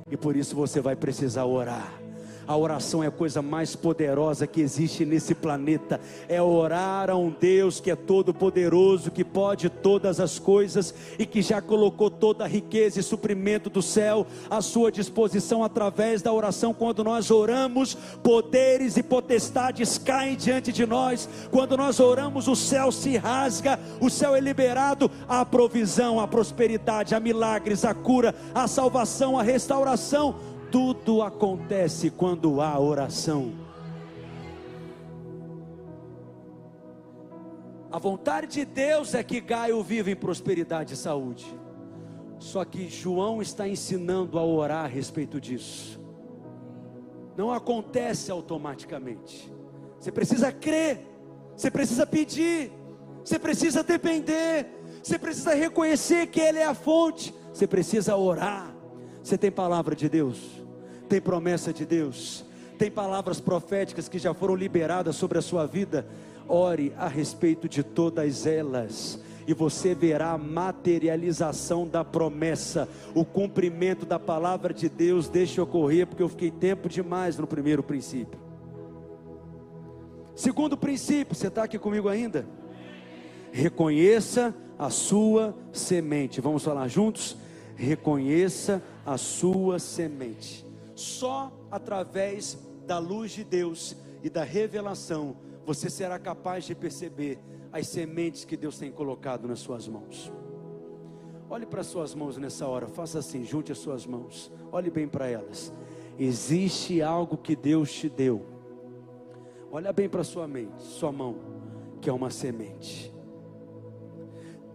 E 0.10 0.16
por 0.16 0.38
isso 0.38 0.56
você 0.56 0.80
vai 0.80 0.96
precisar 0.96 1.44
orar 1.44 2.07
a 2.48 2.56
oração 2.56 3.04
é 3.04 3.08
a 3.08 3.12
coisa 3.12 3.42
mais 3.42 3.76
poderosa 3.76 4.48
que 4.48 4.62
existe 4.62 5.06
nesse 5.06 5.36
planeta. 5.36 6.00
É 6.30 6.42
orar 6.42 7.10
a 7.10 7.16
um 7.16 7.30
Deus 7.30 7.80
que 7.80 7.92
é 7.92 7.96
todo 7.96 8.34
poderoso, 8.34 9.12
que 9.12 9.24
pode 9.24 9.70
todas 9.70 10.20
as 10.20 10.40
coisas 10.40 10.94
e 11.20 11.26
que 11.26 11.42
já 11.42 11.62
colocou 11.62 12.10
toda 12.10 12.46
a 12.46 12.48
riqueza 12.48 13.00
e 13.00 13.04
suprimento 13.04 13.70
do 13.70 13.82
céu 13.82 14.26
à 14.50 14.62
sua 14.62 14.92
disposição 14.92 15.64
através 15.64 16.22
da 16.22 16.32
oração. 16.32 16.74
Quando 16.74 17.04
nós 17.04 17.30
oramos, 17.30 17.96
poderes 18.24 18.96
e 18.96 19.04
potestades 19.04 19.98
caem 19.98 20.38
diante 20.38 20.72
de 20.72 20.86
nós. 20.86 21.28
Quando 21.52 21.76
nós 21.76 22.00
oramos, 22.00 22.48
o 22.48 22.56
céu 22.56 22.92
se 22.92 23.18
rasga, 23.18 23.78
o 24.00 24.10
céu 24.10 24.36
é 24.36 24.40
liberado, 24.40 25.12
a 25.28 25.44
provisão, 25.44 26.20
a 26.20 26.28
prosperidade, 26.28 27.14
a 27.14 27.20
milagres, 27.20 27.84
a 27.84 27.94
cura, 27.94 28.34
a 28.56 28.68
salvação, 28.68 29.38
a 29.38 29.44
restauração 29.44 30.57
tudo 30.72 31.22
acontece 31.22 32.10
quando 32.10 32.62
há 32.62 32.80
oração. 32.80 33.54
A 37.92 38.00
vontade 38.00 38.48
de 38.48 38.66
Deus 38.66 39.14
é 39.14 39.24
que 39.24 39.40
Gaio 39.40 39.82
viva 39.82 40.12
em 40.12 40.16
prosperidade 40.16 40.94
e 40.94 40.98
saúde. 40.98 41.46
Só 42.38 42.64
que 42.64 42.90
João 42.90 43.42
está 43.42 43.68
ensinando 43.68 44.38
a 44.38 44.46
orar 44.46 44.86
a 44.86 44.88
respeito 44.88 45.42
disso. 45.42 46.00
Não 47.36 47.52
acontece 47.52 48.30
automaticamente. 48.32 49.52
Você 50.00 50.12
precisa 50.12 50.52
crer, 50.52 51.00
você 51.56 51.72
precisa 51.72 52.06
pedir, 52.06 52.72
você 53.24 53.40
precisa 53.40 53.84
depender, 53.84 54.68
você 55.02 55.18
precisa 55.18 55.56
reconhecer 55.56 56.28
que 56.28 56.40
Ele 56.40 56.60
é 56.60 56.66
a 56.66 56.76
fonte, 56.76 57.34
você 57.52 57.66
precisa 57.66 58.16
orar. 58.16 58.77
Você 59.28 59.38
tem 59.38 59.52
palavra 59.52 59.94
de 59.94 60.08
Deus, 60.08 60.40
tem 61.10 61.20
promessa 61.20 61.74
de 61.74 61.86
Deus, 61.86 62.46
tem 62.78 62.90
palavras 62.90 63.42
proféticas 63.42 64.08
que 64.08 64.18
já 64.18 64.34
foram 64.34 64.56
liberadas 64.56 65.18
sobre 65.18 65.38
a 65.38 65.42
sua 65.42 65.66
vida. 65.66 66.08
Ore 66.48 66.94
a 66.96 67.10
respeito 67.10 67.68
de 67.68 67.84
todas 67.84 68.46
elas 68.48 69.20
e 69.46 69.54
você 69.54 69.94
verá 69.94 70.32
a 70.32 70.38
materialização 70.38 71.86
da 71.86 72.06
promessa, 72.06 72.88
o 73.14 73.26
cumprimento 73.26 74.06
da 74.06 74.18
palavra 74.18 74.74
de 74.74 74.88
Deus. 74.88 75.28
Deixe 75.28 75.60
ocorrer, 75.60 76.08
porque 76.08 76.24
eu 76.24 76.30
fiquei 76.30 76.50
tempo 76.50 76.88
demais 76.88 77.38
no 77.38 77.46
primeiro 77.46 77.84
princípio. 77.84 78.40
Segundo 80.38 80.78
princípio, 80.78 81.36
você 81.36 81.48
está 81.48 81.64
aqui 81.64 81.78
comigo 81.78 82.08
ainda? 82.08 82.48
Reconheça 83.52 84.56
a 84.80 84.90
sua 84.90 85.54
semente. 85.74 86.40
Vamos 86.40 86.64
falar 86.64 86.88
juntos? 86.88 87.36
Reconheça 87.76 88.82
a 89.08 89.18
sua 89.18 89.80
semente. 89.80 90.66
Só 90.94 91.50
através 91.72 92.60
da 92.86 93.00
luz 93.00 93.32
de 93.32 93.44
Deus 93.46 93.96
e 94.22 94.30
da 94.30 94.44
revelação 94.44 95.38
você 95.66 95.90
será 95.90 96.20
capaz 96.20 96.66
de 96.66 96.76
perceber 96.76 97.40
as 97.72 97.88
sementes 97.88 98.44
que 98.44 98.58
Deus 98.58 98.78
tem 98.78 98.92
colocado 98.92 99.48
nas 99.48 99.60
suas 99.60 99.88
mãos. 99.88 100.32
Olhe 101.50 101.66
para 101.66 101.80
as 101.80 101.88
suas 101.88 102.14
mãos 102.14 102.38
nessa 102.38 102.68
hora, 102.68 102.88
faça 102.88 103.20
assim, 103.20 103.46
junte 103.46 103.72
as 103.72 103.78
suas 103.78 104.06
mãos, 104.06 104.52
olhe 104.72 104.90
bem 104.90 105.08
para 105.08 105.28
elas. 105.28 105.72
Existe 106.20 107.02
algo 107.02 107.38
que 107.38 107.56
Deus 107.56 107.94
te 107.94 108.10
deu. 108.10 108.46
Olha 109.72 109.94
bem 109.94 110.10
para 110.10 110.24
sua 110.24 110.48
mente, 110.48 110.82
sua 110.84 111.14
mão, 111.14 111.38
que 112.02 112.10
é 112.10 112.14
uma 112.14 112.30
semente 112.30 113.17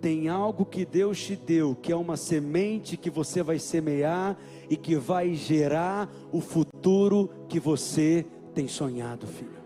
tem 0.03 0.28
algo 0.28 0.66
que 0.66 0.84
Deus 0.84 1.22
te 1.22 1.36
deu, 1.36 1.76
que 1.76 1.92
é 1.92 1.96
uma 1.96 2.16
semente 2.16 2.96
que 2.96 3.09
você 3.09 3.40
vai 3.40 3.61
semear 3.61 4.36
e 4.68 4.76
que 4.76 4.96
vai 4.96 5.32
gerar 5.34 6.12
o 6.32 6.40
futuro 6.40 7.30
que 7.48 7.61
você 7.61 8.26
tem 8.53 8.66
sonhado, 8.66 9.28
filho. 9.28 9.61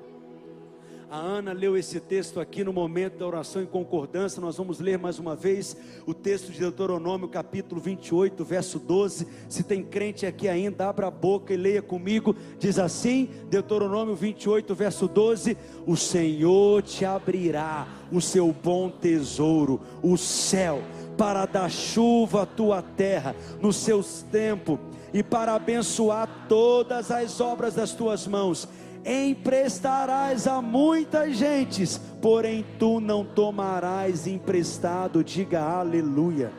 A 1.08 1.18
Ana 1.18 1.52
leu 1.52 1.76
esse 1.76 2.00
texto 2.00 2.40
aqui 2.40 2.64
no 2.64 2.72
momento 2.72 3.16
da 3.16 3.26
oração 3.26 3.62
em 3.62 3.66
concordância. 3.66 4.40
Nós 4.40 4.56
vamos 4.56 4.80
ler 4.80 4.98
mais 4.98 5.20
uma 5.20 5.36
vez 5.36 5.76
o 6.04 6.12
texto 6.12 6.50
de 6.50 6.58
Deuteronômio, 6.58 7.28
capítulo 7.28 7.80
28, 7.80 8.44
verso 8.44 8.80
12. 8.80 9.24
Se 9.48 9.62
tem 9.62 9.84
crente 9.84 10.26
aqui 10.26 10.48
ainda, 10.48 10.88
abra 10.88 11.06
a 11.06 11.10
boca 11.10 11.54
e 11.54 11.56
leia 11.56 11.80
comigo. 11.80 12.34
Diz 12.58 12.76
assim: 12.76 13.28
Deuteronômio 13.48 14.16
28, 14.16 14.74
verso 14.74 15.06
12: 15.06 15.56
O 15.86 15.96
Senhor 15.96 16.82
te 16.82 17.04
abrirá 17.04 17.86
o 18.10 18.20
seu 18.20 18.52
bom 18.52 18.90
tesouro, 18.90 19.80
o 20.02 20.16
céu, 20.16 20.82
para 21.16 21.46
dar 21.46 21.70
chuva 21.70 22.42
à 22.42 22.46
tua 22.46 22.82
terra 22.82 23.36
nos 23.60 23.76
seus 23.76 24.22
tempos 24.22 24.80
e 25.14 25.22
para 25.22 25.54
abençoar 25.54 26.46
todas 26.48 27.12
as 27.12 27.40
obras 27.40 27.74
das 27.74 27.92
tuas 27.92 28.26
mãos 28.26 28.68
emprestarás 29.06 30.48
a 30.48 30.60
muitas 30.60 31.36
gentes, 31.36 31.96
porém 32.20 32.66
tu 32.76 32.98
não 32.98 33.24
tomarás 33.24 34.26
emprestado. 34.26 35.22
Diga 35.22 35.62
aleluia. 35.62 36.52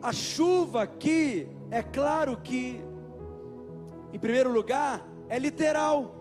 A 0.00 0.12
chuva 0.12 0.84
aqui, 0.84 1.48
é 1.70 1.82
claro 1.82 2.36
que, 2.36 2.80
em 4.12 4.18
primeiro 4.18 4.50
lugar, 4.50 5.06
é 5.28 5.38
literal, 5.38 6.14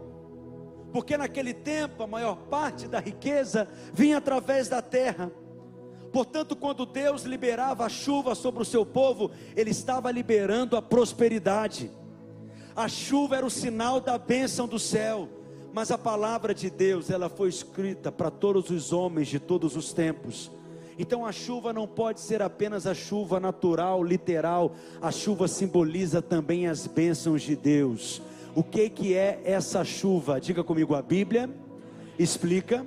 porque 0.92 1.16
naquele 1.16 1.54
tempo 1.54 2.04
a 2.04 2.08
maior 2.08 2.36
parte 2.50 2.88
da 2.88 3.00
riqueza 3.00 3.70
vinha 3.94 4.18
através 4.18 4.68
da 4.68 4.82
terra. 4.82 5.32
Portanto, 6.12 6.56
quando 6.56 6.86
Deus 6.86 7.24
liberava 7.24 7.86
a 7.86 7.90
chuva 7.90 8.34
sobre 8.34 8.64
o 8.64 8.66
seu 8.66 8.84
povo, 8.84 9.32
Ele 9.56 9.70
estava 9.70 10.12
liberando 10.12 10.76
a 10.76 10.82
prosperidade. 10.82 11.92
A 12.80 12.88
chuva 12.88 13.36
era 13.36 13.46
o 13.46 13.50
sinal 13.50 14.00
da 14.00 14.18
bênção 14.18 14.66
do 14.66 14.80
céu, 14.80 15.28
mas 15.74 15.92
a 15.92 15.98
palavra 15.98 16.56
de 16.56 16.70
Deus, 16.70 17.10
ela 17.10 17.28
foi 17.28 17.50
escrita 17.50 18.10
para 18.10 18.32
todos 18.32 18.70
os 18.70 18.94
homens 18.94 19.28
de 19.28 19.38
todos 19.38 19.76
os 19.76 19.92
tempos. 19.92 20.50
Então 20.98 21.26
a 21.26 21.34
chuva 21.34 21.74
não 21.74 21.86
pode 21.86 22.22
ser 22.22 22.42
apenas 22.42 22.88
a 22.88 22.94
chuva 22.94 23.38
natural, 23.38 24.02
literal, 24.02 24.72
a 25.02 25.12
chuva 25.12 25.46
simboliza 25.46 26.22
também 26.22 26.68
as 26.68 26.88
bênçãos 26.88 27.42
de 27.42 27.54
Deus. 27.54 28.22
O 28.56 28.64
que 28.64 28.90
que 28.90 29.14
é 29.14 29.42
essa 29.44 29.84
chuva? 29.84 30.40
Diga 30.40 30.64
comigo 30.64 30.96
a 30.96 31.02
Bíblia 31.02 31.50
explica 32.18 32.86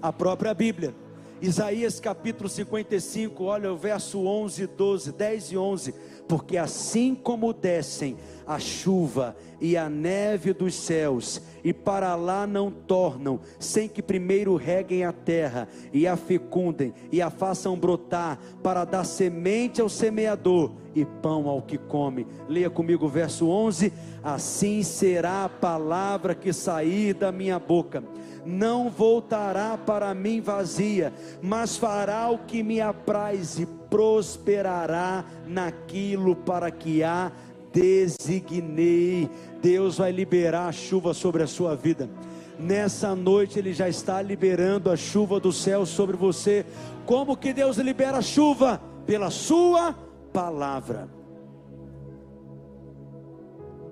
a 0.00 0.10
própria 0.10 0.54
Bíblia. 0.54 0.94
Isaías 1.42 2.00
capítulo 2.00 2.48
55, 2.48 3.44
olha 3.44 3.70
o 3.70 3.76
verso 3.76 4.24
11, 4.24 4.66
12, 4.68 5.12
10 5.12 5.52
e 5.52 5.58
11, 5.58 5.94
porque 6.28 6.56
assim 6.56 7.14
como 7.14 7.52
descem 7.52 8.16
a 8.46 8.58
chuva 8.58 9.36
e 9.60 9.76
a 9.76 9.88
neve 9.88 10.52
dos 10.52 10.74
céus, 10.74 11.40
e 11.62 11.72
para 11.72 12.14
lá 12.14 12.46
não 12.46 12.70
tornam, 12.70 13.40
sem 13.58 13.88
que 13.88 14.02
primeiro 14.02 14.56
reguem 14.56 15.04
a 15.04 15.12
terra, 15.12 15.66
e 15.92 16.06
a 16.06 16.16
fecundem, 16.16 16.92
e 17.10 17.22
a 17.22 17.30
façam 17.30 17.78
brotar, 17.78 18.38
para 18.62 18.84
dar 18.84 19.04
semente 19.04 19.80
ao 19.80 19.88
semeador 19.88 20.72
e 20.94 21.04
pão 21.04 21.48
ao 21.48 21.62
que 21.62 21.78
come. 21.78 22.26
Leia 22.48 22.68
comigo 22.68 23.06
o 23.06 23.08
verso 23.08 23.48
11: 23.48 23.92
Assim 24.22 24.82
será 24.82 25.44
a 25.44 25.48
palavra 25.48 26.34
que 26.34 26.52
sair 26.52 27.14
da 27.14 27.32
minha 27.32 27.58
boca 27.58 28.02
não 28.44 28.90
voltará 28.90 29.78
para 29.78 30.12
mim 30.14 30.40
vazia, 30.40 31.12
mas 31.40 31.76
fará 31.76 32.28
o 32.28 32.38
que 32.38 32.62
me 32.62 32.80
apraz 32.80 33.58
e 33.58 33.66
prosperará 33.94 35.24
naquilo 35.46 36.34
para 36.34 36.68
que 36.68 37.04
há 37.04 37.30
designei. 37.72 39.30
Deus 39.62 39.98
vai 39.98 40.10
liberar 40.10 40.66
a 40.66 40.72
chuva 40.72 41.14
sobre 41.14 41.44
a 41.44 41.46
sua 41.46 41.76
vida. 41.76 42.10
nessa 42.58 43.14
noite 43.14 43.56
Ele 43.56 43.72
já 43.72 43.88
está 43.88 44.20
liberando 44.20 44.90
a 44.90 44.96
chuva 44.96 45.38
do 45.38 45.52
céu 45.52 45.86
sobre 45.86 46.16
você. 46.16 46.66
Como 47.06 47.36
que 47.36 47.52
Deus 47.52 47.76
libera 47.76 48.18
a 48.18 48.22
chuva? 48.22 48.80
Pela 49.06 49.30
Sua 49.30 49.94
palavra. 50.32 51.08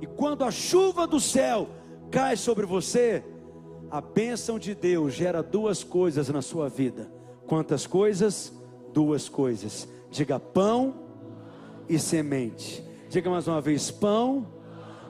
E 0.01 0.07
quando 0.07 0.43
a 0.43 0.51
chuva 0.51 1.07
do 1.07 1.21
céu 1.21 1.69
cai 2.11 2.37
sobre 2.37 2.67
você, 2.67 3.23
a 3.89 4.01
bênção 4.01 4.59
de 4.59 4.75
Deus 4.75 5.15
gera 5.15 5.45
duas 5.45 5.85
coisas 5.85 6.29
na 6.29 6.43
sua 6.43 6.69
vida. 6.69 7.09
Quantas 7.47 7.87
coisas? 7.87 8.53
Duas 8.93 9.29
coisas. 9.29 9.92
Diga 10.13 10.39
pão 10.39 10.95
e 11.89 11.99
semente. 11.99 12.85
Diga 13.09 13.31
mais 13.31 13.49
uma 13.49 13.63
vez: 13.63 13.91
pão 13.91 14.47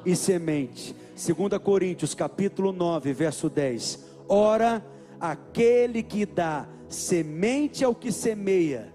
e 0.06 0.14
semente. 0.14 0.94
2 1.16 1.60
Coríntios 1.60 2.14
capítulo 2.14 2.70
9, 2.72 3.12
verso 3.12 3.50
10. 3.50 4.06
Ora, 4.28 4.80
aquele 5.20 6.04
que 6.04 6.24
dá 6.24 6.68
semente 6.88 7.84
ao 7.84 7.96
que 7.96 8.12
semeia, 8.12 8.94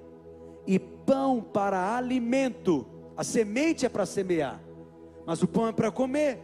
e 0.65 0.79
pão 0.79 1.41
para 1.41 1.97
alimento. 1.97 2.87
A 3.17 3.23
semente 3.23 3.85
é 3.85 3.89
para 3.89 4.05
semear, 4.05 4.61
mas 5.25 5.43
o 5.43 5.47
pão 5.47 5.67
é 5.67 5.73
para 5.73 5.91
comer. 5.91 6.39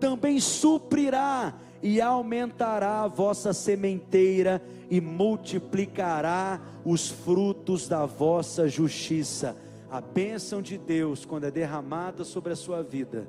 Também 0.00 0.40
suprirá 0.40 1.54
e 1.82 2.00
aumentará 2.00 3.02
a 3.02 3.08
vossa 3.08 3.52
sementeira 3.52 4.62
e 4.90 5.00
multiplicará 5.00 6.60
os 6.84 7.08
frutos 7.08 7.88
da 7.88 8.06
vossa 8.06 8.68
justiça. 8.68 9.56
A 9.90 10.00
bênção 10.00 10.60
de 10.60 10.76
Deus, 10.78 11.24
quando 11.24 11.44
é 11.44 11.50
derramada 11.50 12.24
sobre 12.24 12.52
a 12.52 12.56
sua 12.56 12.82
vida, 12.82 13.28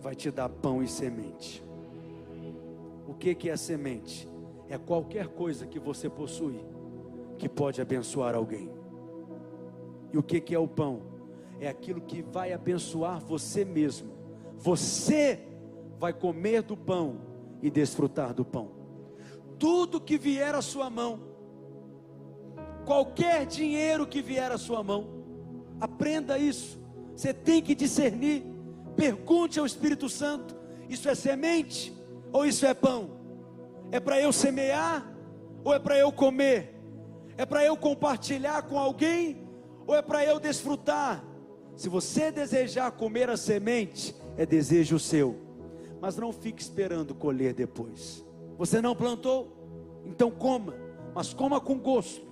vai 0.00 0.14
te 0.14 0.30
dar 0.30 0.48
pão 0.48 0.82
e 0.82 0.88
semente. 0.88 1.64
O 3.06 3.14
que, 3.14 3.34
que 3.34 3.50
é 3.50 3.56
semente? 3.56 4.28
É 4.68 4.76
qualquer 4.76 5.28
coisa 5.28 5.66
que 5.66 5.78
você 5.78 6.08
possui 6.08 6.64
que 7.38 7.48
pode 7.48 7.80
abençoar 7.80 8.34
alguém. 8.34 8.70
E 10.12 10.18
o 10.18 10.22
que, 10.22 10.40
que 10.40 10.54
é 10.54 10.58
o 10.58 10.66
pão? 10.66 11.02
É 11.60 11.68
aquilo 11.68 12.00
que 12.00 12.22
vai 12.22 12.52
abençoar 12.52 13.20
você 13.20 13.64
mesmo. 13.64 14.12
Você 14.58 15.40
vai 15.98 16.12
comer 16.12 16.62
do 16.62 16.76
pão 16.76 17.16
e 17.62 17.70
desfrutar 17.70 18.34
do 18.34 18.44
pão. 18.44 18.75
Tudo 19.58 20.00
que 20.00 20.18
vier 20.18 20.54
à 20.54 20.62
sua 20.62 20.90
mão, 20.90 21.20
qualquer 22.84 23.46
dinheiro 23.46 24.06
que 24.06 24.20
vier 24.20 24.52
à 24.52 24.58
sua 24.58 24.82
mão, 24.82 25.08
aprenda 25.80 26.38
isso. 26.38 26.78
Você 27.14 27.32
tem 27.32 27.62
que 27.62 27.74
discernir. 27.74 28.44
Pergunte 28.94 29.58
ao 29.58 29.66
Espírito 29.66 30.08
Santo: 30.08 30.56
isso 30.88 31.08
é 31.08 31.14
semente 31.14 31.92
ou 32.32 32.44
isso 32.44 32.66
é 32.66 32.74
pão? 32.74 33.10
É 33.90 34.00
para 34.00 34.20
eu 34.20 34.32
semear 34.32 35.06
ou 35.64 35.72
é 35.72 35.78
para 35.78 35.98
eu 35.98 36.12
comer? 36.12 36.74
É 37.38 37.44
para 37.46 37.64
eu 37.64 37.76
compartilhar 37.76 38.62
com 38.62 38.78
alguém 38.78 39.46
ou 39.86 39.94
é 39.94 40.02
para 40.02 40.24
eu 40.24 40.40
desfrutar? 40.40 41.24
Se 41.76 41.88
você 41.88 42.30
desejar 42.30 42.90
comer 42.92 43.28
a 43.28 43.36
semente, 43.36 44.14
é 44.36 44.46
desejo 44.46 44.98
seu, 44.98 45.36
mas 46.00 46.16
não 46.16 46.32
fique 46.32 46.62
esperando 46.62 47.14
colher 47.14 47.52
depois. 47.52 48.25
Você 48.58 48.80
não 48.80 48.94
plantou? 48.94 50.02
Então 50.04 50.30
coma, 50.30 50.74
mas 51.14 51.34
coma 51.34 51.60
com 51.60 51.78
gosto, 51.78 52.26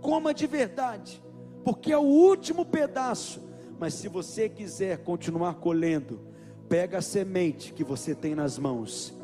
coma 0.00 0.32
de 0.32 0.46
verdade, 0.46 1.22
porque 1.64 1.92
é 1.92 1.98
o 1.98 2.02
último 2.02 2.64
pedaço 2.64 3.50
mas 3.80 3.94
se 3.94 4.08
você 4.08 4.46
quiser 4.46 4.98
continuar 4.98 5.54
colhendo, 5.54 6.20
pega 6.68 6.98
a 6.98 7.02
semente 7.02 7.72
que 7.72 7.82
você 7.82 8.14
tem 8.14 8.34
nas 8.34 8.58
mãos 8.58 9.14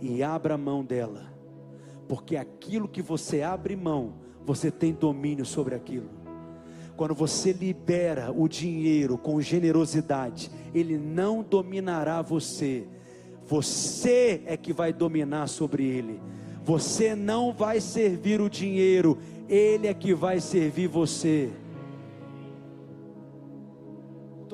e 0.00 0.22
abra 0.22 0.56
mão 0.56 0.82
dela. 0.82 1.30
Porque 2.08 2.36
aquilo 2.36 2.88
que 2.88 3.02
você 3.02 3.42
abre 3.42 3.76
mão, 3.76 4.14
você 4.46 4.70
tem 4.70 4.94
domínio 4.94 5.44
sobre 5.44 5.74
aquilo. 5.74 6.08
Quando 6.96 7.14
você 7.14 7.52
libera 7.52 8.32
o 8.32 8.48
dinheiro 8.48 9.18
com 9.18 9.42
generosidade, 9.42 10.50
ele 10.74 10.96
não 10.96 11.42
dominará 11.42 12.22
você. 12.22 12.88
Você 13.52 14.42
é 14.46 14.56
que 14.56 14.72
vai 14.72 14.94
dominar 14.94 15.46
sobre 15.46 15.84
ele. 15.84 16.18
Você 16.64 17.14
não 17.14 17.52
vai 17.52 17.80
servir 17.82 18.40
o 18.40 18.48
dinheiro, 18.48 19.18
ele 19.46 19.88
é 19.88 19.92
que 19.92 20.14
vai 20.14 20.40
servir 20.40 20.88
você 20.88 21.52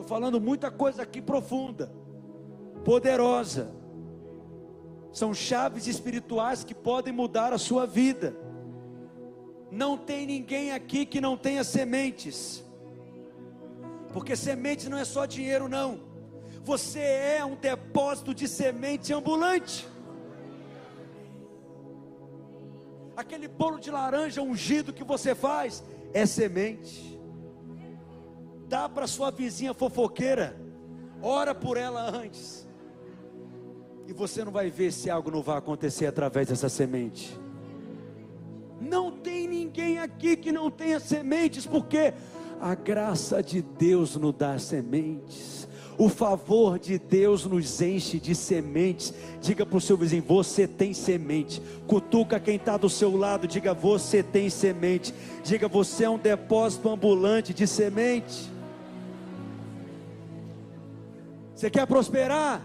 falando 0.08 0.40
muita 0.40 0.70
coisa 0.70 1.02
aqui 1.02 1.20
profunda, 1.20 1.92
poderosa. 2.82 3.70
São 5.12 5.34
chaves 5.34 5.86
espirituais 5.86 6.64
que 6.64 6.74
podem 6.74 7.12
mudar 7.12 7.52
a 7.52 7.58
sua 7.58 7.86
vida. 7.86 8.34
Não 9.70 9.98
tem 9.98 10.26
ninguém 10.26 10.72
aqui 10.72 11.04
que 11.04 11.20
não 11.20 11.36
tenha 11.36 11.62
sementes. 11.62 12.64
Porque 14.14 14.34
semente 14.34 14.88
não 14.88 14.96
é 14.96 15.04
só 15.04 15.26
dinheiro, 15.26 15.68
não. 15.68 16.07
Você 16.64 17.00
é 17.00 17.44
um 17.44 17.54
depósito 17.54 18.34
de 18.34 18.46
semente 18.46 19.12
ambulante. 19.12 19.88
Aquele 23.16 23.48
bolo 23.48 23.78
de 23.78 23.90
laranja 23.90 24.42
ungido 24.42 24.92
que 24.92 25.02
você 25.02 25.34
faz 25.34 25.82
é 26.12 26.24
semente 26.24 27.18
dá 28.68 28.88
para 28.88 29.06
sua 29.06 29.30
vizinha 29.30 29.72
fofoqueira, 29.72 30.54
ora 31.22 31.54
por 31.54 31.76
ela 31.76 32.10
antes, 32.10 32.68
e 34.06 34.12
você 34.12 34.44
não 34.44 34.52
vai 34.52 34.70
ver 34.70 34.92
se 34.92 35.08
algo 35.10 35.30
não 35.30 35.42
vai 35.42 35.56
acontecer 35.56 36.06
através 36.06 36.48
dessa 36.48 36.68
semente. 36.68 37.38
Não 38.80 39.10
tem 39.10 39.48
ninguém 39.48 39.98
aqui 39.98 40.36
que 40.36 40.52
não 40.52 40.70
tenha 40.70 41.00
sementes, 41.00 41.66
porque 41.66 42.12
a 42.60 42.74
graça 42.74 43.42
de 43.42 43.60
Deus 43.60 44.16
nos 44.16 44.34
dá 44.34 44.58
sementes. 44.58 45.57
O 45.98 46.08
favor 46.08 46.78
de 46.78 46.96
Deus 46.96 47.44
nos 47.44 47.82
enche 47.82 48.20
de 48.20 48.32
sementes. 48.32 49.12
Diga 49.40 49.66
para 49.66 49.78
o 49.78 49.80
seu 49.80 49.96
vizinho: 49.96 50.22
você 50.22 50.68
tem 50.68 50.94
semente. 50.94 51.60
Cutuca 51.88 52.38
quem 52.38 52.54
está 52.54 52.76
do 52.76 52.88
seu 52.88 53.16
lado, 53.16 53.48
diga: 53.48 53.74
você 53.74 54.22
tem 54.22 54.48
semente. 54.48 55.12
Diga: 55.42 55.66
você 55.66 56.04
é 56.04 56.10
um 56.10 56.16
depósito 56.16 56.88
ambulante 56.88 57.52
de 57.52 57.66
semente. 57.66 58.48
Você 61.52 61.68
quer 61.68 61.84
prosperar? 61.88 62.64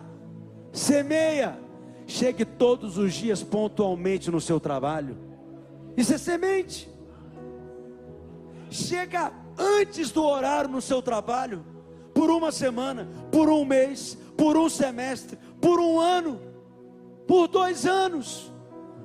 Semeia. 0.71 1.57
Chegue 2.05 2.45
todos 2.45 2.99
os 2.99 3.13
dias 3.15 3.41
pontualmente 3.41 4.29
no 4.29 4.39
seu 4.39 4.59
trabalho. 4.59 5.17
Isso 5.97 6.13
é 6.13 6.19
semente. 6.19 6.87
Chega 8.69 9.31
antes 9.57 10.11
do 10.11 10.23
horário 10.23 10.69
no 10.69 10.81
seu 10.81 11.01
trabalho, 11.01 11.63
por 12.23 12.31
uma 12.31 12.53
semana, 12.53 13.05
por 13.29 13.49
um 13.49 13.65
mês, 13.65 14.17
por 14.37 14.55
um 14.55 14.69
semestre, 14.69 15.37
por 15.59 15.77
um 15.77 15.99
ano, 15.99 16.39
por 17.27 17.49
dois 17.49 17.85
anos, 17.85 18.49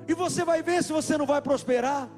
e 0.06 0.14
você 0.14 0.44
vai 0.44 0.62
ver 0.62 0.84
se 0.84 0.92
você 0.92 1.18
não 1.18 1.26
vai 1.26 1.42
prosperar. 1.42 2.08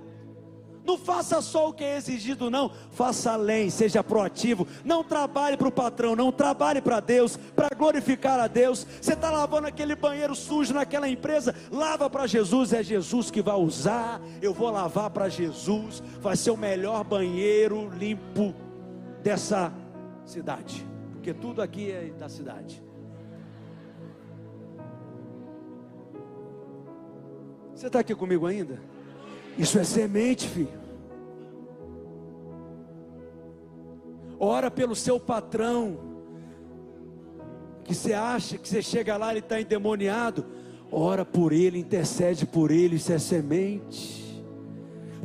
Não 0.85 0.99
faça 0.99 1.41
só 1.41 1.71
o 1.71 1.73
que 1.73 1.83
é 1.83 1.97
exigido, 1.97 2.51
não. 2.51 2.71
Faça 2.91 3.33
além, 3.33 3.71
seja 3.71 4.05
proativo. 4.05 4.67
Não 4.85 5.03
trabalhe 5.03 5.57
para 5.57 5.69
o 5.69 5.73
patrão, 5.73 6.15
não 6.15 6.31
trabalhe 6.31 6.83
para 6.83 7.01
Deus, 7.01 7.39
para 7.57 7.75
glorificar 7.75 8.39
a 8.39 8.47
Deus. 8.47 8.87
Você 9.01 9.15
está 9.15 9.31
lavando 9.31 9.69
aquele 9.69 9.97
banheiro 9.97 10.35
sujo 10.35 10.75
naquela 10.75 11.09
empresa, 11.09 11.55
lava 11.73 12.11
para 12.11 12.27
Jesus, 12.27 12.75
é 12.75 12.83
Jesus 12.83 13.31
que 13.31 13.41
vai 13.41 13.57
usar. 13.57 14.21
Eu 14.43 14.53
vou 14.53 14.69
lavar 14.69 15.09
para 15.09 15.31
Jesus, 15.31 16.03
vai 16.21 16.37
ser 16.37 16.51
o 16.51 16.59
melhor 16.59 17.05
banheiro 17.05 17.89
limpo 17.89 18.55
dessa 19.23 19.73
cidade, 20.31 20.87
porque 21.21 21.35
tudo 21.35 21.61
aqui 21.61 21.93
é 21.93 22.11
da 22.19 22.31
cidade. 22.31 22.83
Você 27.75 27.89
está 27.89 27.99
aqui 27.99 28.15
comigo 28.15 28.47
ainda? 28.47 28.81
Isso 29.59 29.79
é 29.79 29.85
semente, 29.85 30.49
filho. 30.49 30.81
Ora 34.39 34.71
pelo 34.71 34.97
seu 34.97 35.21
patrão, 35.21 35.99
que 37.85 37.95
você 37.95 38.15
acha 38.15 38.57
que 38.57 38.67
você 38.67 38.81
chega 38.81 39.19
lá, 39.19 39.31
ele 39.31 39.41
está 39.41 39.61
endemoniado. 39.61 40.47
Ora 40.91 41.23
por 41.23 41.53
ele, 41.53 41.79
intercede 41.79 42.47
por 42.47 42.71
ele, 42.71 42.97
isso 42.97 43.13
é 43.13 43.19
semente 43.19 44.30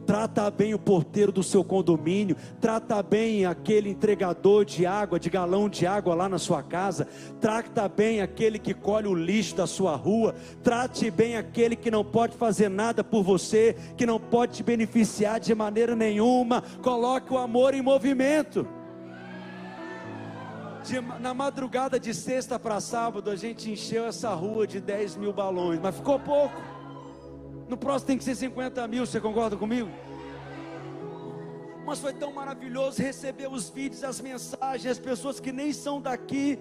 trata 0.05 0.49
bem 0.51 0.73
o 0.73 0.79
porteiro 0.79 1.31
do 1.31 1.43
seu 1.43 1.63
condomínio, 1.63 2.35
trata 2.61 3.01
bem 3.01 3.45
aquele 3.45 3.89
entregador 3.89 4.63
de 4.63 4.85
água, 4.85 5.19
de 5.19 5.29
galão 5.29 5.67
de 5.67 5.85
água 5.87 6.13
lá 6.13 6.29
na 6.29 6.37
sua 6.37 6.61
casa, 6.61 7.07
trata 7.41 7.87
bem 7.89 8.21
aquele 8.21 8.59
que 8.59 8.73
colhe 8.73 9.07
o 9.07 9.15
lixo 9.15 9.55
da 9.55 9.67
sua 9.67 9.95
rua, 9.95 10.35
trate 10.63 11.09
bem 11.09 11.37
aquele 11.37 11.75
que 11.75 11.89
não 11.89 12.03
pode 12.03 12.37
fazer 12.37 12.69
nada 12.69 13.03
por 13.03 13.23
você, 13.23 13.75
que 13.97 14.05
não 14.05 14.19
pode 14.19 14.53
te 14.53 14.63
beneficiar 14.63 15.39
de 15.39 15.53
maneira 15.55 15.95
nenhuma, 15.95 16.61
coloque 16.81 17.33
o 17.33 17.37
amor 17.37 17.73
em 17.73 17.81
movimento. 17.81 18.67
de, 20.83 21.01
na 21.19 21.33
madrugada 21.33 21.99
de 21.99 22.13
sexta 22.13 22.59
para 22.59 22.79
sábado, 22.79 23.31
a 23.31 23.35
gente 23.35 23.71
encheu 23.71 24.05
essa 24.05 24.33
rua 24.33 24.67
de 24.67 24.79
10 24.79 25.15
mil 25.15 25.33
balões, 25.33 25.79
mas 25.81 25.95
ficou 25.95 26.19
pouco. 26.19 26.74
No 27.67 27.75
próximo 27.75 28.07
tem 28.07 28.17
que 28.17 28.23
ser 28.23 28.35
50 28.35 28.87
mil, 28.87 29.05
você 29.05 29.19
concorda 29.19 29.57
comigo? 29.57 29.89
Mas 31.85 31.99
foi 31.99 32.13
tão 32.13 32.31
maravilhoso 32.31 33.01
receber 33.01 33.47
os 33.47 33.69
vídeos, 33.69 34.03
as 34.03 34.19
mensagens, 34.19 34.91
as 34.91 34.99
pessoas 34.99 35.39
que 35.39 35.51
nem 35.51 35.71
são 35.71 36.01
daqui, 36.01 36.59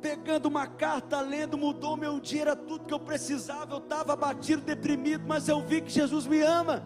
pegando 0.00 0.46
uma 0.46 0.66
carta, 0.66 1.20
lendo, 1.20 1.58
mudou 1.58 1.96
meu 1.96 2.20
dia, 2.20 2.42
era 2.42 2.56
tudo 2.56 2.84
que 2.84 2.94
eu 2.94 3.00
precisava. 3.00 3.74
Eu 3.74 3.78
estava 3.78 4.12
abatido, 4.12 4.62
deprimido, 4.62 5.24
mas 5.26 5.48
eu 5.48 5.60
vi 5.60 5.80
que 5.80 5.90
Jesus 5.90 6.26
me 6.26 6.42
ama. 6.42 6.84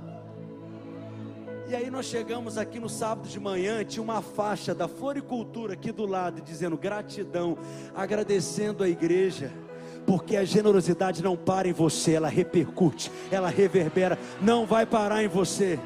E 1.69 1.77
aí 1.77 1.91
nós 1.91 2.07
chegamos 2.07 2.57
aqui 2.57 2.81
no 2.81 2.89
sábado 2.89 3.29
de 3.29 3.39
manhã, 3.39 3.85
tinha 3.85 4.03
uma 4.03 4.23
faixa 4.23 4.75
da 4.75 4.89
floricultura 4.89 5.75
aqui 5.75 5.93
do 5.93 6.07
lado, 6.07 6.41
dizendo 6.41 6.79
gratidão, 6.79 7.59
agradecendo 7.95 8.83
a 8.83 8.89
igreja 8.89 9.53
porque 10.09 10.39
a 10.39 10.45
generosidade 10.45 11.23
não 11.23 11.37
para 11.37 11.69
em 11.69 11.73
você, 11.75 12.15
ela 12.15 12.29
repercute, 12.29 13.13
ela 13.31 13.51
reverbera, 13.51 14.19
não 14.41 14.65
vai 14.65 14.87
parar 14.87 15.23
em 15.23 15.29
você. 15.29 15.79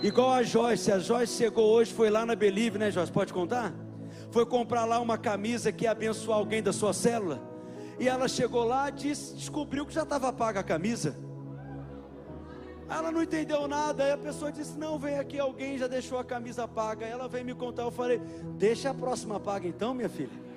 Igual 0.00 0.30
a 0.30 0.44
Joyce, 0.44 0.92
a 0.92 1.00
Joyce 1.00 1.36
chegou 1.36 1.68
hoje, 1.68 1.92
foi 1.92 2.08
lá 2.08 2.24
na 2.24 2.36
Believe, 2.36 2.78
né, 2.78 2.88
Joyce? 2.92 3.10
Pode 3.10 3.32
contar? 3.32 3.74
Foi 4.30 4.46
comprar 4.46 4.84
lá 4.84 5.00
uma 5.00 5.18
camisa 5.18 5.72
que 5.72 5.86
ia 5.86 5.90
abençoar 5.90 6.38
alguém 6.38 6.62
da 6.62 6.72
sua 6.72 6.92
célula. 6.92 7.42
E 7.98 8.08
ela 8.08 8.28
chegou 8.28 8.62
lá, 8.62 8.90
disse, 8.90 9.34
descobriu 9.34 9.84
que 9.84 9.92
já 9.92 10.04
estava 10.04 10.32
paga 10.32 10.60
a 10.60 10.62
camisa. 10.62 11.18
Ela 12.88 13.10
não 13.10 13.24
entendeu 13.24 13.66
nada. 13.66 14.04
Aí 14.04 14.12
a 14.12 14.16
pessoa 14.16 14.52
disse: 14.52 14.78
Não, 14.78 14.98
vem 14.98 15.18
aqui, 15.18 15.38
alguém 15.38 15.76
já 15.76 15.86
deixou 15.86 16.18
a 16.18 16.24
camisa 16.24 16.66
paga. 16.66 17.04
Ela 17.04 17.28
veio 17.28 17.44
me 17.44 17.54
contar. 17.54 17.82
Eu 17.82 17.90
falei: 17.90 18.18
Deixa 18.56 18.88
a 18.88 18.94
próxima 18.94 19.38
paga 19.38 19.68
então, 19.68 19.92
minha 19.92 20.08
filha. 20.08 20.47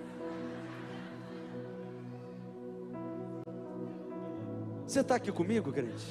Você 4.91 4.99
está 4.99 5.15
aqui 5.15 5.31
comigo, 5.31 5.71
crente? 5.71 6.05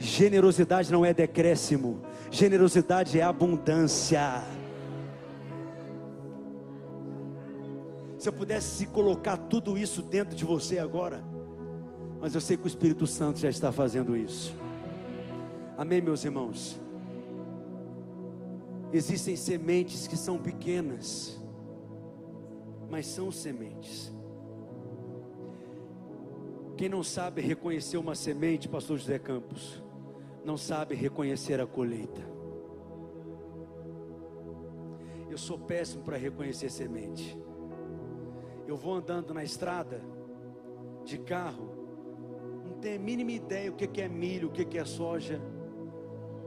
Generosidade 0.00 0.90
não 0.90 1.04
é 1.04 1.12
decréscimo, 1.12 2.00
generosidade 2.30 3.20
é 3.20 3.22
abundância. 3.22 4.42
Se 8.16 8.26
eu 8.26 8.32
pudesse 8.32 8.86
colocar 8.86 9.36
tudo 9.36 9.76
isso 9.76 10.00
dentro 10.00 10.34
de 10.34 10.42
você 10.42 10.78
agora, 10.78 11.22
mas 12.18 12.34
eu 12.34 12.40
sei 12.40 12.56
que 12.56 12.64
o 12.64 12.66
Espírito 12.66 13.06
Santo 13.06 13.38
já 13.38 13.50
está 13.50 13.70
fazendo 13.70 14.16
isso. 14.16 14.56
Amém, 15.76 16.00
meus 16.00 16.24
irmãos? 16.24 16.80
Existem 18.90 19.36
sementes 19.36 20.06
que 20.06 20.16
são 20.16 20.38
pequenas, 20.38 21.38
mas 22.88 23.04
são 23.04 23.30
sementes. 23.30 24.13
Quem 26.76 26.88
não 26.88 27.04
sabe 27.04 27.40
reconhecer 27.40 27.96
uma 27.96 28.16
semente, 28.16 28.68
pastor 28.68 28.98
José 28.98 29.18
Campos, 29.18 29.82
não 30.44 30.56
sabe 30.56 30.94
reconhecer 30.94 31.60
a 31.60 31.66
colheita. 31.66 32.20
Eu 35.30 35.38
sou 35.38 35.58
péssimo 35.58 36.02
para 36.02 36.16
reconhecer 36.16 36.70
semente. 36.70 37.38
Eu 38.66 38.76
vou 38.76 38.94
andando 38.94 39.32
na 39.32 39.44
estrada 39.44 40.00
de 41.04 41.18
carro, 41.18 41.68
não 42.64 42.74
tenho 42.78 42.96
a 42.96 43.02
mínima 43.02 43.32
ideia 43.32 43.70
o 43.70 43.74
que 43.74 44.00
é 44.00 44.08
milho, 44.08 44.48
o 44.48 44.50
que 44.50 44.78
é 44.78 44.84
soja. 44.84 45.40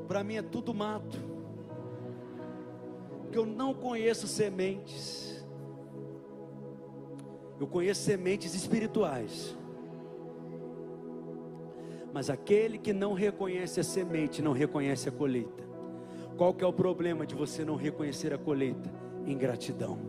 Para 0.07 0.23
mim 0.23 0.35
é 0.35 0.41
tudo 0.41 0.73
mato. 0.73 1.17
Porque 3.21 3.37
eu 3.37 3.45
não 3.45 3.73
conheço 3.73 4.27
sementes. 4.27 5.45
Eu 7.59 7.67
conheço 7.67 8.01
sementes 8.01 8.53
espirituais. 8.53 9.57
Mas 12.17 12.31
aquele 12.31 12.79
que 12.79 12.93
não 12.93 13.13
reconhece 13.13 13.79
a 13.79 13.83
semente, 13.83 14.41
não 14.41 14.51
reconhece 14.51 15.07
a 15.07 15.11
colheita. 15.11 15.63
Qual 16.35 16.51
que 16.51 16.63
é 16.63 16.67
o 16.67 16.73
problema 16.73 17.27
de 17.27 17.35
você 17.35 17.63
não 17.63 17.75
reconhecer 17.75 18.33
a 18.33 18.39
colheita? 18.39 18.91
Ingratidão. 19.27 19.99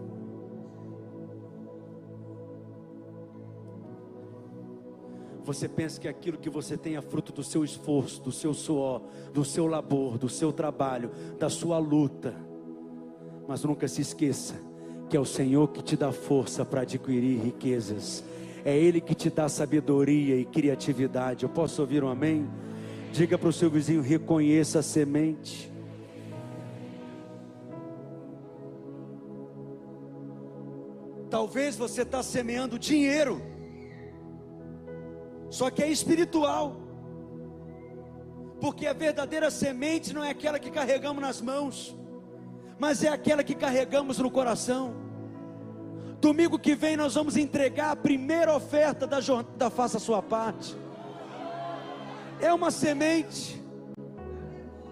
Você 5.45 5.69
pensa 5.69 6.01
que 6.01 6.09
aquilo 6.09 6.39
que 6.39 6.49
você 6.49 6.79
tem 6.79 6.97
é 6.97 7.03
fruto 7.03 7.31
do 7.31 7.45
seu 7.45 7.63
esforço, 7.63 8.23
do 8.23 8.33
seu 8.33 8.55
suor, 8.55 9.03
do 9.35 9.45
seu 9.45 9.67
labor, 9.67 10.17
do 10.17 10.31
seu 10.31 10.51
trabalho, 10.51 11.11
da 11.39 11.51
sua 11.51 11.77
luta. 11.77 12.35
Mas 13.47 13.63
nunca 13.65 13.87
se 13.87 14.01
esqueça 14.01 14.55
que 15.11 15.17
é 15.17 15.21
o 15.21 15.27
Senhor 15.27 15.69
que 15.69 15.83
te 15.83 15.95
dá 15.95 16.11
força 16.11 16.65
para 16.65 16.81
adquirir 16.81 17.39
riquezas 17.39 18.25
é 18.69 18.77
Ele 18.77 19.01
que 19.01 19.15
te 19.15 19.31
dá 19.31 19.49
sabedoria 19.49 20.37
e 20.37 20.45
criatividade. 20.45 21.43
Eu 21.43 21.49
posso 21.49 21.81
ouvir 21.81 22.05
um 22.05 22.09
amém? 22.09 22.47
Diga 23.13 23.39
para 23.39 23.49
o 23.49 23.53
seu 23.53 23.71
vizinho: 23.71 24.03
reconheça 24.03 24.81
a 24.81 24.83
semente. 24.83 25.73
Talvez 31.31 31.77
você 31.77 32.03
está 32.03 32.23
semeando 32.23 32.79
dinheiro, 32.79 33.41
só 35.51 35.71
que 35.71 35.83
é 35.83 35.91
espiritual, 35.91 36.77
porque 38.61 38.87
a 38.87 38.93
verdadeira 38.93 39.51
semente 39.51 40.15
não 40.15 40.25
é 40.25 40.31
aquela 40.31 40.59
que 40.59 40.71
carregamos 40.71 41.23
nas 41.23 41.41
mãos, 41.41 41.97
mas 42.79 43.03
é 43.03 43.09
aquela 43.09 43.43
que 43.43 43.55
carregamos 43.55 44.19
no 44.19 44.31
coração. 44.31 45.08
Domingo 46.21 46.59
que 46.59 46.75
vem 46.75 46.97
nós 46.97 47.15
vamos 47.15 47.37
entregar 47.37 47.93
a 47.93 47.97
primeira 47.97 48.55
oferta 48.55 49.07
da 49.07 49.21
jornada 49.21 49.71
Faça 49.71 49.99
Sua 49.99 50.21
Parte. 50.21 50.77
É 52.41 52.53
uma 52.53 52.71
semente. 52.71 53.63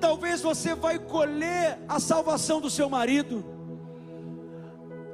Talvez 0.00 0.40
você 0.40 0.74
vai 0.74 0.98
colher 0.98 1.78
a 1.88 1.98
salvação 1.98 2.60
do 2.60 2.70
seu 2.70 2.88
marido. 2.88 3.44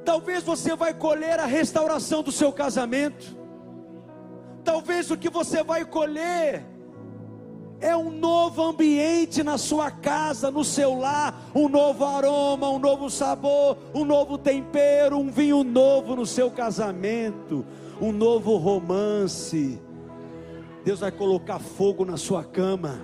Talvez 0.05 0.43
você 0.43 0.75
vai 0.75 0.93
colher 0.93 1.39
a 1.39 1.45
restauração 1.45 2.21
do 2.21 2.31
seu 2.31 2.51
casamento. 2.51 3.35
Talvez 4.63 5.09
o 5.09 5.17
que 5.17 5.29
você 5.29 5.63
vai 5.63 5.83
colher 5.83 6.63
é 7.83 7.97
um 7.97 8.09
novo 8.09 8.63
ambiente 8.63 9.43
na 9.43 9.57
sua 9.57 9.91
casa, 9.91 10.49
no 10.49 10.63
seu 10.63 10.97
lar, 10.97 11.51
um 11.53 11.67
novo 11.67 12.05
aroma, 12.05 12.69
um 12.69 12.79
novo 12.79 13.09
sabor, 13.09 13.77
um 13.93 14.05
novo 14.05 14.37
tempero, 14.37 15.17
um 15.17 15.29
vinho 15.29 15.65
novo 15.65 16.15
no 16.15 16.25
seu 16.25 16.49
casamento, 16.49 17.65
um 17.99 18.13
novo 18.13 18.55
romance. 18.55 19.81
Deus 20.85 21.01
vai 21.01 21.11
colocar 21.11 21.59
fogo 21.59 22.05
na 22.05 22.15
sua 22.15 22.41
cama. 22.41 23.01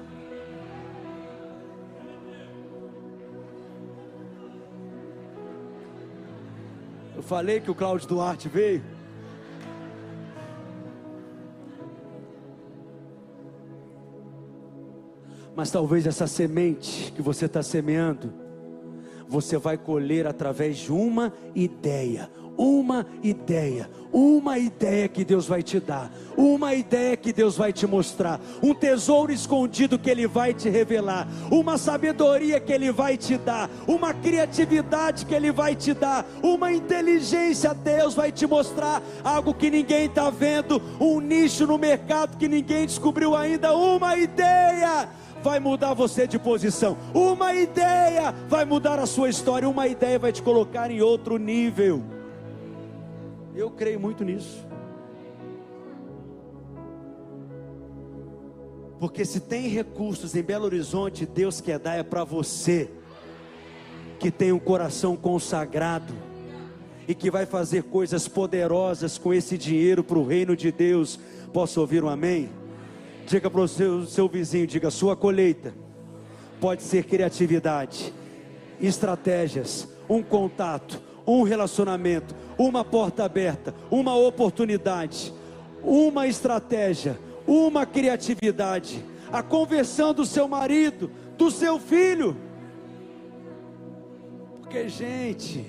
Eu 7.18 7.22
falei 7.22 7.60
que 7.60 7.70
o 7.70 7.76
Cláudio 7.76 8.08
Duarte 8.08 8.48
veio. 8.48 8.99
Mas 15.60 15.72
talvez 15.72 16.08
essa 16.08 16.26
semente 16.26 17.12
que 17.12 17.22
você 17.22 17.46
está 17.46 17.62
semeando, 17.62 18.34
você 19.28 19.58
vai 19.58 19.78
colher 19.78 20.26
através 20.26 20.78
de 20.78 20.90
uma 20.90 21.34
ideia, 21.54 22.32
uma 22.58 23.06
ideia, 23.22 23.90
uma 24.10 24.58
ideia 24.58 25.10
que 25.10 25.26
Deus 25.26 25.48
vai 25.48 25.62
te 25.62 25.78
dar, 25.82 26.10
uma 26.38 26.74
ideia 26.74 27.18
que 27.18 27.34
Deus 27.34 27.58
vai 27.58 27.74
te 27.74 27.86
mostrar, 27.86 28.40
um 28.64 28.74
tesouro 28.74 29.34
escondido 29.34 30.00
que 30.00 30.10
Ele 30.10 30.28
vai 30.28 30.54
te 30.54 30.70
revelar, 30.70 31.28
uma 31.52 31.78
sabedoria 31.78 32.62
que 32.62 32.72
Ele 32.72 32.90
vai 32.90 33.18
te 33.18 33.38
dar, 33.38 33.70
uma 33.86 34.14
criatividade 34.14 35.26
que 35.26 35.36
Ele 35.36 35.52
vai 35.52 35.76
te 35.76 35.94
dar, 35.94 36.26
uma 36.42 36.72
inteligência 36.72 37.74
Deus 37.74 38.14
vai 38.14 38.32
te 38.32 38.48
mostrar, 38.48 39.04
algo 39.26 39.54
que 39.54 39.70
ninguém 39.70 40.06
está 40.06 40.30
vendo, 40.30 40.82
um 41.02 41.20
nicho 41.20 41.68
no 41.68 41.78
mercado 41.78 42.38
que 42.38 42.48
ninguém 42.48 42.86
descobriu 42.86 43.36
ainda, 43.36 43.76
uma 43.76 44.16
ideia 44.16 45.10
vai 45.42 45.60
mudar 45.60 45.94
você 45.94 46.28
de 46.28 46.38
posição. 46.38 46.98
Uma 47.14 47.54
ideia 47.54 48.34
vai 48.48 48.66
mudar 48.66 49.00
a 49.00 49.06
sua 49.06 49.30
história. 49.30 49.68
Uma 49.68 49.88
ideia 49.88 50.20
vai 50.20 50.32
te 50.32 50.42
colocar 50.42 50.92
em 50.92 51.02
outro 51.02 51.38
nível. 51.38 52.04
Eu 53.56 53.70
creio 53.70 54.00
muito 54.00 54.24
nisso. 54.24 54.68
Porque 59.00 59.24
se 59.24 59.40
tem 59.40 59.68
recursos 59.68 60.36
em 60.36 60.44
Belo 60.44 60.66
Horizonte, 60.66 61.26
Deus 61.26 61.62
quer 61.62 61.80
dar 61.80 61.96
é 61.96 62.04
para 62.04 62.24
você 62.26 62.90
que 64.20 64.30
tem 64.30 64.52
um 64.52 64.60
coração 64.60 65.16
consagrado 65.16 66.14
e 67.08 67.16
que 67.16 67.32
vai 67.32 67.46
fazer 67.46 67.84
coisas 67.84 68.28
poderosas 68.28 69.18
com 69.18 69.34
esse 69.34 69.58
dinheiro 69.58 70.04
para 70.04 70.20
o 70.20 70.28
reino 70.28 70.56
de 70.56 70.72
Deus. 70.72 71.18
Posso 71.54 71.80
ouvir 71.80 72.04
um 72.04 72.10
amém? 72.10 72.59
Diga 73.30 73.48
para 73.48 73.62
o 73.62 73.68
seu, 73.68 74.08
seu 74.08 74.28
vizinho, 74.28 74.66
diga, 74.66 74.90
sua 74.90 75.16
colheita 75.16 75.72
pode 76.60 76.82
ser 76.82 77.04
criatividade, 77.04 78.12
estratégias, 78.82 79.88
um 80.10 80.24
contato, 80.24 81.00
um 81.28 81.44
relacionamento, 81.44 82.34
uma 82.58 82.84
porta 82.84 83.24
aberta, 83.24 83.76
uma 83.92 84.16
oportunidade, 84.16 85.32
uma 85.84 86.26
estratégia, 86.26 87.20
uma 87.46 87.86
criatividade, 87.86 89.06
a 89.32 89.44
conversão 89.44 90.12
do 90.12 90.26
seu 90.26 90.48
marido, 90.48 91.12
do 91.38 91.52
seu 91.52 91.80
filho. 91.80 92.36
Porque, 94.60 94.90
gente, 94.90 95.68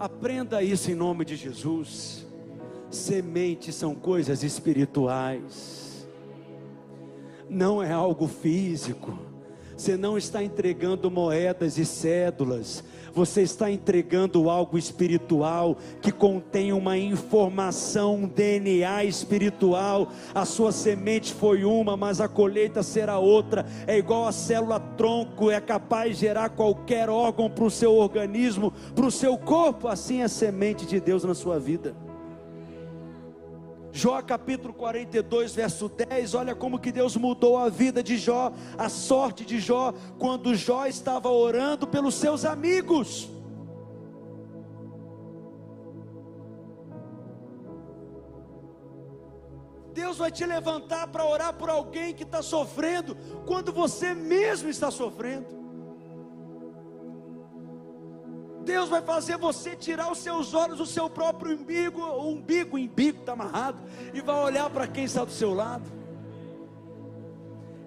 aprenda 0.00 0.64
isso 0.64 0.90
em 0.90 0.96
nome 0.96 1.24
de 1.24 1.36
Jesus. 1.36 2.26
Sementes 2.90 3.76
são 3.76 3.94
coisas 3.94 4.42
espirituais, 4.42 5.83
não 7.54 7.82
é 7.82 7.92
algo 7.92 8.26
físico. 8.26 9.16
Você 9.76 9.96
não 9.96 10.16
está 10.16 10.42
entregando 10.42 11.10
moedas 11.10 11.78
e 11.78 11.84
cédulas, 11.84 12.84
você 13.12 13.42
está 13.42 13.70
entregando 13.70 14.48
algo 14.48 14.78
espiritual 14.78 15.76
que 16.00 16.12
contém 16.12 16.72
uma 16.72 16.96
informação, 16.96 18.16
um 18.16 18.28
DNA 18.28 19.04
espiritual. 19.04 20.08
A 20.32 20.44
sua 20.44 20.70
semente 20.70 21.32
foi 21.32 21.64
uma, 21.64 21.96
mas 21.96 22.20
a 22.20 22.28
colheita 22.28 22.82
será 22.82 23.18
outra. 23.18 23.66
É 23.86 23.98
igual 23.98 24.26
a 24.26 24.32
célula 24.32 24.78
tronco, 24.78 25.50
é 25.50 25.60
capaz 25.60 26.16
de 26.16 26.20
gerar 26.22 26.50
qualquer 26.50 27.10
órgão 27.10 27.50
para 27.50 27.64
o 27.64 27.70
seu 27.70 27.94
organismo, 27.94 28.72
para 28.94 29.06
o 29.06 29.10
seu 29.10 29.36
corpo. 29.36 29.88
Assim 29.88 30.20
é 30.20 30.24
a 30.24 30.28
semente 30.28 30.86
de 30.86 31.00
Deus 31.00 31.24
na 31.24 31.34
sua 31.34 31.58
vida. 31.58 32.03
Jó 33.96 34.20
capítulo 34.22 34.74
42, 34.74 35.54
verso 35.54 35.88
10, 35.88 36.34
olha 36.34 36.52
como 36.52 36.80
que 36.80 36.90
Deus 36.90 37.16
mudou 37.16 37.56
a 37.56 37.68
vida 37.68 38.02
de 38.02 38.16
Jó, 38.16 38.52
a 38.76 38.88
sorte 38.88 39.44
de 39.44 39.60
Jó, 39.60 39.94
quando 40.18 40.52
Jó 40.56 40.84
estava 40.84 41.30
orando 41.30 41.86
pelos 41.86 42.16
seus 42.16 42.44
amigos. 42.44 43.30
Deus 49.92 50.18
vai 50.18 50.32
te 50.32 50.44
levantar 50.44 51.06
para 51.06 51.24
orar 51.24 51.54
por 51.54 51.70
alguém 51.70 52.12
que 52.12 52.24
está 52.24 52.42
sofrendo, 52.42 53.16
quando 53.46 53.72
você 53.72 54.12
mesmo 54.12 54.68
está 54.68 54.90
sofrendo. 54.90 55.63
Deus 58.64 58.88
vai 58.88 59.02
fazer 59.02 59.36
você 59.36 59.76
tirar 59.76 60.10
os 60.10 60.18
seus 60.18 60.54
olhos 60.54 60.78
do 60.78 60.86
seu 60.86 61.08
próprio 61.08 61.56
umbigo, 61.56 62.00
o 62.00 62.30
umbigo, 62.30 62.76
o 62.76 62.80
umbigo 62.80 63.18
está 63.18 63.32
amarrado, 63.32 63.78
e 64.12 64.20
vai 64.20 64.42
olhar 64.42 64.68
para 64.70 64.86
quem 64.86 65.04
está 65.04 65.24
do 65.24 65.30
seu 65.30 65.52
lado. 65.54 65.84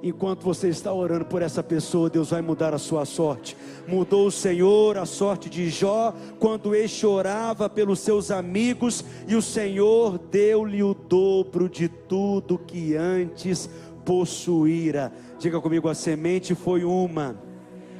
Enquanto 0.01 0.43
você 0.43 0.69
está 0.69 0.93
orando 0.93 1.25
por 1.25 1.41
essa 1.41 1.63
pessoa, 1.63 2.09
Deus 2.09 2.29
vai 2.29 2.41
mudar 2.41 2.71
a 2.73 2.77
sua 2.77 3.03
sorte. 3.03 3.57
Mudou 3.87 4.27
o 4.27 4.31
Senhor 4.31 4.95
a 4.95 5.05
sorte 5.07 5.49
de 5.49 5.69
Jó 5.69 6.13
quando 6.39 6.75
este 6.75 7.05
orava 7.05 7.67
pelos 7.67 7.99
seus 7.99 8.29
amigos, 8.29 9.03
e 9.27 9.35
o 9.35 9.41
Senhor 9.41 10.19
deu-lhe 10.19 10.83
o 10.83 10.93
dobro 10.93 11.67
de 11.67 11.89
tudo 11.89 12.59
que 12.59 12.95
antes 12.95 13.67
possuíra. 14.05 15.11
Diga 15.39 15.59
comigo: 15.59 15.89
a 15.89 15.95
semente 15.95 16.53
foi 16.53 16.83
uma, 16.83 17.35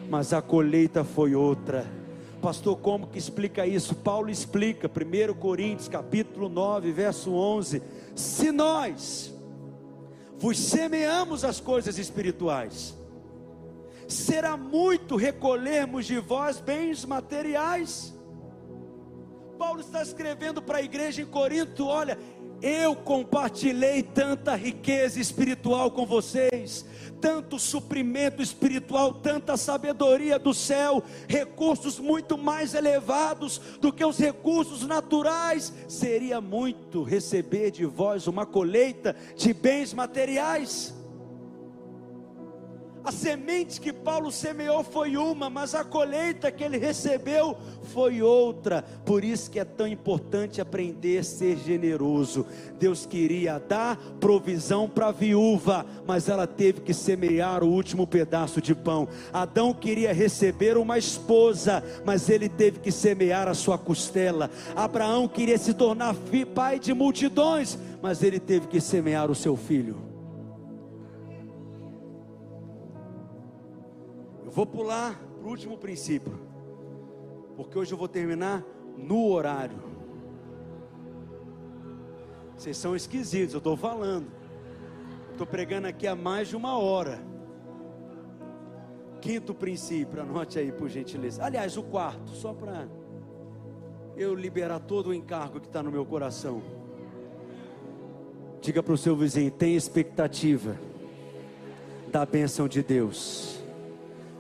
mas 0.07 0.34
a 0.34 0.41
colheita 0.41 1.03
foi 1.03 1.34
outra. 1.34 2.07
Pastor, 2.48 2.78
como 2.78 3.08
que 3.08 3.20
explica 3.20 3.68
isso? 3.68 3.93
Paulo 3.93 4.30
explica, 4.30 4.88
1 4.88 5.34
Coríntios, 5.34 5.89
capítulo 5.89 6.48
9, 6.48 6.93
verso 6.93 7.34
11: 7.34 7.84
Se 8.16 8.54
nós 8.54 9.36
vos 10.38 10.58
semeamos 10.58 11.43
as 11.43 11.60
coisas 11.60 12.00
espirituais, 12.00 12.95
será 14.08 14.56
muito 14.56 15.18
recolhermos 15.18 16.06
de 16.06 16.20
vós 16.20 16.62
bens 16.62 17.04
materiais. 17.04 18.14
Paulo 19.60 19.82
está 19.82 20.02
escrevendo 20.02 20.62
para 20.62 20.78
a 20.78 20.82
igreja 20.82 21.22
em 21.22 21.26
Corinto: 21.26 21.86
olha, 21.86 22.18
eu 22.62 22.95
compartilhei 22.95 24.02
tanta 24.02 24.56
riqueza 24.56 25.20
espiritual 25.20 25.91
com 25.91 26.06
vocês, 26.06 26.86
tanto 27.22 27.59
suprimento 27.59 28.41
espiritual, 28.41 29.13
tanta 29.13 29.57
sabedoria 29.57 30.39
do 30.39 30.53
céu, 30.53 31.03
recursos 31.28 31.99
muito 31.99 32.38
mais 32.38 32.74
elevados 32.74 33.59
do 33.80 33.91
que 33.91 34.03
os 34.03 34.18
recursos 34.18 34.86
naturais. 34.86 35.74
Seria 35.88 36.41
muito 36.41 37.03
receber 37.03 37.72
de 37.72 37.86
vós 37.86 38.28
uma 38.28 38.45
colheita 38.45 39.15
de 39.36 39.53
bens 39.53 39.93
materiais. 39.93 40.97
A 43.08 43.12
semente 43.14 43.80
que 43.80 43.93
Paulo 43.93 44.30
semeou 44.30 44.84
foi 44.84 45.16
uma, 45.16 45.49
mas 45.49 45.74
a 45.74 45.82
colheita 45.82 46.51
que 46.51 46.62
ele 46.62 46.78
recebeu 46.78 47.58
foi 47.84 48.22
outra. 48.22 48.84
Por 49.05 49.24
isso 49.24 49.49
que 49.49 49.62
é 49.62 49.64
tão 49.64 49.88
importante 49.88 50.60
aprender 50.60 51.20
a 51.20 51.24
ser 51.24 51.55
generoso. 51.55 52.45
Deus 52.78 53.05
queria 53.05 53.60
dar 53.60 53.95
provisão 54.20 54.89
para 54.89 55.08
a 55.08 55.12
viúva, 55.14 55.86
mas 56.05 56.28
ela 56.28 56.45
teve 56.45 56.82
que 56.82 56.93
semear 56.93 57.64
o 57.64 57.70
último 57.70 58.05
pedaço 58.05 58.62
de 58.62 58.76
pão. 58.76 59.08
Adão 59.32 59.74
queria 59.74 60.12
receber 60.12 60.76
uma 60.76 60.97
esposa, 60.97 61.82
mas 62.05 62.30
ele 62.30 62.49
teve 62.49 62.80
que 62.80 62.91
semear 62.91 63.47
a 63.47 63.53
sua 63.53 63.78
costela. 63.78 64.51
Abraão 64.76 65.30
queria 65.30 65.58
se 65.58 65.74
tornar 65.74 66.14
pai 66.53 66.78
de 66.78 66.93
multidões, 66.93 67.80
mas 68.01 68.22
ele 68.22 68.38
teve 68.38 68.68
que 68.68 68.82
semear 68.82 69.32
o 69.32 69.36
seu 69.36 69.55
filho. 69.55 70.07
Vou 74.58 74.66
pular 74.66 75.14
para 75.38 75.47
o 75.47 75.51
último 75.51 75.78
princípio, 75.78 76.34
porque 77.55 77.78
hoje 77.78 77.93
eu 77.93 77.97
vou 77.97 78.08
terminar 78.08 78.66
no 78.97 79.28
horário. 79.28 79.78
Vocês 82.55 82.76
são 82.76 82.95
esquisitos, 82.95 83.53
eu 83.53 83.60
estou 83.60 83.78
falando. 83.78 84.26
Estou 85.32 85.45
pregando 85.45 85.86
aqui 85.86 86.08
há 86.08 86.16
mais 86.16 86.47
de 86.47 86.55
uma 86.55 86.76
hora. 86.76 87.22
Quinto 89.22 89.53
princípio, 89.53 90.24
anote 90.24 90.58
aí 90.58 90.72
por 90.72 90.89
gentileza. 90.89 91.45
Aliás, 91.45 91.78
o 91.78 91.84
quarto, 91.84 92.32
só 92.32 92.51
para 92.51 92.88
eu 94.16 94.34
liberar 94.34 94.80
todo 94.80 95.12
o 95.12 95.14
encargo 95.14 95.60
que 95.60 95.68
está 95.68 95.84
no 95.84 95.91
meu 95.91 96.03
coração. 96.03 96.64
Diga 98.60 98.82
para 98.82 98.95
o 98.95 98.97
seu 98.97 99.16
vizinho: 99.16 99.51
tem 99.51 99.76
expectativa 99.76 100.76
da 102.12 102.26
bênção 102.26 102.68
de 102.68 102.82
Deus. 102.82 103.57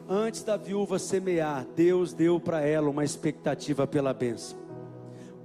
Antes 0.09 0.41
da 0.41 0.55
viúva 0.55 0.97
semear, 0.97 1.65
Deus 1.75 2.13
deu 2.13 2.39
para 2.39 2.61
ela 2.61 2.89
uma 2.89 3.03
expectativa 3.03 3.85
pela 3.85 4.13
bênção. 4.13 4.57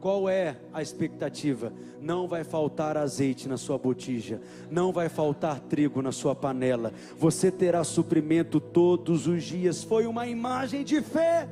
Qual 0.00 0.28
é 0.28 0.56
a 0.72 0.80
expectativa? 0.80 1.72
Não 2.00 2.28
vai 2.28 2.44
faltar 2.44 2.96
azeite 2.96 3.48
na 3.48 3.56
sua 3.56 3.76
botija, 3.76 4.40
não 4.70 4.92
vai 4.92 5.08
faltar 5.08 5.60
trigo 5.60 6.00
na 6.00 6.12
sua 6.12 6.34
panela, 6.34 6.92
você 7.16 7.50
terá 7.50 7.82
suprimento 7.82 8.60
todos 8.60 9.26
os 9.26 9.42
dias. 9.42 9.82
Foi 9.82 10.06
uma 10.06 10.26
imagem 10.26 10.84
de 10.84 11.00
fé. 11.00 11.48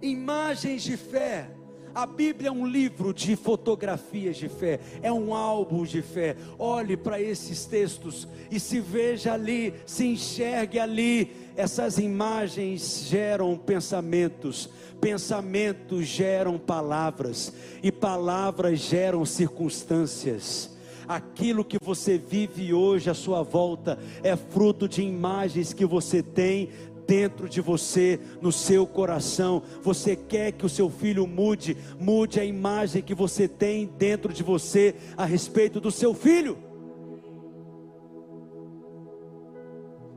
Imagens 0.00 0.82
de 0.82 0.96
fé. 0.96 1.53
A 1.94 2.06
Bíblia 2.06 2.48
é 2.48 2.52
um 2.52 2.66
livro 2.66 3.14
de 3.14 3.36
fotografias 3.36 4.36
de 4.36 4.48
fé, 4.48 4.80
é 5.00 5.12
um 5.12 5.32
álbum 5.32 5.84
de 5.84 6.02
fé. 6.02 6.36
Olhe 6.58 6.96
para 6.96 7.20
esses 7.20 7.66
textos 7.66 8.26
e 8.50 8.58
se 8.58 8.80
veja 8.80 9.34
ali, 9.34 9.72
se 9.86 10.04
enxergue 10.04 10.80
ali. 10.80 11.30
Essas 11.56 11.98
imagens 11.98 13.06
geram 13.08 13.56
pensamentos, 13.56 14.68
pensamentos 15.00 16.04
geram 16.04 16.58
palavras, 16.58 17.52
e 17.80 17.92
palavras 17.92 18.80
geram 18.80 19.24
circunstâncias. 19.24 20.74
Aquilo 21.06 21.64
que 21.64 21.78
você 21.80 22.18
vive 22.18 22.74
hoje 22.74 23.08
à 23.08 23.14
sua 23.14 23.42
volta 23.42 23.98
é 24.22 24.34
fruto 24.34 24.88
de 24.88 25.02
imagens 25.02 25.72
que 25.72 25.84
você 25.84 26.22
tem 26.22 26.70
dentro 27.06 27.48
de 27.48 27.60
você, 27.60 28.20
no 28.40 28.52
seu 28.52 28.86
coração. 28.86 29.62
Você 29.82 30.16
quer 30.16 30.52
que 30.52 30.66
o 30.66 30.68
seu 30.68 30.90
filho 30.90 31.26
mude, 31.26 31.76
mude 31.98 32.40
a 32.40 32.44
imagem 32.44 33.02
que 33.02 33.14
você 33.14 33.48
tem 33.48 33.86
dentro 33.86 34.32
de 34.32 34.42
você 34.42 34.94
a 35.16 35.24
respeito 35.24 35.80
do 35.80 35.90
seu 35.90 36.14
filho. 36.14 36.58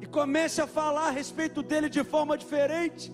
E 0.02 0.06
comece 0.06 0.62
a 0.62 0.68
falar 0.68 1.08
a 1.08 1.12
respeito 1.12 1.62
dele 1.62 1.90
de 1.90 2.04
forma 2.04 2.38
diferente. 2.38 3.12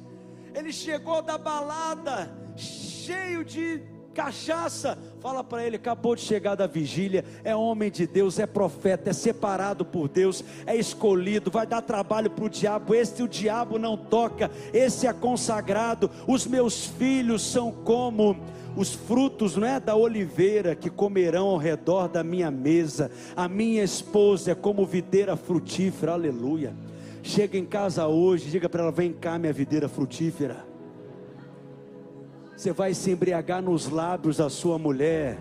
Ele 0.53 0.71
chegou 0.71 1.21
da 1.21 1.37
balada, 1.37 2.31
cheio 2.55 3.43
de 3.43 3.92
cachaça. 4.13 4.97
Fala 5.19 5.43
para 5.43 5.65
ele, 5.65 5.77
acabou 5.77 6.15
de 6.15 6.21
chegar 6.21 6.55
da 6.55 6.67
vigília, 6.67 7.25
é 7.43 7.55
homem 7.55 7.89
de 7.89 8.05
Deus, 8.05 8.39
é 8.39 8.45
profeta, 8.45 9.09
é 9.09 9.13
separado 9.13 9.83
por 9.83 10.07
Deus, 10.07 10.43
é 10.65 10.75
escolhido, 10.75 11.49
vai 11.49 11.65
dar 11.65 11.81
trabalho 11.81 12.29
para 12.29 12.45
o 12.45 12.49
diabo. 12.49 12.93
Esse 12.93 13.23
o 13.23 13.27
diabo 13.27 13.79
não 13.79 13.97
toca, 13.97 14.51
esse 14.73 15.07
é 15.07 15.13
consagrado. 15.13 16.09
Os 16.27 16.45
meus 16.45 16.85
filhos 16.85 17.41
são 17.41 17.71
como 17.71 18.37
os 18.75 18.93
frutos 18.93 19.55
não 19.55 19.67
é 19.67 19.79
da 19.79 19.95
oliveira 19.95 20.75
que 20.75 20.89
comerão 20.89 21.47
ao 21.47 21.57
redor 21.57 22.07
da 22.07 22.23
minha 22.23 22.49
mesa. 22.49 23.11
A 23.35 23.47
minha 23.47 23.83
esposa 23.83 24.51
é 24.51 24.55
como 24.55 24.85
videira 24.85 25.35
frutífera. 25.35 26.13
Aleluia. 26.13 26.73
Chega 27.21 27.57
em 27.57 27.65
casa 27.65 28.07
hoje, 28.07 28.49
diga 28.49 28.67
para 28.67 28.83
ela: 28.83 28.91
"Vem 28.91 29.13
cá, 29.13 29.37
minha 29.37 29.53
videira 29.53 29.87
frutífera". 29.87 30.72
Você 32.63 32.71
vai 32.71 32.93
se 32.93 33.11
embriagar 33.11 33.61
nos 33.61 33.89
lábios 33.89 34.37
da 34.37 34.49
sua 34.49 34.79
mulher. 34.79 35.37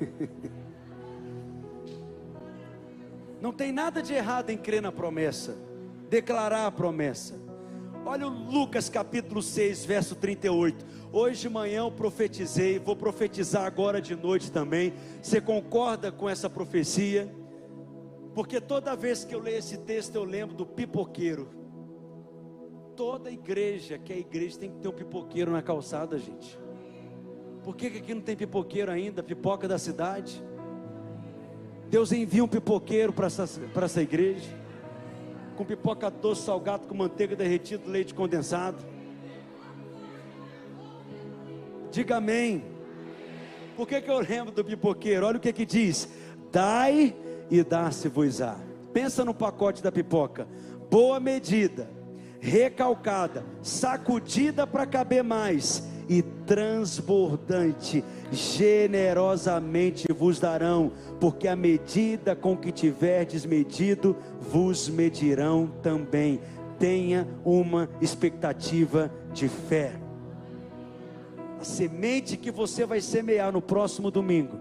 Não 3.42 3.52
tem 3.52 3.72
nada 3.72 4.02
de 4.02 4.14
errado 4.14 4.48
em 4.48 4.56
crer 4.56 4.80
na 4.80 4.90
promessa, 4.90 5.54
declarar 6.08 6.64
a 6.64 6.70
promessa. 6.72 7.38
Olha 8.06 8.26
o 8.26 8.30
Lucas 8.30 8.88
capítulo 8.88 9.42
6, 9.42 9.84
verso 9.84 10.14
38. 10.14 10.86
Hoje 11.12 11.42
de 11.42 11.50
manhã 11.50 11.80
eu 11.80 11.92
profetizei, 11.92 12.78
vou 12.78 12.96
profetizar 12.96 13.66
agora 13.66 14.00
de 14.00 14.16
noite 14.16 14.50
também. 14.50 14.94
Você 15.20 15.42
concorda 15.42 16.10
com 16.10 16.26
essa 16.26 16.48
profecia? 16.48 17.30
Porque 18.34 18.62
toda 18.62 18.96
vez 18.96 19.26
que 19.26 19.34
eu 19.34 19.40
leio 19.40 19.58
esse 19.58 19.76
texto 19.76 20.14
eu 20.14 20.24
lembro 20.24 20.56
do 20.56 20.64
pipoqueiro. 20.64 21.67
Toda 22.98 23.30
igreja 23.30 23.96
que 23.96 24.12
é 24.12 24.18
igreja 24.18 24.58
tem 24.58 24.72
que 24.72 24.78
ter 24.78 24.88
um 24.88 24.92
pipoqueiro 24.92 25.52
na 25.52 25.62
calçada, 25.62 26.18
gente. 26.18 26.58
Por 27.62 27.76
que, 27.76 27.90
que 27.90 27.98
aqui 27.98 28.12
não 28.12 28.20
tem 28.20 28.34
pipoqueiro 28.34 28.90
ainda? 28.90 29.22
Pipoca 29.22 29.68
da 29.68 29.78
cidade? 29.78 30.42
Deus 31.88 32.10
envia 32.10 32.42
um 32.42 32.48
pipoqueiro 32.48 33.12
para 33.12 33.28
essa, 33.28 33.44
essa 33.44 34.02
igreja, 34.02 34.50
com 35.56 35.64
pipoca 35.64 36.10
doce, 36.10 36.42
salgado, 36.42 36.88
com 36.88 36.94
manteiga 36.96 37.36
derretida, 37.36 37.88
leite 37.88 38.12
condensado. 38.12 38.84
Diga 41.92 42.16
amém. 42.16 42.64
Por 43.76 43.86
que, 43.86 44.00
que 44.00 44.10
eu 44.10 44.18
lembro 44.18 44.52
do 44.52 44.64
pipoqueiro? 44.64 45.24
Olha 45.24 45.36
o 45.36 45.40
que 45.40 45.52
que 45.52 45.64
diz: 45.64 46.08
dai 46.50 47.14
e 47.48 47.62
dá-se-vos-á. 47.62 48.58
Pensa 48.92 49.24
no 49.24 49.32
pacote 49.32 49.84
da 49.84 49.92
pipoca, 49.92 50.48
boa 50.90 51.20
medida, 51.20 51.96
recalcada, 52.40 53.44
sacudida 53.62 54.66
para 54.66 54.86
caber 54.86 55.22
mais 55.22 55.86
e 56.08 56.22
transbordante, 56.22 58.02
generosamente 58.32 60.10
vos 60.12 60.40
darão, 60.40 60.90
porque 61.20 61.46
a 61.46 61.54
medida 61.54 62.34
com 62.34 62.56
que 62.56 62.72
tiverdes 62.72 63.44
medido, 63.44 64.16
vos 64.40 64.88
medirão 64.88 65.70
também. 65.82 66.40
Tenha 66.78 67.28
uma 67.44 67.90
expectativa 68.00 69.12
de 69.34 69.48
fé. 69.48 69.92
A 71.60 71.64
semente 71.64 72.36
que 72.36 72.50
você 72.50 72.86
vai 72.86 73.00
semear 73.00 73.52
no 73.52 73.60
próximo 73.60 74.10
domingo, 74.10 74.56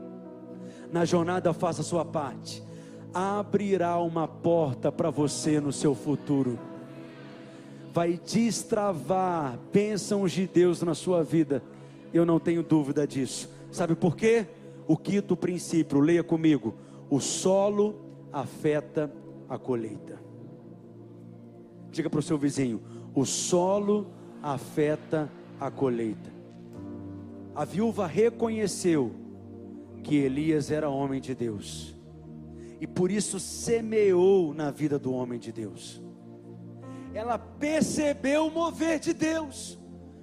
na 0.92 1.06
jornada 1.06 1.54
faça 1.54 1.82
a 1.82 1.86
sua 1.86 2.04
parte, 2.04 2.62
abrirá 3.14 3.98
uma 4.00 4.28
porta 4.28 4.92
para 4.92 5.10
você 5.10 5.62
no 5.62 5.72
seu 5.72 5.96
futuro 5.96 6.60
vai 7.94 8.20
destravar 8.26 9.58
bênçãos 9.72 10.32
de 10.32 10.48
Deus 10.48 10.82
na 10.82 10.94
sua 10.94 11.24
vida. 11.24 11.64
Eu 12.14 12.26
não 12.26 12.40
tenho 12.40 12.64
dúvida 12.64 13.08
disso. 13.08 13.50
Sabe 13.72 13.96
por 13.96 14.16
quê? 14.16 14.46
O 14.88 14.96
quinto 14.96 15.36
princípio, 15.36 16.00
leia 16.00 16.24
comigo: 16.24 16.76
o 17.10 17.20
solo 17.20 17.96
afeta 18.32 19.12
a 19.50 19.58
colheita. 19.58 20.20
Diga 21.92 22.10
para 22.10 22.20
o 22.20 22.24
seu 22.24 22.38
vizinho: 22.38 22.82
o 23.14 23.26
solo 23.26 24.08
afeta 24.42 25.30
a 25.60 25.70
colheita. 25.70 26.32
A 27.56 27.66
viúva 27.66 28.06
reconheceu 28.06 29.12
que 30.04 30.16
Elias 30.16 30.72
era 30.72 30.90
homem 30.90 31.20
de 31.20 31.34
Deus, 31.34 31.96
e 32.80 32.86
por 32.88 33.12
isso 33.12 33.40
semeou 33.40 34.54
na 34.54 34.72
vida 34.72 34.98
do 34.98 35.12
homem 35.12 35.40
de 35.40 35.52
Deus 35.52 36.07
ela 37.18 37.40
percebeu 37.40 38.46
o 38.46 38.52
mover 38.52 39.00
de 39.00 39.12
Deus. 39.12 39.76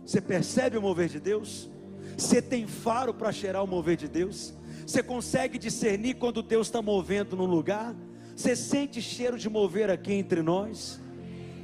Você 0.07 0.21
percebe 0.21 0.79
o 0.79 0.83
mover 0.83 1.09
de 1.09 1.19
Deus? 1.19 1.69
Você 2.17 2.41
tem 2.41 2.69
faro 2.69 3.13
para 3.13 3.33
cheirar 3.33 3.65
o 3.65 3.67
mover 3.67 3.97
de 3.97 4.07
Deus? 4.07 4.55
Você 4.87 5.03
consegue 5.03 5.59
discernir 5.59 6.15
quando 6.15 6.41
Deus 6.41 6.69
está 6.69 6.81
movendo 6.81 7.35
num 7.35 7.47
lugar? 7.47 7.97
Você 8.37 8.55
sente 8.55 9.03
cheiro 9.03 9.37
de 9.37 9.51
mover 9.51 9.91
aqui 9.91 10.13
entre 10.13 10.41
nós? 10.41 11.01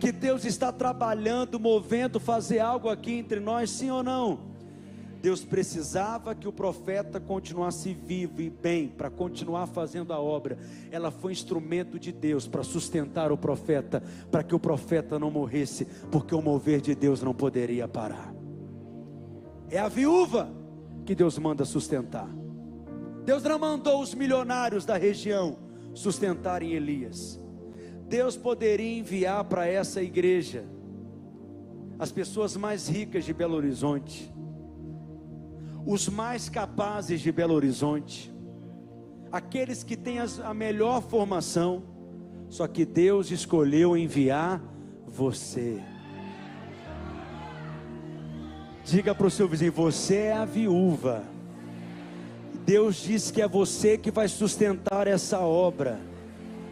Que 0.01 0.11
Deus 0.11 0.45
está 0.45 0.73
trabalhando, 0.73 1.61
movendo, 1.61 2.19
fazer 2.19 2.59
algo 2.59 2.89
aqui 2.89 3.13
entre 3.13 3.39
nós, 3.39 3.71
sim 3.71 3.89
ou 3.89 4.03
não? 4.03 4.50
Deus 5.21 5.45
precisava 5.45 6.35
que 6.35 6.49
o 6.49 6.53
profeta 6.53 7.21
continuasse 7.21 7.93
vivo 7.93 8.41
e 8.41 8.49
bem, 8.49 8.89
para 8.89 9.11
continuar 9.11 9.67
fazendo 9.67 10.13
a 10.13 10.19
obra. 10.19 10.57
Ela 10.91 11.11
foi 11.11 11.33
instrumento 11.33 11.99
de 11.99 12.11
Deus 12.11 12.49
para 12.49 12.63
sustentar 12.63 13.31
o 13.31 13.37
profeta, 13.37 14.03
para 14.31 14.43
que 14.43 14.55
o 14.55 14.59
profeta 14.59 15.19
não 15.19 15.31
morresse, 15.31 15.85
porque 16.11 16.35
o 16.35 16.41
mover 16.41 16.81
de 16.81 16.95
Deus 16.95 17.23
não 17.23 17.35
poderia 17.35 17.87
parar. 17.87 18.35
É 19.69 19.79
a 19.79 19.89
viúva 19.89 20.51
que 21.05 21.15
Deus 21.15 21.39
manda 21.39 21.67
sustentar. 21.67 22.29
Deus 23.25 23.43
não 23.43 23.59
mandou 23.59 24.01
os 24.01 24.15
milionários 24.15 24.87
da 24.87 24.97
região 24.97 25.59
sustentarem 25.93 26.73
Elias. 26.73 27.39
Deus 28.09 28.37
poderia 28.39 28.99
enviar 28.99 29.45
para 29.45 29.67
essa 29.67 30.03
igreja 30.03 30.65
as 31.99 32.11
pessoas 32.11 32.57
mais 32.57 32.89
ricas 32.89 33.27
de 33.27 33.35
Belo 33.35 33.55
Horizonte 33.55 34.33
os 35.87 36.09
mais 36.09 36.49
capazes 36.49 37.21
de 37.21 37.33
Belo 37.33 37.55
Horizonte, 37.55 38.33
aqueles 39.33 39.83
que 39.83 39.97
têm 39.97 40.19
a 40.19 40.55
melhor 40.55 41.03
formação, 41.03 41.83
só 42.49 42.67
que 42.67 42.85
Deus 42.85 43.31
escolheu 43.31 43.97
enviar 43.97 44.61
você. 45.07 45.81
Diga 48.85 49.15
para 49.15 49.27
o 49.27 49.31
seu 49.31 49.47
vizinho: 49.47 49.73
você 49.73 50.17
é 50.17 50.33
a 50.33 50.45
viúva. 50.45 51.23
Deus 52.67 52.97
diz 52.97 53.31
que 53.31 53.41
é 53.41 53.49
você 53.49 53.97
que 53.97 54.11
vai 54.11 54.29
sustentar 54.29 55.07
essa 55.07 55.41
obra. 55.41 56.01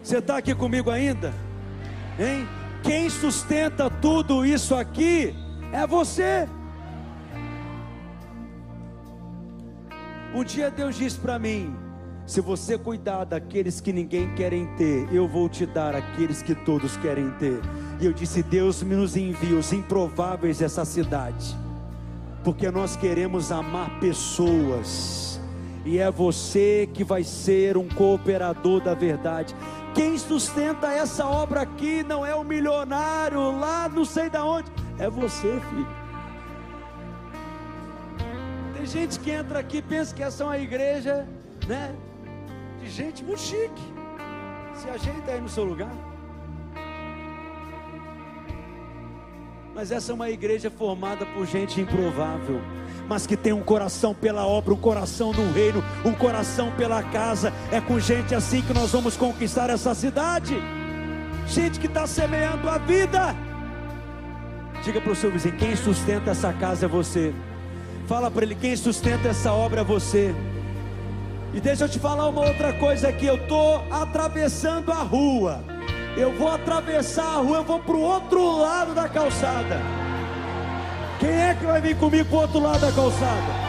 Você 0.02 0.18
está 0.18 0.36
aqui 0.36 0.54
comigo 0.54 0.90
ainda? 0.90 1.32
Hein? 2.18 2.46
Quem 2.82 3.10
sustenta 3.10 3.90
tudo 3.90 4.44
isso 4.44 4.74
aqui 4.74 5.34
é 5.72 5.86
você. 5.86 6.48
Um 10.34 10.44
dia 10.44 10.70
Deus 10.70 10.96
disse 10.96 11.18
para 11.18 11.38
mim: 11.38 11.74
se 12.26 12.42
você 12.42 12.76
cuidar 12.76 13.24
daqueles 13.24 13.80
que 13.80 13.90
ninguém 13.90 14.34
querem 14.34 14.66
ter, 14.76 15.08
eu 15.10 15.26
vou 15.26 15.48
te 15.48 15.64
dar 15.64 15.94
aqueles 15.94 16.42
que 16.42 16.54
todos 16.54 16.94
querem 16.98 17.30
ter. 17.38 17.58
E 17.98 18.04
eu 18.04 18.12
disse: 18.12 18.42
Deus 18.42 18.82
nos 18.82 19.16
envia 19.16 19.56
os 19.56 19.72
improváveis 19.72 20.58
dessa 20.58 20.84
cidade, 20.84 21.56
porque 22.44 22.70
nós 22.70 22.96
queremos 22.96 23.50
amar 23.50 23.98
pessoas, 23.98 25.40
e 25.86 25.98
é 25.98 26.10
você 26.10 26.86
que 26.92 27.02
vai 27.02 27.24
ser 27.24 27.78
um 27.78 27.88
cooperador 27.88 28.82
da 28.82 28.92
verdade. 28.92 29.56
Quem 29.94 30.18
sustenta 30.18 30.88
essa 30.88 31.26
obra 31.26 31.62
aqui 31.62 32.02
não 32.02 32.24
é 32.26 32.34
o 32.34 32.44
milionário 32.44 33.58
lá, 33.58 33.88
não 33.88 34.04
sei 34.04 34.28
da 34.28 34.44
onde, 34.44 34.70
é 34.98 35.08
você, 35.08 35.58
filho 35.70 36.07
gente 38.86 39.18
que 39.18 39.30
entra 39.30 39.58
aqui 39.58 39.82
pensa 39.82 40.14
que 40.14 40.22
essa 40.22 40.42
é 40.42 40.46
uma 40.46 40.58
igreja, 40.58 41.26
né? 41.66 41.94
De 42.80 42.90
gente 42.90 43.24
muito 43.24 43.40
chique. 43.40 43.82
Se 44.74 44.88
ajeita 44.88 45.32
aí 45.32 45.40
no 45.40 45.48
seu 45.48 45.64
lugar. 45.64 45.90
Mas 49.74 49.92
essa 49.92 50.10
é 50.10 50.14
uma 50.14 50.28
igreja 50.28 50.70
formada 50.70 51.24
por 51.24 51.46
gente 51.46 51.80
improvável, 51.80 52.60
mas 53.08 53.28
que 53.28 53.36
tem 53.36 53.52
um 53.52 53.62
coração 53.62 54.12
pela 54.12 54.44
obra, 54.44 54.74
um 54.74 54.76
coração 54.76 55.32
no 55.32 55.52
reino, 55.52 55.84
um 56.04 56.12
coração 56.12 56.72
pela 56.72 57.00
casa. 57.00 57.52
É 57.70 57.80
com 57.80 58.00
gente 58.00 58.34
assim 58.34 58.60
que 58.60 58.74
nós 58.74 58.90
vamos 58.90 59.16
conquistar 59.16 59.70
essa 59.70 59.94
cidade. 59.94 60.56
Gente 61.46 61.78
que 61.78 61.86
está 61.86 62.06
semeando 62.06 62.68
a 62.68 62.76
vida. 62.78 63.36
Diga 64.82 65.00
para 65.00 65.12
o 65.12 65.16
seu 65.16 65.30
vizinho: 65.30 65.56
quem 65.56 65.76
sustenta 65.76 66.32
essa 66.32 66.52
casa 66.52 66.86
é 66.86 66.88
você. 66.88 67.32
Fala 68.08 68.30
para 68.30 68.42
ele: 68.42 68.54
quem 68.54 68.74
sustenta 68.74 69.28
essa 69.28 69.52
obra 69.52 69.82
é 69.82 69.84
você. 69.84 70.34
E 71.52 71.60
deixa 71.60 71.84
eu 71.84 71.88
te 71.88 71.98
falar 71.98 72.28
uma 72.28 72.40
outra 72.40 72.72
coisa 72.72 73.08
aqui. 73.08 73.26
Eu 73.26 73.36
estou 73.36 73.84
atravessando 73.90 74.90
a 74.90 75.02
rua. 75.02 75.62
Eu 76.16 76.32
vou 76.32 76.48
atravessar 76.48 77.36
a 77.36 77.36
rua, 77.36 77.58
eu 77.58 77.64
vou 77.64 77.78
para 77.78 77.94
o 77.94 78.00
outro 78.00 78.60
lado 78.60 78.94
da 78.94 79.08
calçada. 79.08 79.80
Quem 81.20 81.30
é 81.30 81.54
que 81.54 81.66
vai 81.66 81.80
vir 81.80 81.96
comigo 81.96 82.24
para 82.28 82.36
o 82.36 82.40
outro 82.40 82.60
lado 82.60 82.80
da 82.80 82.90
calçada? 82.90 83.68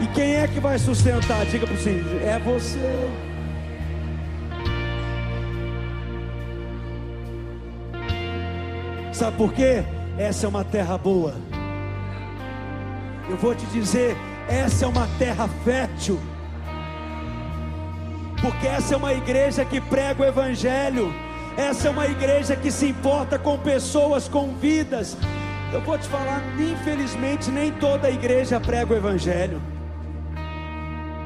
E 0.00 0.06
quem 0.08 0.34
é 0.34 0.48
que 0.48 0.58
vai 0.58 0.78
sustentar? 0.78 1.46
Diga 1.46 1.66
para 1.66 1.76
o 1.76 2.18
é 2.20 2.38
você. 2.40 3.10
Sabe 9.12 9.36
por 9.36 9.52
quê? 9.52 9.84
Essa 10.18 10.46
é 10.46 10.48
uma 10.48 10.64
terra 10.64 10.98
boa. 10.98 11.53
Eu 13.28 13.36
vou 13.36 13.54
te 13.54 13.64
dizer, 13.66 14.16
essa 14.48 14.84
é 14.84 14.88
uma 14.88 15.08
terra 15.18 15.48
fértil. 15.64 16.20
Porque 18.40 18.66
essa 18.66 18.94
é 18.94 18.96
uma 18.96 19.14
igreja 19.14 19.64
que 19.64 19.80
prega 19.80 20.22
o 20.22 20.26
evangelho. 20.26 21.12
Essa 21.56 21.88
é 21.88 21.90
uma 21.90 22.06
igreja 22.06 22.56
que 22.56 22.70
se 22.70 22.86
importa 22.86 23.38
com 23.38 23.56
pessoas, 23.58 24.28
com 24.28 24.54
vidas. 24.54 25.16
Eu 25.72 25.80
vou 25.80 25.98
te 25.98 26.06
falar, 26.06 26.40
infelizmente, 26.58 27.50
nem 27.50 27.72
toda 27.72 28.08
igreja 28.08 28.60
prega 28.60 28.94
o 28.94 28.96
Evangelho. 28.96 29.60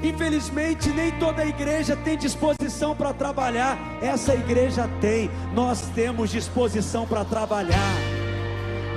Infelizmente, 0.03 0.89
nem 0.89 1.11
toda 1.13 1.45
igreja 1.45 1.97
tem 1.97 2.17
disposição 2.17 2.95
para 2.95 3.13
trabalhar. 3.13 3.79
Essa 4.01 4.35
igreja 4.35 4.89
tem, 5.01 5.31
nós 5.53 5.83
temos 5.95 6.31
disposição 6.31 7.07
para 7.07 7.27
trabalhar. 7.27 8.18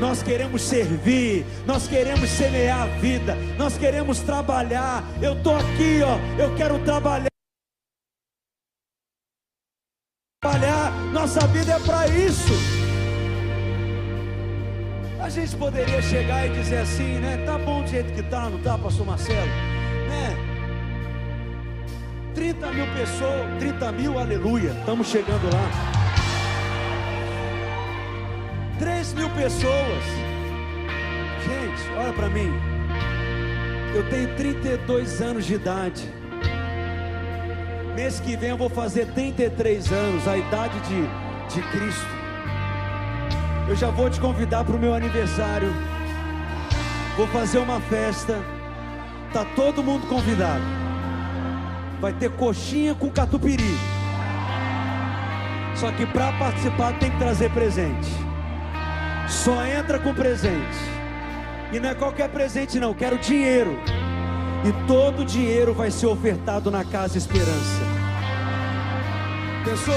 Nós 0.02 0.24
queremos 0.24 0.64
servir, 0.64 1.45
nós 1.64 1.88
queremos 1.88 2.28
semear 2.28 2.82
a 2.82 2.86
vida, 2.88 3.36
nós 3.56 3.78
queremos 3.78 4.18
trabalhar. 4.22 5.04
Eu 5.22 5.34
estou 5.34 5.56
aqui, 5.56 6.02
ó, 6.04 6.18
eu 6.41 6.56
quero 6.56 6.84
trabalhar. 6.84 7.28
Trabalhar, 10.41 10.91
nossa 11.14 11.45
vida 11.49 11.74
é 11.74 11.80
para 11.82 12.08
isso. 12.08 12.52
A 15.20 15.30
gente 15.30 15.56
poderia 15.56 16.02
chegar 16.02 16.47
e 16.47 16.49
dizer 16.49 16.80
assim, 16.80 17.20
né? 17.20 17.38
Tá 17.45 17.60
bom 17.60 17.84
do 17.84 17.88
jeito 17.88 18.12
que 18.12 18.24
tá, 18.24 18.49
não 18.49 18.60
tá, 18.64 18.80
pastor 18.80 19.06
Marcelo? 19.06 19.45
Né? 19.45 20.36
30 22.34 22.72
mil 22.72 22.88
pessoas, 22.95 23.60
30 23.60 23.91
mil, 23.91 24.18
aleluia, 24.18 24.72
estamos 24.72 25.06
chegando 25.06 25.43
lá. 25.54 26.01
3 28.82 29.13
mil 29.13 29.29
pessoas. 29.29 30.03
Gente, 31.45 31.97
olha 31.97 32.11
para 32.13 32.27
mim. 32.29 32.51
Eu 33.95 34.09
tenho 34.09 34.36
32 34.36 35.21
anos 35.21 35.45
de 35.45 35.53
idade. 35.53 36.09
Mês 37.95 38.19
que 38.19 38.36
vem 38.36 38.49
eu 38.49 38.57
vou 38.57 38.69
fazer 38.69 39.05
33 39.13 39.91
anos, 39.93 40.27
a 40.27 40.36
idade 40.36 40.77
de, 40.82 41.55
de 41.55 41.61
Cristo. 41.69 42.07
Eu 43.69 43.75
já 43.75 43.91
vou 43.91 44.09
te 44.09 44.19
convidar 44.19 44.65
para 44.65 44.75
o 44.75 44.79
meu 44.79 44.95
aniversário. 44.95 45.71
Vou 47.15 47.27
fazer 47.27 47.59
uma 47.59 47.79
festa. 47.79 48.43
Tá 49.32 49.45
todo 49.55 49.82
mundo 49.82 50.07
convidado 50.07 50.82
vai 52.01 52.11
ter 52.11 52.32
coxinha 52.32 52.95
com 52.95 53.11
catupiry. 53.11 53.77
Só 55.75 55.91
que 55.91 56.03
para 56.07 56.32
participar 56.34 56.97
tem 56.97 57.11
que 57.11 57.17
trazer 57.17 57.51
presente. 57.51 58.30
Só 59.32 59.65
entra 59.65 59.97
com 59.97 60.13
presente. 60.13 60.77
E 61.71 61.79
não 61.79 61.89
é 61.89 61.95
qualquer 61.95 62.29
presente 62.29 62.79
não, 62.79 62.93
quero 62.93 63.17
dinheiro. 63.17 63.79
E 64.63 64.88
todo 64.88 65.21
o 65.21 65.25
dinheiro 65.25 65.73
vai 65.73 65.89
ser 65.89 66.05
ofertado 66.05 66.69
na 66.69 66.84
Casa 66.84 67.17
Esperança. 67.17 67.82
Pensou? 69.65 69.95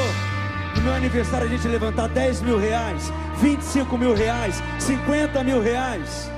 No 0.76 0.82
meu 0.82 0.95
aniversário 0.95 1.47
a 1.47 1.51
gente 1.51 1.66
levantar 1.68 2.09
10 2.09 2.43
mil 2.43 2.59
reais, 2.59 3.12
25 3.39 3.99
mil 3.99 4.14
reais, 4.14 4.62
50 4.78 5.45
mil 5.45 5.61
reais. 5.61 6.30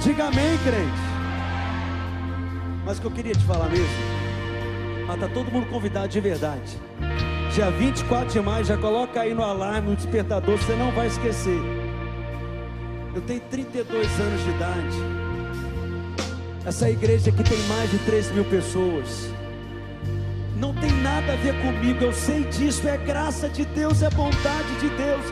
Diga 0.00 0.28
amém, 0.28 0.56
crente. 0.64 1.06
Mas 2.84 2.98
o 2.98 3.00
que 3.00 3.06
eu 3.06 3.10
queria 3.10 3.34
te 3.34 3.44
falar 3.44 3.68
mesmo 3.68 4.16
mas 5.06 5.20
tá 5.20 5.28
todo 5.28 5.50
mundo 5.52 5.66
convidado 5.68 6.08
de 6.08 6.20
verdade. 6.20 6.80
Dia 7.54 7.70
24 7.70 8.32
de 8.32 8.40
maio, 8.40 8.64
já 8.64 8.76
coloca 8.76 9.20
aí 9.20 9.32
no 9.32 9.42
alarme, 9.42 9.90
no 9.90 9.96
despertador, 9.96 10.58
você 10.58 10.74
não 10.74 10.90
vai 10.90 11.06
esquecer. 11.06 11.75
Eu 13.16 13.22
tenho 13.22 13.40
32 13.40 14.20
anos 14.20 14.44
de 14.44 14.50
idade. 14.50 14.96
Essa 16.66 16.90
igreja 16.90 17.30
aqui 17.30 17.42
tem 17.42 17.58
mais 17.66 17.90
de 17.90 17.96
3 18.00 18.30
mil 18.32 18.44
pessoas. 18.44 19.30
Não 20.54 20.74
tem 20.74 20.90
nada 21.00 21.32
a 21.32 21.36
ver 21.36 21.54
comigo, 21.62 22.04
eu 22.04 22.12
sei 22.12 22.44
disso, 22.44 22.86
é 22.86 22.98
graça 22.98 23.48
de 23.48 23.64
Deus, 23.64 24.02
é 24.02 24.10
bondade 24.10 24.80
de 24.80 24.90
Deus. 24.90 25.24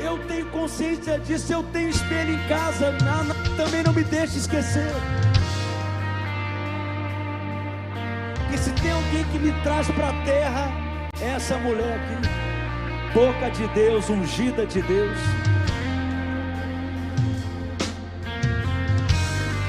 Eu 0.00 0.16
tenho 0.28 0.46
consciência 0.50 1.18
disso, 1.18 1.52
eu 1.52 1.64
tenho 1.64 1.88
espelho 1.88 2.34
em 2.34 2.48
casa, 2.48 2.92
não, 3.02 3.24
não, 3.24 3.56
também 3.56 3.82
não 3.82 3.92
me 3.92 4.04
deixe 4.04 4.38
esquecer. 4.38 4.92
se 8.56 8.70
tem 8.80 8.92
alguém 8.92 9.24
que 9.24 9.38
me 9.40 9.52
traz 9.64 9.88
para 9.88 10.10
a 10.10 10.24
terra, 10.24 10.70
é 11.20 11.30
essa 11.30 11.58
mulher 11.58 11.98
aqui. 11.98 13.12
Boca 13.12 13.50
de 13.50 13.66
Deus, 13.74 14.08
ungida 14.08 14.64
de 14.64 14.80
Deus. 14.82 15.53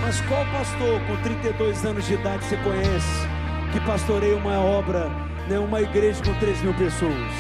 Mas 0.06 0.22
qual 0.22 0.46
pastor 0.52 1.02
com 1.08 1.18
32 1.24 1.84
anos 1.84 2.06
de 2.06 2.14
idade 2.14 2.46
você 2.46 2.56
conhece 2.58 3.28
que 3.74 3.80
pastoreia 3.80 4.38
uma 4.38 4.60
obra, 4.60 5.10
né, 5.50 5.58
uma 5.58 5.82
igreja 5.82 6.24
com 6.24 6.32
3 6.36 6.62
mil 6.62 6.76
pessoas? 6.76 7.34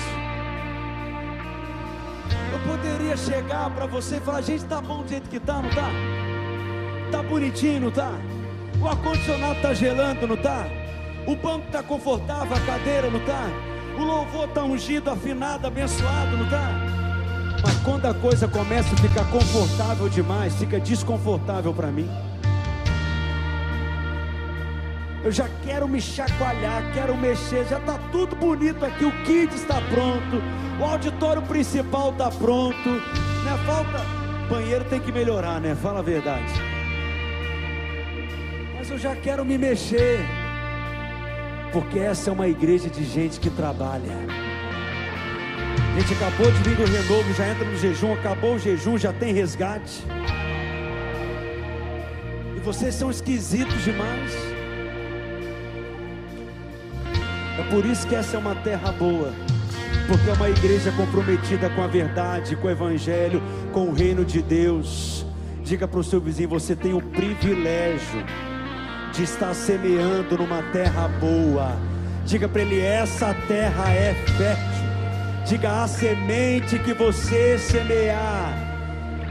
Eu 2.51 2.59
poderia 2.68 3.16
chegar 3.16 3.70
para 3.70 3.86
você 3.86 4.16
e 4.16 4.20
falar: 4.20 4.41
gente, 4.41 4.66
tá 4.66 4.82
bom 4.82 5.03
do 5.03 5.09
jeito 5.09 5.30
que 5.30 5.39
tá, 5.39 5.61
não 5.61 5.70
tá? 5.70 5.91
Tá 7.11 7.22
bonitinho, 7.22 7.82
não 7.82 7.91
tá? 7.91 8.13
O 8.82 8.88
ar-condicionado 8.88 9.61
tá 9.61 9.72
gelando, 9.72 10.26
não 10.26 10.38
tá? 10.38 10.66
O 11.28 11.36
banco 11.36 11.68
está 11.68 11.84
confortável, 11.84 12.57
a 12.57 12.59
cadeira 12.61 13.11
não 13.11 13.20
está. 13.20 13.47
O 13.95 14.03
louvor 14.03 14.49
está 14.49 14.63
ungido, 14.63 15.11
afinado, 15.11 15.68
abençoado, 15.68 16.36
não 16.36 16.45
está? 16.45 16.72
Mas 17.61 17.78
quando 17.84 18.07
a 18.07 18.13
coisa 18.16 18.47
começa 18.47 18.91
a 18.95 18.97
ficar 18.97 19.26
confortável 19.26 20.09
demais, 20.09 20.55
fica 20.55 20.80
desconfortável 20.80 21.72
para 21.72 21.91
mim. 21.91 22.09
Eu 25.26 25.32
já 25.32 25.49
quero 25.63 25.88
me 25.88 25.99
chacoalhar, 25.99 26.84
quero 26.93 27.17
mexer, 27.17 27.65
já 27.65 27.80
está 27.80 27.97
tudo 28.11 28.36
bonito 28.36 28.86
aqui. 28.86 29.05
O 29.05 29.11
kit 29.23 29.55
está 29.55 29.82
pronto, 29.82 30.39
o 30.80 30.84
auditório 30.84 31.41
principal 31.41 32.11
está 32.11 32.30
pronto. 32.30 32.89
Né? 32.89 33.57
Falta. 33.65 34.05
Banheiro 34.47 34.86
tem 34.86 34.99
que 34.99 35.11
melhorar, 35.11 35.59
né? 35.59 35.73
Fala 35.73 35.97
a 35.97 36.03
verdade. 36.03 36.53
Mas 38.78 38.91
eu 38.91 38.99
já 38.99 39.15
quero 39.15 39.43
me 39.43 39.57
mexer 39.57 40.19
porque 41.73 41.97
essa 41.97 42.30
é 42.30 42.34
uma 42.34 42.47
igreja 42.47 42.88
de 42.88 43.03
gente 43.03 43.39
que 43.39 43.49
trabalha. 43.49 44.13
A 45.95 45.99
gente 45.99 46.13
acabou 46.13 46.51
de 46.51 46.59
vir 46.59 46.76
do 46.76 46.86
renovo, 46.86 47.34
já 47.34 47.47
entra 47.47 47.65
no 47.65 47.76
jejum, 47.76 48.13
acabou 48.13 48.53
o 48.53 48.59
jejum, 48.59 48.95
já 48.95 49.11
tem 49.11 49.34
resgate. 49.34 50.03
E 52.55 52.59
vocês 52.59 52.93
são 52.93 53.09
esquisitos 53.09 53.84
demais. 53.84 54.55
Por 57.70 57.86
isso 57.86 58.07
que 58.07 58.16
essa 58.16 58.36
é 58.36 58.39
uma 58.39 58.55
terra 58.55 58.91
boa, 58.91 59.34
porque 60.07 60.30
é 60.30 60.34
uma 60.34 60.49
igreja 60.49 60.91
comprometida 60.91 61.70
com 61.70 61.82
a 61.82 61.88
verdade, 61.88 62.55
com 62.55 62.68
o 62.68 62.72
evangelho, 62.72 63.41
com 63.72 63.89
o 63.89 63.93
reino 63.93 64.24
de 64.24 64.41
Deus. 64.41 65.26
Diga 65.63 65.88
para 65.88 65.99
o 65.99 66.03
seu 66.03 66.22
vizinho: 66.22 66.49
você 66.49 66.76
tem 66.76 66.93
o 66.93 67.01
privilégio 67.01 68.24
de 69.11 69.24
estar 69.24 69.53
semeando 69.53 70.38
numa 70.38 70.61
terra 70.72 71.07
boa. 71.07 71.76
Diga 72.26 72.48
para 72.48 72.61
ele: 72.61 72.80
essa 72.80 73.34
terra 73.48 73.91
é 73.91 74.14
fértil. 74.14 74.85
Diga 75.48 75.84
a 75.84 75.88
semente 75.88 76.80
que 76.80 76.94
você 76.94 77.57
semear. 77.57 78.53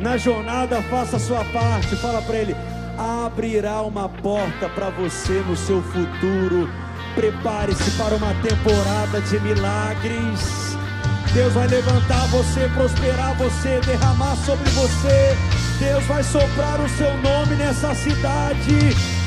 Na 0.00 0.16
jornada, 0.16 0.82
faça 0.82 1.16
a 1.16 1.20
sua 1.20 1.44
parte. 1.46 1.94
Fala 1.96 2.22
para 2.22 2.36
ele: 2.36 2.56
abrirá 2.98 3.82
uma 3.82 4.09
porta 4.09 4.68
para 4.68 4.90
você 4.90 5.42
no 5.46 5.56
seu 5.56 5.82
futuro. 5.82 6.68
Prepare-se 7.14 7.90
para 7.92 8.16
uma 8.16 8.34
temporada 8.42 9.20
de 9.20 9.38
milagres. 9.40 10.76
Deus 11.32 11.52
vai 11.52 11.68
levantar 11.68 12.26
você, 12.26 12.68
prosperar 12.74 13.34
você, 13.36 13.80
derramar 13.86 14.36
sobre 14.36 14.68
você. 14.70 15.36
Deus 15.78 16.04
vai 16.06 16.22
soprar 16.24 16.80
o 16.80 16.88
seu 16.88 17.16
nome 17.18 17.54
nessa 17.56 17.94
cidade. 17.94 18.78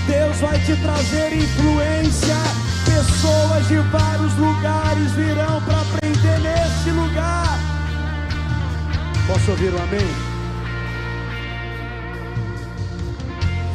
Deus 0.06 0.38
vai 0.38 0.60
te 0.60 0.76
trazer 0.78 1.34
influência. 1.34 2.36
Pessoas 2.86 3.68
de 3.68 3.78
vários 3.90 4.34
lugares 4.36 5.12
virão 5.12 5.62
para 5.62 5.82
aprender 5.82 6.40
nesse 6.40 6.90
lugar. 6.92 7.58
Posso 9.28 9.52
ouvir 9.52 9.74
um 9.74 9.84
amém? 9.84 10.08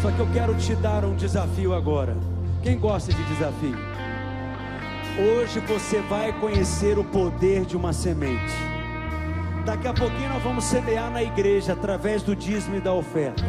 Só 0.00 0.10
que 0.10 0.18
eu 0.18 0.28
quero 0.32 0.54
te 0.56 0.74
dar 0.76 1.04
um 1.04 1.14
desafio 1.14 1.74
agora. 1.74 2.16
Quem 2.62 2.78
gosta 2.78 3.12
de 3.12 3.22
desafio? 3.24 3.91
Hoje 5.18 5.60
você 5.60 6.00
vai 6.00 6.32
conhecer 6.32 6.98
o 6.98 7.04
poder 7.04 7.66
de 7.66 7.76
uma 7.76 7.92
semente. 7.92 8.54
Daqui 9.62 9.86
a 9.86 9.92
pouquinho 9.92 10.30
nós 10.30 10.42
vamos 10.42 10.64
semear 10.64 11.10
na 11.10 11.22
igreja 11.22 11.74
através 11.74 12.22
do 12.22 12.34
dízimo 12.34 12.76
e 12.76 12.80
da 12.80 12.94
oferta. 12.94 13.44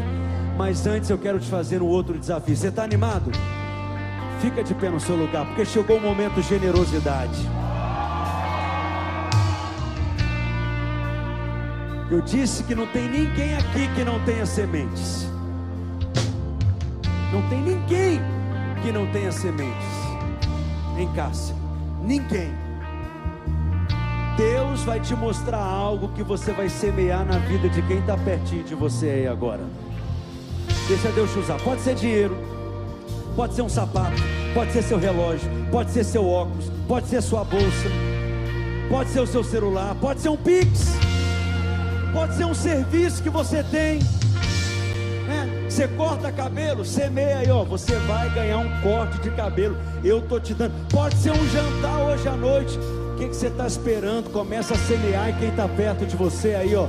Mas 0.58 0.86
antes 0.86 1.10
eu 1.10 1.18
quero 1.18 1.40
te 1.40 1.50
fazer 1.50 1.82
um 1.82 1.88
outro 1.88 2.20
desafio. 2.20 2.56
Você 2.56 2.68
está 2.68 2.84
animado? 2.84 3.32
Fica 4.42 4.62
de 4.62 4.76
pé 4.76 4.90
no 4.90 5.00
seu 5.00 5.16
lugar, 5.16 5.46
porque 5.46 5.64
chegou 5.64 5.98
o 5.98 6.02
momento 6.02 6.36
de 6.36 6.42
generosidade. 6.42 7.40
Eu 12.12 12.20
disse 12.22 12.64
que 12.64 12.76
não 12.76 12.88
tem 12.88 13.08
ninguém 13.08 13.56
aqui 13.56 13.88
que 13.96 14.04
não 14.04 14.20
tenha 14.26 14.46
sementes. 14.46 15.30
Não 17.32 17.42
tem 17.48 17.62
ninguém 17.62 18.20
que 18.84 18.92
não 18.92 19.08
tenha 19.08 19.32
sementes 19.32 20.03
em 20.98 21.08
casa. 21.14 21.54
Ninguém. 22.04 22.54
Deus 24.38 24.84
vai 24.84 25.00
te 25.00 25.16
mostrar 25.16 25.62
algo 25.64 26.10
que 26.10 26.24
você 26.24 26.52
vai 26.52 26.68
semear 26.68 27.24
na 27.24 27.38
vida 27.38 27.70
de 27.70 27.82
quem 27.84 28.00
está 28.00 28.18
pertinho 28.18 28.64
de 28.64 28.74
você 28.74 29.08
aí 29.10 29.28
agora. 29.28 29.62
Deixa 30.88 31.12
Deus 31.12 31.32
te 31.32 31.40
usar. 31.40 31.60
Pode 31.62 31.82
ser 31.82 31.96
dinheiro, 31.96 32.36
pode 33.36 33.54
ser 33.54 33.62
um 33.62 33.70
sapato, 33.70 34.22
pode 34.54 34.72
ser 34.72 34.82
seu 34.82 34.98
relógio, 34.98 35.50
pode 35.72 35.92
ser 35.92 36.04
seu 36.04 36.28
óculos, 36.28 36.72
pode 36.88 37.08
ser 37.08 37.22
sua 37.22 37.44
bolsa, 37.44 37.90
pode 38.90 39.10
ser 39.12 39.20
o 39.20 39.28
seu 39.28 39.44
celular, 39.44 39.96
pode 39.96 40.20
ser 40.20 40.30
um 40.30 40.38
Pix, 40.38 40.96
pode 42.12 42.36
ser 42.36 42.46
um 42.46 42.56
serviço 42.56 43.22
que 43.22 43.30
você 43.30 43.64
tem. 43.64 44.00
Você 45.74 45.88
corta 45.88 46.32
cabelo, 46.32 46.86
semeia 46.86 47.40
aí, 47.40 47.50
ó. 47.50 47.64
Você 47.64 47.96
vai 48.02 48.30
ganhar 48.30 48.60
um 48.60 48.82
corte 48.82 49.18
de 49.22 49.32
cabelo. 49.32 49.76
Eu 50.04 50.22
tô 50.22 50.40
te 50.40 50.54
dando. 50.54 50.72
Pode 50.88 51.16
ser 51.16 51.32
um 51.32 51.50
jantar 51.50 52.00
hoje 52.00 52.28
à 52.28 52.34
noite. 52.34 52.78
O 52.78 53.16
que, 53.18 53.28
que 53.28 53.36
você 53.36 53.48
está 53.48 53.66
esperando? 53.66 54.30
Começa 54.30 54.76
a 54.76 54.78
semear 54.78 55.30
em 55.30 55.34
quem 55.34 55.50
está 55.50 55.68
perto 55.68 56.06
de 56.06 56.16
você 56.16 56.54
aí, 56.54 56.76
ó. 56.76 56.86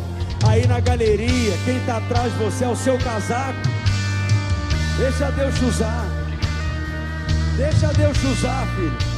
Aí 0.46 0.66
na 0.66 0.80
galeria, 0.80 1.54
quem 1.64 1.78
está 1.78 1.96
atrás 1.96 2.30
de 2.34 2.44
você 2.44 2.64
é 2.64 2.68
o 2.68 2.76
seu 2.76 2.98
casaco. 2.98 3.58
Deixa 4.98 5.30
Deus 5.30 5.58
te 5.58 5.64
usar. 5.64 6.06
Deixa 7.56 7.86
Deus 7.94 8.18
te 8.18 8.26
usar, 8.26 8.66
filho. 8.76 9.13